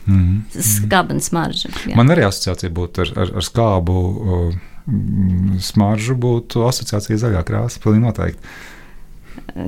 Mhm. 0.10 0.40
skābena 0.66 1.22
smarža. 1.22 1.70
jā. 1.86 1.96
Man 1.96 2.10
arī 2.10 2.26
asociācija 2.26 2.72
būtu 2.74 3.02
ar, 3.04 3.12
ar, 3.16 3.34
ar 3.36 3.46
skābu 3.46 3.94
uh, 3.94 4.56
mm, 4.88 5.60
smaržu, 5.62 6.16
būtu 6.16 6.66
asociācija 6.66 7.18
zaļā 7.18 7.44
krāsa. 7.46 7.80
Pilnīgi 7.84 8.08
noteikti. 8.08 8.42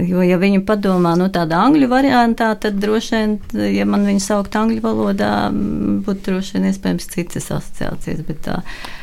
Jo, 0.07 0.21
ja 0.25 0.37
viņi 0.41 0.61
padomā 0.67 1.13
no 1.19 1.27
tāda 1.33 1.61
angļu 1.65 1.87
variantā, 1.91 2.51
tad 2.61 2.77
droši 2.81 3.15
vien, 3.15 3.35
ja 3.73 3.85
man 3.89 4.03
viņu 4.07 4.21
saukt 4.23 4.55
angļu 4.59 4.81
valodā, 4.83 5.29
būtu 6.05 6.25
droši 6.27 6.57
vien 6.57 6.67
iespējams 6.71 7.07
citas 7.13 7.47
asociācijas. 7.55 8.23
Tā, 8.45 8.59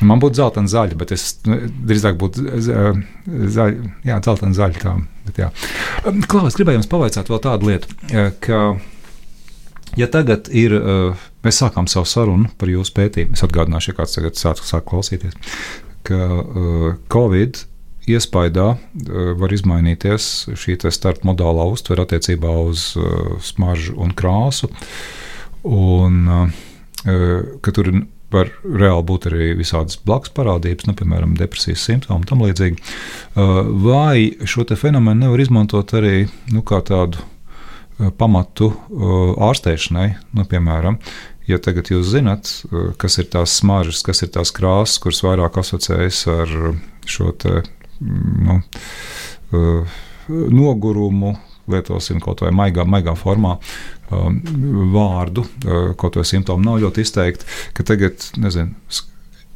Man 0.07 0.21
būtu 0.23 0.41
zeltaina 0.41 0.69
zaļa, 0.71 0.99
bet 1.01 1.15
es 1.17 1.25
nu, 1.49 1.59
drīzāk 1.89 2.19
būtu 2.21 2.45
za- 2.65 2.93
zaļa, 3.57 3.91
jā, 4.11 4.21
zeltaina 4.29 4.55
zaļa. 4.59 4.83
Tā, 4.85 4.95
bet, 5.27 5.41
jā. 5.45 5.49
Klaus, 6.31 6.57
gribēju 6.59 6.81
jums 6.83 6.91
pavaicāt 6.93 7.29
vēl 7.33 7.43
tādu 7.49 7.71
lietu, 7.73 7.89
eh, 8.13 8.31
ka, 8.45 8.61
ja 9.97 10.07
tagad 10.13 10.49
ir, 10.53 10.75
eh, 10.79 11.27
mēs 11.45 11.63
sākām 11.65 11.89
savu 11.89 12.07
sarunu 12.07 12.51
par 12.59 12.69
jūsu 12.69 12.95
pētījumu, 12.99 13.33
es 13.39 13.43
atgādināšu, 13.47 13.93
ja 13.93 13.99
kāds 14.03 14.15
tagad 14.19 14.39
sāk, 14.39 14.63
sāk 14.63 14.85
klausīties, 14.91 15.35
ka 16.05 16.15
eh, 16.15 16.95
Covid 17.13 17.65
iespaidā 18.17 18.69
eh, 18.75 19.33
var 19.39 19.55
izmainīties 19.55 20.49
šī 20.59 20.79
starpmodālā 20.95 21.69
uztvere 21.73 22.07
attiecībā 22.07 22.53
uz 22.69 22.93
eh, 22.99 23.35
smaržu 23.45 23.97
un 24.03 24.15
krāsu. 24.17 24.71
Un, 25.69 26.21
eh, 26.29 27.51
ka 27.63 27.75
tur 27.75 27.93
var 28.33 28.51
reāli 28.63 29.07
būt 29.09 29.31
arī 29.31 29.53
visādas 29.57 29.97
blakus 30.05 30.35
parādības, 30.37 30.85
nu, 30.89 30.95
piemēram, 30.99 31.33
depresijas 31.39 31.87
simptomi 31.89 32.21
un 32.21 32.27
tam 32.29 32.43
līdzīgi. 32.45 32.77
Vai 33.87 34.35
šo 34.45 34.67
fenomenu 34.77 35.23
nevar 35.23 35.41
izmantot 35.41 35.95
arī 35.97 36.27
nu, 36.53 36.61
kā 36.61 36.83
tādu 36.85 37.25
pamatu 38.21 38.69
ārstēšanai, 39.49 40.11
nu, 40.37 40.45
piemēram, 40.45 41.01
Ja 41.49 41.57
tagad 41.57 41.89
jūs 41.89 42.11
zinat, 42.13 42.51
kas 43.01 43.15
ir 43.23 43.31
tās 43.33 43.55
smaržas, 43.57 44.03
kas 44.05 44.21
ir 44.21 44.29
tās 44.35 44.53
krāsas, 44.53 44.99
kuras 45.01 45.23
vairāk 45.25 45.57
asociējas 45.63 46.19
ar 46.29 46.51
šo 47.09 47.33
nu, 48.01 48.61
eh, 49.53 49.99
nogurumu, 50.29 51.35
lietosim 51.69 52.21
kaut 52.25 52.43
vai 52.45 52.53
maigā, 52.55 52.85
maigā 52.89 53.15
formā, 53.19 53.59
um, 54.15 54.39
vārdu, 54.95 55.45
uh, 55.45 55.91
kaut 56.01 56.17
vai 56.17 56.25
simptomu 56.25 56.65
nav 56.65 56.79
ļoti 56.81 57.05
izteikti, 57.05 57.49
ka 57.77 57.85
tagad, 57.91 58.25
nezinu, 58.41 58.73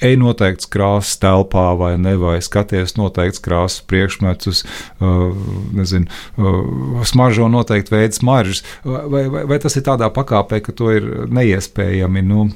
ej 0.02 0.16
noteikts 0.20 0.68
krāsas 0.70 1.18
telpā, 1.22 1.72
vai 1.78 1.92
ne, 2.00 2.14
vai 2.20 2.36
skaties 2.44 2.96
noteikts 2.98 3.42
krāsas 3.42 3.82
priekšmetus, 3.88 4.62
uh, 5.00 5.34
nezinu, 5.76 6.10
uh, 6.36 7.02
smaržo 7.08 7.48
noteikti 7.52 7.94
veidu 7.94 8.18
smaržas, 8.18 8.62
vai, 8.84 9.24
vai, 9.32 9.44
vai 9.50 9.60
tas 9.62 9.76
ir 9.78 9.86
tādā 9.86 10.10
pakāpē, 10.14 10.62
ka 10.64 10.74
to 10.76 10.90
ir 10.94 11.08
neiespējami, 11.32 12.24
nu, 12.26 12.48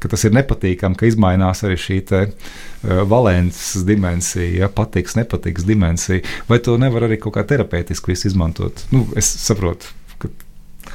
ka 0.00 0.10
tas 0.12 0.24
ir 0.26 0.34
nepatīkami, 0.36 0.98
ka 0.98 1.08
izmainās 1.10 1.64
arī 1.66 1.78
šī 1.80 2.00
te 2.08 2.24
uh, 2.28 3.04
valences 3.10 3.84
dimensija, 3.88 4.48
ja, 4.64 4.72
patiks, 4.72 5.18
nepatiks 5.20 5.68
dimensija, 5.68 6.24
vai 6.48 6.60
to 6.64 6.78
nevar 6.80 7.08
arī 7.08 7.20
kaut 7.20 7.36
kā 7.38 7.46
terapeitiski 7.48 8.16
izmantot? 8.16 8.86
Nu, 8.94 9.06
es 9.18 9.28
saprotu, 9.44 9.92
ka 10.22 10.30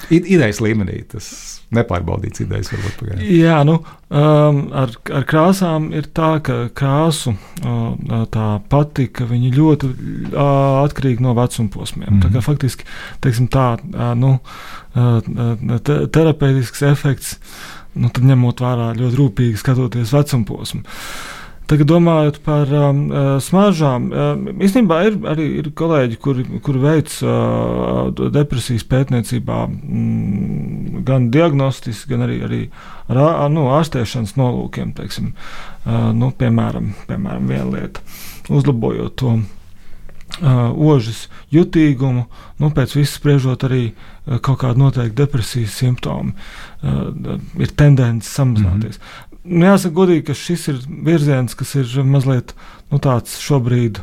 idejas 0.09 0.61
līmenī 0.63 1.03
tas 1.11 1.58
nepārbaudīts 1.75 2.43
idejas 2.43 2.71
varbūt 2.73 2.95
pagaidām. 2.99 3.25
Jā, 3.29 3.59
nu, 3.67 3.75
um, 4.09 4.61
ar, 4.73 4.93
ar 5.19 5.25
krāsām 5.29 5.89
ir 5.93 6.09
tā, 6.17 6.31
ka 6.45 6.57
krāsu 6.75 7.35
uh, 7.35 8.23
tā 8.33 8.47
patika 8.71 9.27
ļoti 9.29 9.89
uh, 9.89 10.79
atkarīgi 10.83 11.25
no 11.25 11.35
vecuma 11.37 11.69
posmiem. 11.73 12.09
Mm 12.09 12.19
-hmm. 12.19 12.23
Tā 12.25 12.33
kā 12.33 12.45
faktiski 12.45 12.87
teiksim, 13.21 13.47
tā, 13.47 13.77
uh, 13.77 14.13
nu, 14.17 14.39
uh, 14.95 15.79
te, 15.79 16.07
terapeitisks 16.07 16.81
efekts, 16.81 17.37
nu, 17.93 18.09
tad 18.09 18.23
ņemot 18.23 18.61
vērā 18.61 18.93
ļoti 18.97 19.15
rūpīgi 19.21 19.57
skatoties 19.57 20.13
vecuma 20.13 20.45
posmu. 20.45 20.81
Tagad 21.69 21.85
domājot 21.85 22.39
par 22.41 22.71
um, 22.73 23.01
uh, 23.13 23.27
smaržām, 23.45 24.07
um, 24.09 24.47
īstenībā 24.57 25.03
ir 25.05 25.17
arī 25.29 25.45
ir 25.59 25.67
kolēģi, 25.77 26.17
kuri, 26.23 26.45
kuri 26.65 26.81
veic 26.81 27.13
uh, 27.21 28.09
depresijas 28.33 28.87
pētniecībā 28.89 29.59
mm, 29.69 31.03
gan 31.05 31.29
diagnostiski, 31.29 32.09
gan 32.09 32.25
arī, 32.25 32.39
arī 32.47 32.61
ar 33.05 33.21
ā- 33.21 33.51
nu, 33.53 33.67
ārstēšanas 33.77 34.33
nolūkiem. 34.39 34.95
Teiksim, 34.97 35.35
uh, 35.35 36.09
nu, 36.17 36.31
piemēram, 36.41 36.95
piemēram, 37.11 37.53
viena 37.53 37.69
lieta- 37.75 38.01
uzlabojot 38.57 39.19
to 39.21 39.37
uh, 39.37 40.73
ožas 40.73 41.27
jutīgumu, 41.53 42.25
nu, 42.57 42.73
pēc 42.73 42.97
visu 42.97 43.13
spriežot 43.13 43.69
arī 43.69 43.91
uh, 43.91 44.39
kaut 44.41 44.63
kāda 44.63 44.81
noteikta 44.81 45.21
depresijas 45.21 45.77
simptomi, 45.83 46.33
uh, 46.81 47.37
ir 47.61 47.77
tendence 47.77 48.25
samazināties. 48.25 48.97
Mm 48.97 49.03
-hmm. 49.05 49.28
Nu, 49.47 49.63
jāsaka, 49.69 49.95
godīgi, 49.95 50.25
ka 50.27 50.35
šis 50.35 50.65
ir 50.71 50.79
virziens, 51.05 51.55
kas 51.55 51.71
ir 51.79 51.93
mazliet 52.03 52.51
nu, 52.91 52.99
tāds 52.99 53.37
šobrīd 53.39 54.01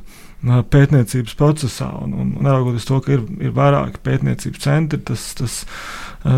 pētniecības 0.73 1.37
procesā, 1.37 1.91
un, 2.05 2.15
un 2.17 2.33
neraugoties 2.45 2.87
to, 2.89 3.01
ka 3.05 3.17
ir, 3.17 3.23
ir 3.43 3.53
vairāki 3.57 4.01
pētniecības 4.05 4.63
centri, 4.63 5.01
tas, 5.05 5.29
tas, 5.37 5.61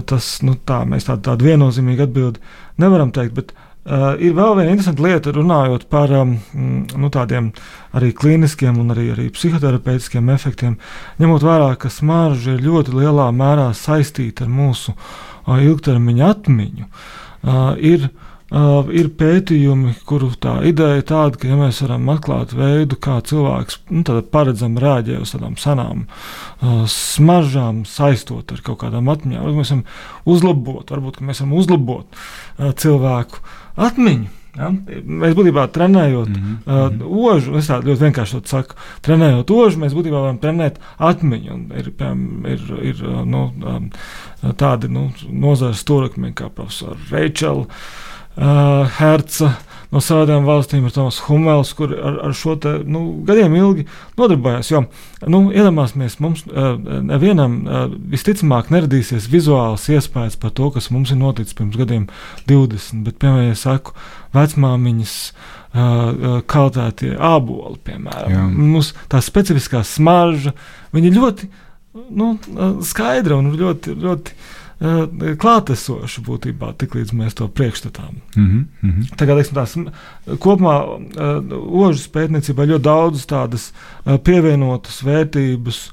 tas 0.08 0.28
nu, 0.46 0.56
tā, 0.66 0.82
mēs 0.88 1.06
tādu, 1.08 1.26
tādu 1.30 1.48
viennozīmīgu 1.50 2.06
atbildi 2.08 2.44
nevaram 2.82 3.14
teikt. 3.14 3.38
Bet, 3.38 3.56
Uh, 3.88 4.18
ir 4.20 4.34
vēl 4.36 4.50
viena 4.58 4.72
interesanta 4.74 5.00
lieta, 5.00 5.32
runājot 5.32 5.86
par 5.88 6.10
um, 6.12 6.34
nu, 6.52 7.08
tādiem 7.08 7.46
arī 7.96 8.10
klīniskiem 8.12 8.76
un 8.82 8.92
arī, 8.92 9.06
arī 9.14 9.28
psihoterapeitiskiem 9.32 10.28
efektiem. 10.34 10.74
Ņemot 11.16 11.46
vērā, 11.46 11.70
ka 11.80 11.88
smarža 11.88 12.58
ir 12.58 12.66
ļoti 12.66 12.92
lielā 12.98 13.30
mērā 13.32 13.70
saistīta 13.72 14.44
ar 14.44 14.52
mūsu 14.52 14.92
uh, 14.92 15.54
ilgtermiņa 15.56 16.28
atmiņu, 16.34 16.84
uh, 16.84 17.62
ir, 17.80 18.10
uh, 18.10 18.27
ir 18.48 19.10
pētījumi, 19.12 19.92
kuru 20.08 20.30
tā 20.40 20.54
ideja 20.68 21.02
ir 21.02 21.04
tāda, 21.08 21.36
ka 21.36 21.50
ja 21.50 21.58
mēs 21.58 21.82
varam 21.84 22.08
atklāt 22.14 22.54
veidu, 22.56 22.96
kā 22.96 23.18
cilvēks 23.28 23.82
nu, 23.92 24.04
paredzami 24.32 24.80
rēģē 24.80 25.18
uz 25.20 25.34
tādām 25.34 25.58
senām 25.60 26.06
uh, 26.06 26.86
smaržām, 26.88 27.84
saistot 27.88 28.48
ar 28.54 28.64
kaut 28.64 28.80
kādām 28.86 29.12
atmiņām, 29.12 29.44
varbūt 29.44 29.60
mēs 29.60 29.74
varam 29.74 29.84
uzlabot, 30.24 30.96
varbūt 30.96 31.20
mēs 31.28 31.44
varam 31.44 31.54
uzlabot 31.60 32.08
uh, 32.16 32.72
cilvēku 32.72 33.44
atmiņu. 33.76 34.34
Ja? 34.58 34.72
Mēs 34.72 35.36
būtībā 35.38 35.68
trenējot 35.70 36.32
mm 36.32 36.42
-hmm. 36.64 36.98
uh, 37.04 37.30
ožu, 37.34 37.54
es 37.60 37.68
tādu 37.68 37.92
ļoti 37.92 38.08
vienkārši 38.08 38.42
saku, 38.48 38.80
trenējot 39.04 39.50
ožu, 39.54 39.84
mēs 39.84 39.94
būtībā 39.94 40.24
varam 40.24 40.40
trenēt 40.42 40.80
atmiņu. 40.96 41.52
Un 41.54 41.70
ir, 41.76 41.92
piemēram, 41.92 42.46
ir, 42.48 42.64
ir 42.82 43.04
uh, 43.04 43.22
nu, 43.28 43.50
um, 43.60 43.90
tādi 44.56 44.88
nu, 44.88 45.10
nozares 45.28 45.84
stūrakmeņi 45.84 46.34
kā 46.34 46.48
profesors 46.48 47.12
Reičela 47.12 47.66
uh, 48.38 48.86
Herca. 48.98 49.56
No 49.88 50.02
savām 50.04 50.44
valstīm 50.44 50.84
ir 50.84 50.92
Toms 50.92 51.22
Humels, 51.24 51.70
kur 51.72 51.94
ar, 51.96 52.18
ar 52.26 52.34
šo 52.36 52.58
te, 52.60 52.74
nu, 52.84 53.22
gadiem 53.24 53.54
ilgi 53.56 53.86
nodarbojas. 54.20 54.68
Jo, 54.68 54.82
nu, 55.32 55.46
iedomāsimies, 55.48 56.18
mums 56.20 56.42
uh, 56.50 56.74
nevienam 57.08 57.54
uh, 57.62 57.86
visticamāk 58.12 58.68
neradīsies 58.74 59.30
vizuāls 59.32 59.86
iespējas 59.88 60.36
par 60.42 60.52
to, 60.58 60.68
kas 60.74 60.90
mums 60.92 61.14
ir 61.14 61.20
noticis 61.22 61.56
pirms 61.56 61.78
gadiem 61.80 62.04
20. 62.50 63.00
Bet, 63.06 63.16
piemēram, 63.22 63.48
ja 63.48 63.56
saku, 63.56 63.96
vecmāmiņas 64.36 65.14
uh, 65.32 66.42
kaltētie 66.52 67.14
āboli, 67.16 67.80
piemēram, 67.88 68.34
Jā. 68.34 68.44
mums 68.52 68.92
tā 69.08 69.22
specifiskā 69.24 69.80
smarža, 69.88 70.52
viņa 70.92 71.08
ir 71.08 71.16
ļoti 71.16 71.50
nu, 72.18 72.34
skaidra 72.84 73.38
un 73.40 73.52
ļoti, 73.56 73.96
ļoti 74.04 74.36
klātesoša 74.78 76.22
būtībā, 76.22 76.70
tiklīdz 76.78 77.10
mēs 77.18 77.34
to 77.34 77.48
priekšstatām. 77.50 78.20
Mm 78.36 78.68
-hmm. 78.82 79.08
Kā 79.18 79.26
teiksim, 79.26 79.54
tās, 79.54 79.74
kopumā 80.38 80.76
uh, 80.86 81.82
ožas 81.82 82.06
pētniecībā 82.08 82.66
ļoti 82.66 82.84
daudz 82.84 83.26
tādas 83.26 83.72
uh, 83.72 84.18
pievienotas 84.18 85.02
vērtības. 85.02 85.90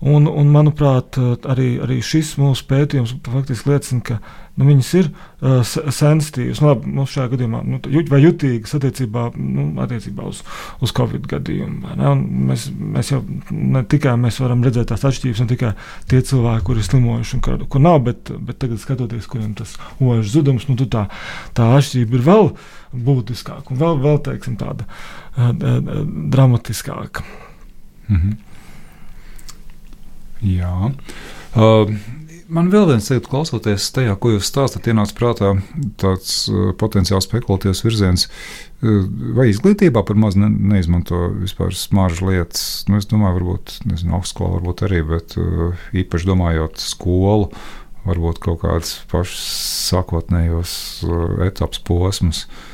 Un, 0.00 0.24
un, 0.26 0.48
manuprāt, 0.48 1.18
uh, 1.20 1.34
arī, 1.52 1.74
arī 1.84 1.98
šis 2.00 2.38
mūsu 2.40 2.64
pētījums 2.70 3.10
faktiski 3.26 3.68
liecina, 3.68 4.00
ka 4.00 4.14
nu, 4.56 4.64
viņas 4.64 4.92
ir 4.96 5.10
uh, 5.10 5.58
se- 5.68 5.82
sensitīvas, 5.92 6.62
nu, 6.62 6.70
labi, 6.70 6.88
mums 6.96 7.12
šajā 7.12 7.28
gadījumā, 7.34 7.60
nu, 7.68 7.80
ju- 7.84 8.06
vai 8.08 8.22
jutīgas 8.22 8.72
attiecībā, 8.78 9.26
nu, 9.36 9.66
attiecībā 9.84 10.24
uz, 10.30 10.40
uz 10.80 10.94
Covid 10.96 11.28
gadījumu. 11.28 11.92
Mēs, 12.48 12.70
mēs 12.96 13.12
jau 13.12 13.20
ne 13.52 13.84
tikai 13.92 14.16
mēs 14.24 14.40
varam 14.40 14.64
redzēt 14.64 14.88
tās 14.94 15.04
atšķirības, 15.04 15.44
ne 15.44 15.50
tikai 15.52 15.74
tie 16.08 16.22
cilvēki, 16.32 16.64
kuri 16.70 16.80
ir 16.80 16.88
slimojuši 16.88 17.36
un 17.36 17.44
kur, 17.44 17.60
kur 17.68 17.84
nav, 17.84 18.00
bet, 18.08 18.32
bet 18.40 18.58
tagad 18.64 18.80
skatoties, 18.80 19.28
kuriem 19.28 19.52
tas 19.58 19.76
ožas 20.00 20.32
zudums, 20.32 20.64
nu, 20.72 20.80
tā, 20.80 21.10
tā 21.52 21.68
atšķirība 21.76 22.16
ir 22.16 22.28
vēl 22.32 22.54
būtiskāka 23.04 23.68
un 23.76 23.84
vēl, 23.84 24.00
vēl 24.08 24.22
teiksim, 24.32 24.56
tāda 24.64 24.88
uh, 24.88 25.50
uh, 25.52 26.06
dramatiskāka. 26.32 27.28
Mm 28.08 28.16
-hmm. 28.16 28.38
Jā. 30.46 30.90
Uh, 31.52 31.90
man 32.48 32.70
vēl 32.72 32.86
viens 32.92 33.10
lietu, 33.12 33.28
klausoties 33.30 33.90
tajā, 33.94 34.14
ko 34.20 34.34
jūs 34.34 34.48
stāstāt, 34.48 34.88
ienāca 34.90 35.16
prātā 35.18 35.50
tāds 36.00 36.44
uh, 36.50 36.70
potenciāls 36.80 37.28
spekulatīvs 37.28 37.84
virziens. 37.84 38.26
Uh, 38.80 39.04
vai 39.36 39.50
izglītībā 39.50 40.04
par 40.06 40.18
maz 40.20 40.38
ne, 40.40 40.48
neizmanto 40.48 41.28
vispār 41.42 41.74
smaržu 41.76 42.30
lietas? 42.30 42.64
Nu, 42.88 43.00
es 43.02 43.10
domāju, 43.10 43.40
varbūt 43.40 43.76
nezinu, 43.90 44.16
augstskolā 44.18 44.56
varbūt 44.58 44.86
arī, 44.88 45.04
bet 45.12 45.36
uh, 45.40 45.86
īpaši 45.92 46.32
domājot 46.32 46.82
skolu 46.82 47.50
varbūt 48.06 48.40
kaut 48.40 48.62
kādus 48.62 48.96
pašus 49.10 49.44
sākotnējos 49.90 50.74
uh, 51.04 51.40
etapus 51.50 51.82
posmus. 51.84 52.46
Uh, 52.46 52.69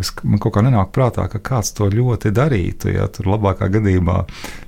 es, 0.00 0.12
man 0.24 0.40
kaut 0.42 0.54
kā 0.56 0.62
nenāk 0.64 0.92
prātā, 0.94 1.26
ka 1.30 1.40
kāds 1.44 1.74
to 1.76 1.88
ļoti 1.92 2.32
darītu. 2.34 2.92
Ja 2.94 3.08
tur 3.12 3.32
labākā 3.34 3.70
gadījumā 3.72 4.22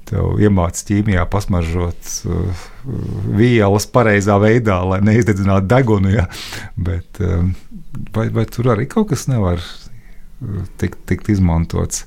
tev 0.08 0.42
iemācīs 0.42 0.86
ķīmijā 0.90 1.24
pasmaržot 1.32 2.12
uh, 2.28 2.66
vielas 3.38 3.88
pareizā 3.92 4.38
veidā, 4.42 4.82
lai 4.88 5.00
neizdedzinātu 5.04 5.70
degunu. 5.70 6.12
Ja? 6.14 6.28
Bet, 6.76 7.22
um, 7.24 7.54
vai, 8.14 8.28
vai 8.34 8.46
tur 8.50 8.74
arī 8.74 8.88
kaut 8.90 9.12
kas 9.12 9.28
nevar 9.30 9.62
uh, 9.62 10.62
tikt, 10.82 11.04
tikt 11.10 11.32
izmantots? 11.32 12.06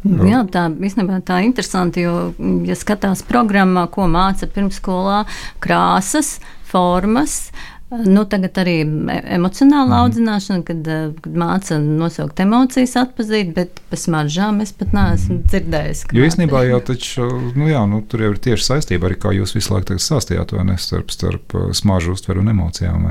Nu, 0.00 0.24
jā, 0.24 0.40
tā 0.48 0.64
īstenībā 0.72 1.18
tā 1.28 1.42
ir 1.42 1.50
interesanti, 1.50 2.06
jo, 2.06 2.30
ja 2.64 2.76
skatās 2.78 3.20
programmā, 3.28 3.84
ko 3.92 4.06
māca 4.08 4.48
pirmsskolā, 4.48 5.26
krāsas, 5.60 6.38
formas. 6.70 7.50
Nu, 7.90 8.22
tagad 8.30 8.54
arī 8.62 8.76
emocionāla 8.84 9.88
mm. 9.88 9.94
audzināšana, 9.98 10.62
kad, 10.66 10.90
kad 11.24 11.38
māca 11.42 11.78
nosaukt 11.82 12.38
emocijas, 12.44 12.92
atpazīt, 13.00 13.50
bet 13.56 13.80
par 13.90 13.98
smaržām 13.98 14.60
es 14.62 14.70
pat 14.78 14.92
neesmu 14.94 15.40
dzirdējis. 15.50 16.04
Jo 16.14 16.28
īstenībā 16.28 16.62
jau 16.68 16.78
taču, 16.92 17.26
nu 17.58 17.66
jā, 17.66 17.80
nu, 17.90 17.98
tur 18.06 18.22
jau 18.22 18.30
ir 18.36 18.38
tieši 18.44 18.68
saistība 18.68 19.08
arī, 19.08 19.18
kā 19.18 19.32
jūs 19.34 19.56
visu 19.56 19.74
laiku 19.74 19.98
stāstījāt, 19.98 20.54
vai 20.54 20.68
ne, 20.68 20.76
starp, 20.78 21.10
starp 21.10 21.56
smaržu 21.74 22.14
uztveru 22.14 22.44
un 22.44 22.52
emocijām. 22.52 23.08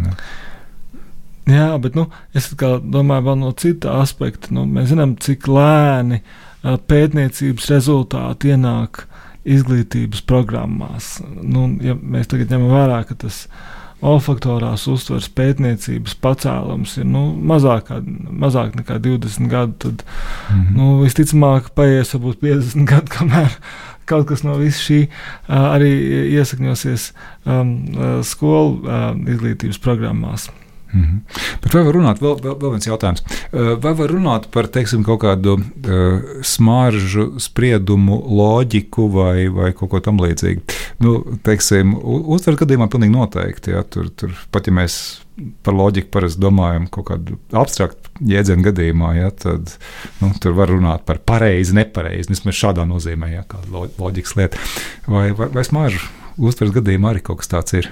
Jā, 1.49 1.73
bet 1.81 1.97
nu, 1.99 2.05
es 2.37 2.47
domāju, 2.55 3.25
vēl 3.25 3.37
no 3.41 3.51
cita 3.59 3.97
aspekta. 3.99 4.53
Nu, 4.55 4.63
mēs 4.69 4.93
zinām, 4.93 5.17
cik 5.19 5.49
lēni 5.49 6.21
pētniecības 6.63 7.67
rezultāti 7.73 8.53
ienāk 8.53 9.03
izglītības 9.49 10.23
programmās. 10.29 11.17
Nu, 11.25 11.65
ja 11.83 11.97
mēs 11.99 12.31
tagad 12.31 12.51
ņemam 12.53 12.73
vērā, 12.75 13.01
ka 13.09 13.17
tas 13.25 13.43
olfaktorās 14.05 14.85
uztveres 14.87 15.27
pētniecības 15.35 16.15
pacēlums 16.23 16.95
ir 17.01 17.07
nu, 17.09 17.25
mazāk, 17.35 17.91
mazāk 18.29 18.77
nekā 18.79 18.99
20 19.03 19.51
gadu, 19.51 19.75
tad 19.77 20.03
mm 20.03 20.55
-hmm. 20.55 20.75
nu, 20.77 21.03
visticamāk 21.03 21.71
paies 21.75 22.13
varbūt 22.15 22.39
50 22.41 22.85
gadu, 22.85 23.11
kamēr 23.17 23.57
kaut 24.05 24.27
kas 24.27 24.43
no 24.43 24.55
visa 24.57 24.79
šī 24.79 25.07
arī 25.47 25.91
iesakņosies 26.39 27.11
um, 27.45 27.75
skolu 28.23 28.81
uh, 28.81 29.13
izglītības 29.27 29.77
programmās. 29.77 30.49
Mm 30.93 31.01
-hmm. 31.01 31.19
Bet 31.63 31.73
vai 31.73 31.83
var 31.83 31.93
runāt, 31.93 32.21
vēl, 32.21 32.39
vēl, 32.41 32.55
vēl 32.61 32.71
viens 32.73 32.87
jautājums, 32.87 33.23
vai 33.81 33.93
var 33.93 34.09
runāt 34.09 34.47
par 34.51 34.67
teiksim, 34.67 35.03
kaut 35.03 35.21
kādu 35.21 35.53
uh, 35.59 36.21
smaržu 36.41 37.39
spriedumu 37.39 38.17
loģiku 38.27 39.09
vai, 39.13 39.47
vai 39.47 39.71
kaut 39.73 39.89
ko 39.89 39.99
tamlīdzīgu? 39.99 40.61
Nu, 40.99 41.23
teiksim, 41.43 41.95
uztver 42.03 42.55
gadījumā 42.55 42.87
pilnīgi 42.87 43.13
noteikti, 43.13 43.71
ja, 43.71 43.83
tur, 43.83 44.09
tur 44.09 44.33
pat 44.51 44.67
ja 44.67 44.73
mēs 44.73 45.21
par 45.63 45.73
loģiku 45.73 46.09
parasti 46.11 46.41
domājam 46.41 46.87
kaut 46.91 47.05
kādu 47.05 47.37
abstraktu 47.51 48.09
jēdzienu 48.25 48.63
gadījumā, 48.63 49.13
ja, 49.15 49.31
tad 49.31 49.77
nu, 50.21 50.31
tur 50.41 50.57
var 50.57 50.69
runāt 50.73 51.05
par 51.05 51.21
pareizi, 51.25 51.75
nepareizi, 51.77 52.29
vismaz 52.29 52.55
šādā 52.55 52.85
nozīmē, 52.89 53.33
ja, 53.33 53.43
kā 53.47 53.61
loģikas 53.71 54.35
lieta. 54.35 54.57
Vai, 55.07 55.31
vai, 55.31 55.47
vai 55.53 55.63
smaržu 55.63 56.07
uztveres 56.37 56.73
gadījumā 56.73 57.13
arī 57.13 57.23
kaut 57.23 57.43
kas 57.43 57.51
tāds 57.51 57.73
ir? 57.73 57.91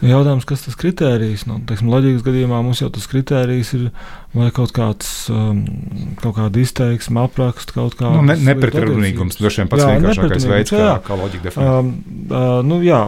Jautājums, 0.00 0.46
kas 0.48 0.62
tas 0.64 0.76
kritērijs? 0.80 1.44
Nu, 1.48 1.58
teiksim, 1.68 1.90
loģikas 1.92 2.24
gadījumā 2.24 2.62
mums 2.64 2.80
jau 2.80 2.88
tas 2.92 3.04
kritērijs 3.10 3.74
ir 3.76 3.88
vai 4.32 4.46
kaut 4.54 4.70
kāds 4.72 5.08
um, 5.32 5.58
kaut 6.22 6.36
kāda 6.38 6.60
izteiksme, 6.62 7.18
apraksts, 7.24 7.74
kaut 7.74 7.96
kāda. 7.98 8.20
Nu, 8.20 8.22
ne, 8.30 8.36
nepretrunīgums, 8.46 9.36
droši 9.40 9.60
vien 9.60 9.70
pats 9.72 9.84
jā, 9.84 9.90
vienkāršākais 9.96 10.46
veids, 10.48 10.72
kā, 10.72 10.92
kā 11.04 11.18
loģika 11.20 11.48
definē. 11.48 11.66
Um, 11.66 11.90
uh, 12.30 12.46
nu, 12.66 12.78
jā, 12.86 13.02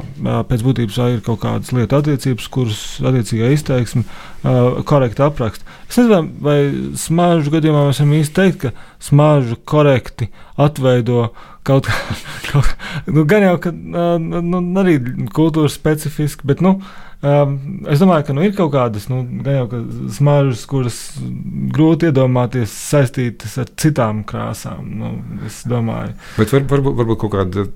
pēc 0.51 0.67
būtības 0.67 0.99
ir 1.15 1.23
kaut 1.25 1.41
kādas 1.45 1.73
lietu 1.77 1.97
attiecības, 2.01 2.51
kuras 2.53 2.83
attiecīgā 3.01 3.53
izteiksme 3.55 4.05
uh, 4.05 4.83
korekti 4.89 5.25
apraksta. 5.25 5.79
Es 5.89 6.01
nezinu, 6.01 6.27
vai 6.45 6.59
smaržu 6.99 7.55
gadījumā 7.55 7.87
mēs 7.89 8.03
varam 8.03 8.19
īsti 8.19 8.37
teikt, 8.41 8.67
ka 8.67 9.07
smaržu 9.09 9.61
korekti 9.65 10.29
atveido 10.61 11.31
kaut 12.51 12.67
kā, 12.67 12.77
nu, 13.13 13.25
gan 13.29 13.47
jau, 13.47 13.57
ka 13.63 13.73
uh, 13.73 14.19
nu, 14.19 14.61
arī 14.83 14.99
kultūras 15.35 15.77
specifiski, 15.79 16.47
bet, 16.49 16.63
nu, 16.65 16.79
es 17.23 18.01
domāju, 18.03 18.25
ka 18.27 18.35
nu, 18.35 18.43
ir 18.43 18.55
kaut 18.57 18.73
kādas, 18.75 19.07
nu, 19.11 19.21
gan 19.47 19.61
jau, 19.61 19.67
ka 19.71 19.81
smaržas, 20.17 20.65
kuras 20.71 20.99
grūti 21.75 22.11
iedomāties 22.11 22.75
saistītas 22.91 23.55
ar 23.63 23.71
citām 23.79 24.25
krāsām, 24.27 24.89
nu, 24.99 25.13
es 25.47 25.61
domāju. 25.71 26.17
Bet 26.41 26.55
var, 26.57 26.67
varbūt, 26.75 26.99
varbūt 26.99 27.23
kaut 27.23 27.35
kāda, 27.37 27.67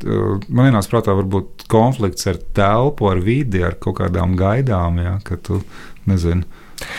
man 0.50 0.72
ienāca 0.72 0.96
prātā, 0.96 1.14
varbūt 1.20 1.68
konflikts 1.70 2.26
ar 2.32 2.42
telpu, 2.58 3.06
ar 3.12 3.22
vidi, 3.22 3.62
ar 3.62 3.78
kaut 3.78 4.00
kādām 4.00 4.34
gaidām, 4.38 4.98
ja, 5.04 5.18
ka 5.26 5.38
tu, 5.38 5.62
nezinu, 6.10 6.42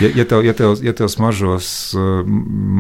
Ja, 0.01 0.09
ja, 0.15 0.25
tev, 0.25 0.45
ja, 0.45 0.53
tev, 0.53 0.75
ja 0.81 0.93
tev 0.93 1.09
smaržos 1.11 1.69
uh, 1.97 2.21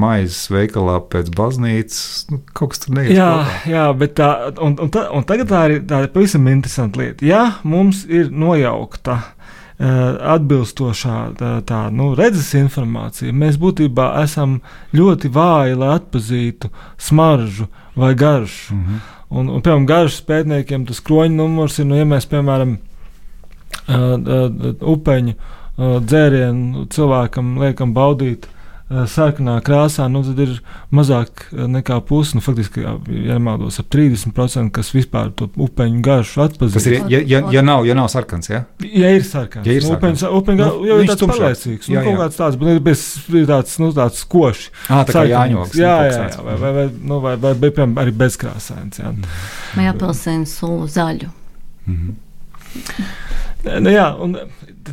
maizes 0.01 0.47
veikalā 0.49 0.97
pēc 1.11 1.29
baznīcas, 1.35 2.27
nu, 2.31 2.39
kaut 2.57 2.73
kas 2.73 2.83
tur 2.83 2.95
neiet. 2.97 3.13
Jā, 3.17 3.29
kopā. 3.37 3.71
jā 3.71 3.85
bet 3.97 4.15
tā, 4.17 4.29
un, 4.65 4.77
un, 4.81 4.91
tā, 4.93 5.07
un 5.13 5.25
tagad 5.29 5.51
tā 5.51 5.63
ir, 5.69 5.81
tā 5.89 6.03
ir 6.05 6.13
pavisam 6.13 6.47
interesanta 6.49 7.01
lieta. 7.01 7.25
Ja 7.25 7.41
mums 7.67 8.03
ir 8.09 8.31
nojaukta 8.33 9.17
uh, 9.17 9.27
atbilstošā 10.37 11.17
tā, 11.37 11.51
tā 11.69 11.81
nu, 11.93 12.11
redzes 12.17 12.49
informācija, 12.57 13.33
mēs 13.33 13.59
būtībā 13.61 14.09
esam 14.23 14.59
ļoti 14.97 15.31
vāji, 15.33 15.77
lai 15.77 15.93
atpazītu 15.99 16.71
smaržu 17.09 17.69
vai 17.97 18.13
garšu. 18.17 18.73
Mm 18.73 18.85
-hmm. 18.87 19.05
un, 19.29 19.49
un, 19.49 19.61
piemēram, 19.61 19.85
garšas 19.85 20.25
pētniekiem 20.25 20.85
tas 20.87 20.99
kroņa 20.99 21.35
numurs 21.35 21.79
ir, 21.79 21.85
nu, 21.85 21.95
ja 21.95 22.05
mēs, 22.05 22.25
piemēram, 22.25 22.77
uh, 23.87 23.95
uh, 23.95 24.75
upeņu 24.81 25.33
dzērienu 25.77 26.87
cilvēkam 26.93 27.57
liekam 27.61 27.93
baudīt 27.93 28.47
sarkanā 28.87 29.57
krāsā, 29.67 30.05
nu, 30.07 30.21
tad 30.23 30.37
ir 30.39 30.53
mazāk 30.95 31.49
nekā 31.51 31.97
pusi, 32.07 32.37
nu, 32.37 32.41
faktiski, 32.43 32.85
ja 32.85 33.35
nemaldos, 33.35 33.81
ap 33.81 33.89
30%, 33.91 34.71
kas 34.75 34.91
vispār 34.95 35.33
to 35.35 35.49
upeņu 35.59 35.99
garšu 36.05 36.45
atpazīst. 36.45 36.77
Tas 36.77 36.87
ir, 36.87 36.95
ja, 37.11 37.19
ja, 37.19 37.41
ja, 37.51 37.63
nav, 37.67 37.83
ja 37.87 37.97
nav 37.97 38.07
sarkans, 38.13 38.47
ja? 38.47 38.63
Ja 38.87 39.11
ir 39.11 39.25
sarkans, 39.27 39.67
ja 39.67 39.75
ir 39.75 39.83
sarkans. 39.83 40.23
upeņu, 40.23 40.39
upeņu 40.39 40.61
nu, 40.61 40.85
jau 40.87 40.99
ir 41.03 41.11
tāds 41.11 41.25
pārliecīgs, 41.33 41.89
nu, 41.89 41.97
jā, 41.97 41.99
jā. 41.99 42.05
kaut 42.07 42.21
kāds 42.21 42.39
tāds, 42.39 42.59
bet 42.61 42.79
bez, 42.85 43.03
tāds, 43.49 43.75
nu, 43.83 43.91
tāds 43.97 44.23
koši. 44.31 44.71
Ā, 44.87 45.01
tā 45.09 45.17
kā 45.17 45.25
jāņoks. 45.33 45.75
Jā, 45.81 45.97
jā, 46.07 46.21
jā, 46.31 46.45
vai, 46.47 46.55
vai, 46.63 46.71
vai, 46.79 46.85
nu, 47.11 47.19
vai, 47.25 47.35
vai, 47.35 47.53
vai, 47.59 47.73
piemēram, 47.73 47.97
arī 48.05 48.15
bezkrāsains, 48.23 49.03
jā. 49.03 49.11
Vai 49.75 49.89
apelsīnu 49.91 50.47
sulu 50.47 50.87
zaļu. 50.95 51.33
Mm 51.87 51.99
-hmm. 51.99 52.15
Nu, 53.81 53.91
jā, 53.91 54.07
un 54.23 54.37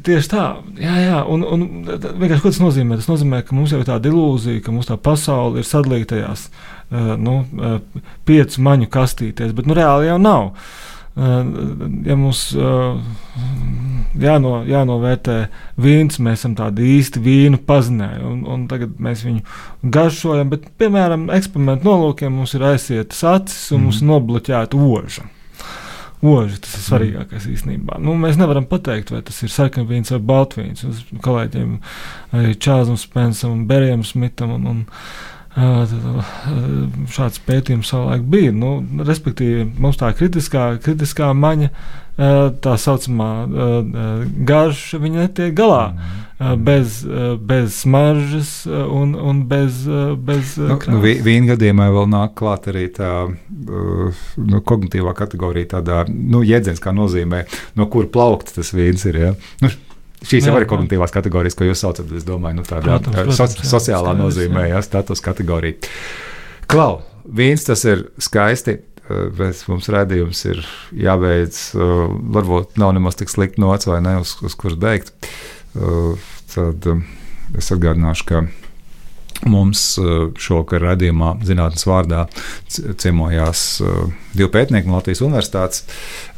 tieši 0.05 0.30
tā. 0.32 0.45
Jā, 0.80 0.95
jā, 1.03 1.18
un, 1.30 1.45
un 1.47 1.66
vienkārši 1.86 2.42
ko 2.42 2.51
tas 2.53 2.62
nozīmē? 2.62 2.99
Tas 3.01 3.11
nozīmē, 3.11 3.42
ka 3.47 3.57
mums 3.57 3.74
jau 3.74 3.82
ir 3.82 3.88
tāda 3.88 4.11
ilūzija, 4.11 4.62
ka 4.64 4.74
mūsu 4.74 4.97
pasaule 5.03 5.62
ir 5.62 5.68
sadalīta 5.68 6.14
tajās 6.14 6.49
nu, 7.20 7.36
piecu 8.28 8.64
maņu 8.66 8.90
kastītēs, 8.92 9.55
bet 9.57 9.70
nu, 9.70 9.76
reāli 9.78 10.11
jau 10.11 10.18
nav. 10.22 10.51
Ja 11.14 12.16
mums 12.18 12.49
jāno, 14.18 14.55
jānovērtē 14.66 15.36
vīns, 15.84 16.18
mēs 16.18 16.40
esam 16.40 16.57
tādi 16.59 16.88
īsti 16.97 17.22
vīnu 17.22 17.61
pazinēji, 17.68 18.24
un, 18.32 18.42
un 18.51 18.66
tagad 18.70 18.99
mēs 19.03 19.22
viņu 19.26 19.45
garšojam, 19.95 20.51
bet, 20.51 20.66
piemēram, 20.80 21.28
eksperimentu 21.36 21.86
nolūkiem 21.86 22.34
mums 22.34 22.57
ir 22.59 22.66
aizsietas 22.72 23.22
acis 23.36 23.70
un 23.70 23.80
mm. 23.80 23.86
mums 23.86 24.03
ir 24.03 24.11
nobloķēta 24.11 24.84
oža 24.90 25.28
oži. 26.29 26.61
Tas 26.64 26.75
ir 26.75 26.81
mm. 26.81 26.87
svarīgākais 26.89 27.47
īstenībā. 27.53 27.99
Nu, 28.03 28.16
mēs 28.20 28.39
nevaram 28.41 28.66
pateikt, 28.70 29.12
vai 29.14 29.22
tas 29.27 29.43
ir 29.45 29.53
sarkanvīns 29.53 30.14
vai 30.14 30.20
baltvīns. 30.33 30.87
Uz 30.89 31.05
kolēģiem 31.25 31.77
Čāzam 32.62 32.99
Spensam 33.01 33.55
un 33.55 33.64
Berijam 33.70 34.05
Smitam 34.07 34.57
un, 34.57 34.66
un 34.70 34.85
šāds 35.55 37.38
pētījums 37.46 37.90
savulaik 37.92 38.24
bija. 38.26 38.52
Nu, 38.55 38.76
respektīvi, 39.07 39.68
mums 39.78 40.00
tā 40.00 40.11
kritiskā, 40.16 40.74
kritiskā 40.82 41.30
maņa, 41.38 41.70
tā 42.64 42.74
saucamā 42.78 43.30
garša, 44.50 45.00
viņa 45.02 45.26
netiek 45.26 45.55
galā. 45.57 45.88
Mm. 45.94 46.20
Bez, 46.66 46.96
bez 47.46 47.76
smaržas 47.78 48.66
un, 48.66 49.14
un 49.14 49.44
bez. 49.48 49.84
bez 50.18 50.57
nu, 50.59 50.76
nu, 50.90 50.98
Vienu 51.00 51.52
gadījumā 51.52 51.86
vēl 51.94 52.11
nāk 52.11 52.34
klāt 52.40 52.66
arī 52.72 52.88
tā 52.92 53.12
nu, 53.30 54.61
kognitīvā 54.66 55.14
kategorija, 55.16 55.76
tādā 55.76 56.02
nu, 56.11 56.42
jēdziens, 56.44 56.82
kā 56.82 56.92
nozīmē, 56.92 57.44
no 57.78 57.86
kur 57.88 58.11
plaukts 58.11 58.59
tas 58.59 58.74
vīns 58.74 59.07
ir. 59.09 59.20
Ja? 59.22 59.32
Nu, 59.62 59.70
Šīs 60.25 60.49
jau 60.49 60.57
ir 60.57 60.68
kognitīvās 60.70 61.12
kategorijas, 61.14 61.57
ko 61.59 61.68
jūs 61.68 61.85
saucat, 61.85 62.09
es 62.16 62.25
domāju, 62.25 62.61
nu, 62.61 62.64
tādā 62.68 62.97
protams, 62.97 63.18
protams, 63.29 63.37
so, 63.37 63.66
jā, 63.66 63.70
sociālā 63.75 64.14
skaidrs, 64.14 64.22
nozīmē, 64.22 64.64
jā, 64.70 64.81
status 64.87 65.22
kategorija. 65.25 65.93
Klau, 66.70 67.03
viens 67.29 67.66
tas 67.66 67.85
ir 67.89 68.09
skaisti. 68.22 68.81
Eh, 69.05 69.27
bet 69.37 69.59
mums 69.68 69.91
redzējums 69.93 70.39
ir 70.49 70.62
jābeidz. 70.97 71.59
Eh, 71.77 72.12
varbūt 72.37 72.79
nav 72.81 72.95
nemaz 72.97 73.18
tik 73.20 73.29
slikti 73.29 73.61
nots 73.61 73.89
vai 73.89 74.01
ne, 74.05 74.16
uz, 74.22 74.33
uz 74.41 74.57
kuras 74.57 74.79
beigt. 74.81 75.12
Eh, 75.77 76.31
tad 76.55 76.89
es 77.59 77.68
atgādināšu, 77.75 78.29
ka 78.31 78.45
Mums 79.45 79.80
šovakar 80.40 80.80
redzējumā 80.86 81.34
zinātnes 81.45 81.84
vārdā 81.84 82.22
ciemojās 82.70 83.64
divi 84.32 84.49
pētnieki 84.55 84.88
no 84.88 84.97
Latvijas 84.97 85.20
Universitātes. 85.26 85.82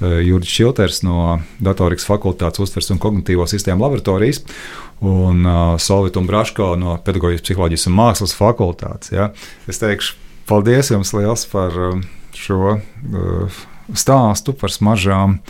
Juris 0.00 0.50
Čilters 0.50 1.02
no 1.06 1.36
Datorikas 1.62 2.08
fakultātes 2.08 2.64
uztvers 2.64 2.90
un 2.90 3.00
kognitīvo 3.02 3.46
sistēmu 3.46 3.86
laboratorijas 3.86 4.42
un 5.06 5.46
Solvita 5.78 6.18
un 6.18 6.26
Braško 6.26 6.72
no 6.80 6.96
Pedagoģijas, 7.06 7.46
Psiholoģijas 7.46 7.86
un 7.92 7.96
Mākslas 8.00 8.34
fakultātes. 8.34 9.14
Ja. 9.14 9.30
Es 9.70 9.78
teikšu, 9.82 10.18
paldies 10.50 10.90
jums 10.90 11.14
liels 11.14 11.46
par 11.52 11.78
šo 12.34 12.78
stāstu, 13.94 14.56
par 14.58 14.74
smaržām. 14.74 15.40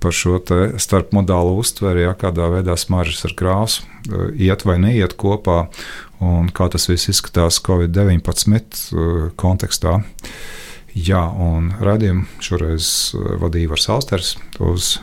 Par 0.00 0.14
šo 0.14 0.38
starpmodālu 0.80 1.56
uztveri, 1.58 2.04
ja, 2.06 2.12
kādā 2.16 2.46
veidā 2.48 2.76
smaržas 2.78 3.26
ar 3.26 3.32
krāsu 3.36 3.82
iet 4.38 4.62
vai 4.64 4.76
neiet 4.80 5.16
kopā, 5.18 5.66
un 6.24 6.50
kā 6.54 6.68
tas 6.72 6.88
viss 6.90 7.10
izskatās 7.12 7.60
Covid-19 7.64 8.22
uh, 8.92 9.28
kontekstā. 9.38 9.98
Jā, 10.98 11.20
un 11.30 11.70
radījumu 11.84 12.26
šoreiz 12.42 12.88
vadīja 13.38 13.70
Vars 13.70 13.86
Austers 13.92 14.32
uz 14.58 14.96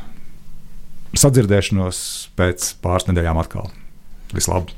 sadzirdēšanos 1.15 1.99
pēc 2.35 2.73
pāris 2.83 3.07
nedēļām 3.07 3.39
atkal. 3.39 3.69
Vislabāk! 4.35 4.73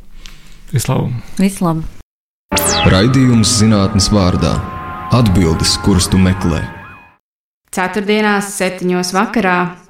Vislabāk! 0.74 1.16
Vislabāk! 1.42 1.98
Raidījums 2.92 3.58
zinātnes 3.60 4.12
vārdā- 4.14 4.54
atbildes, 5.20 5.78
kuras 5.84 6.08
tu 6.12 6.20
meklē. 6.22 6.62
Ceturtdienās, 7.74 8.54
septiņos 8.60 9.12
vakarā 9.16 9.87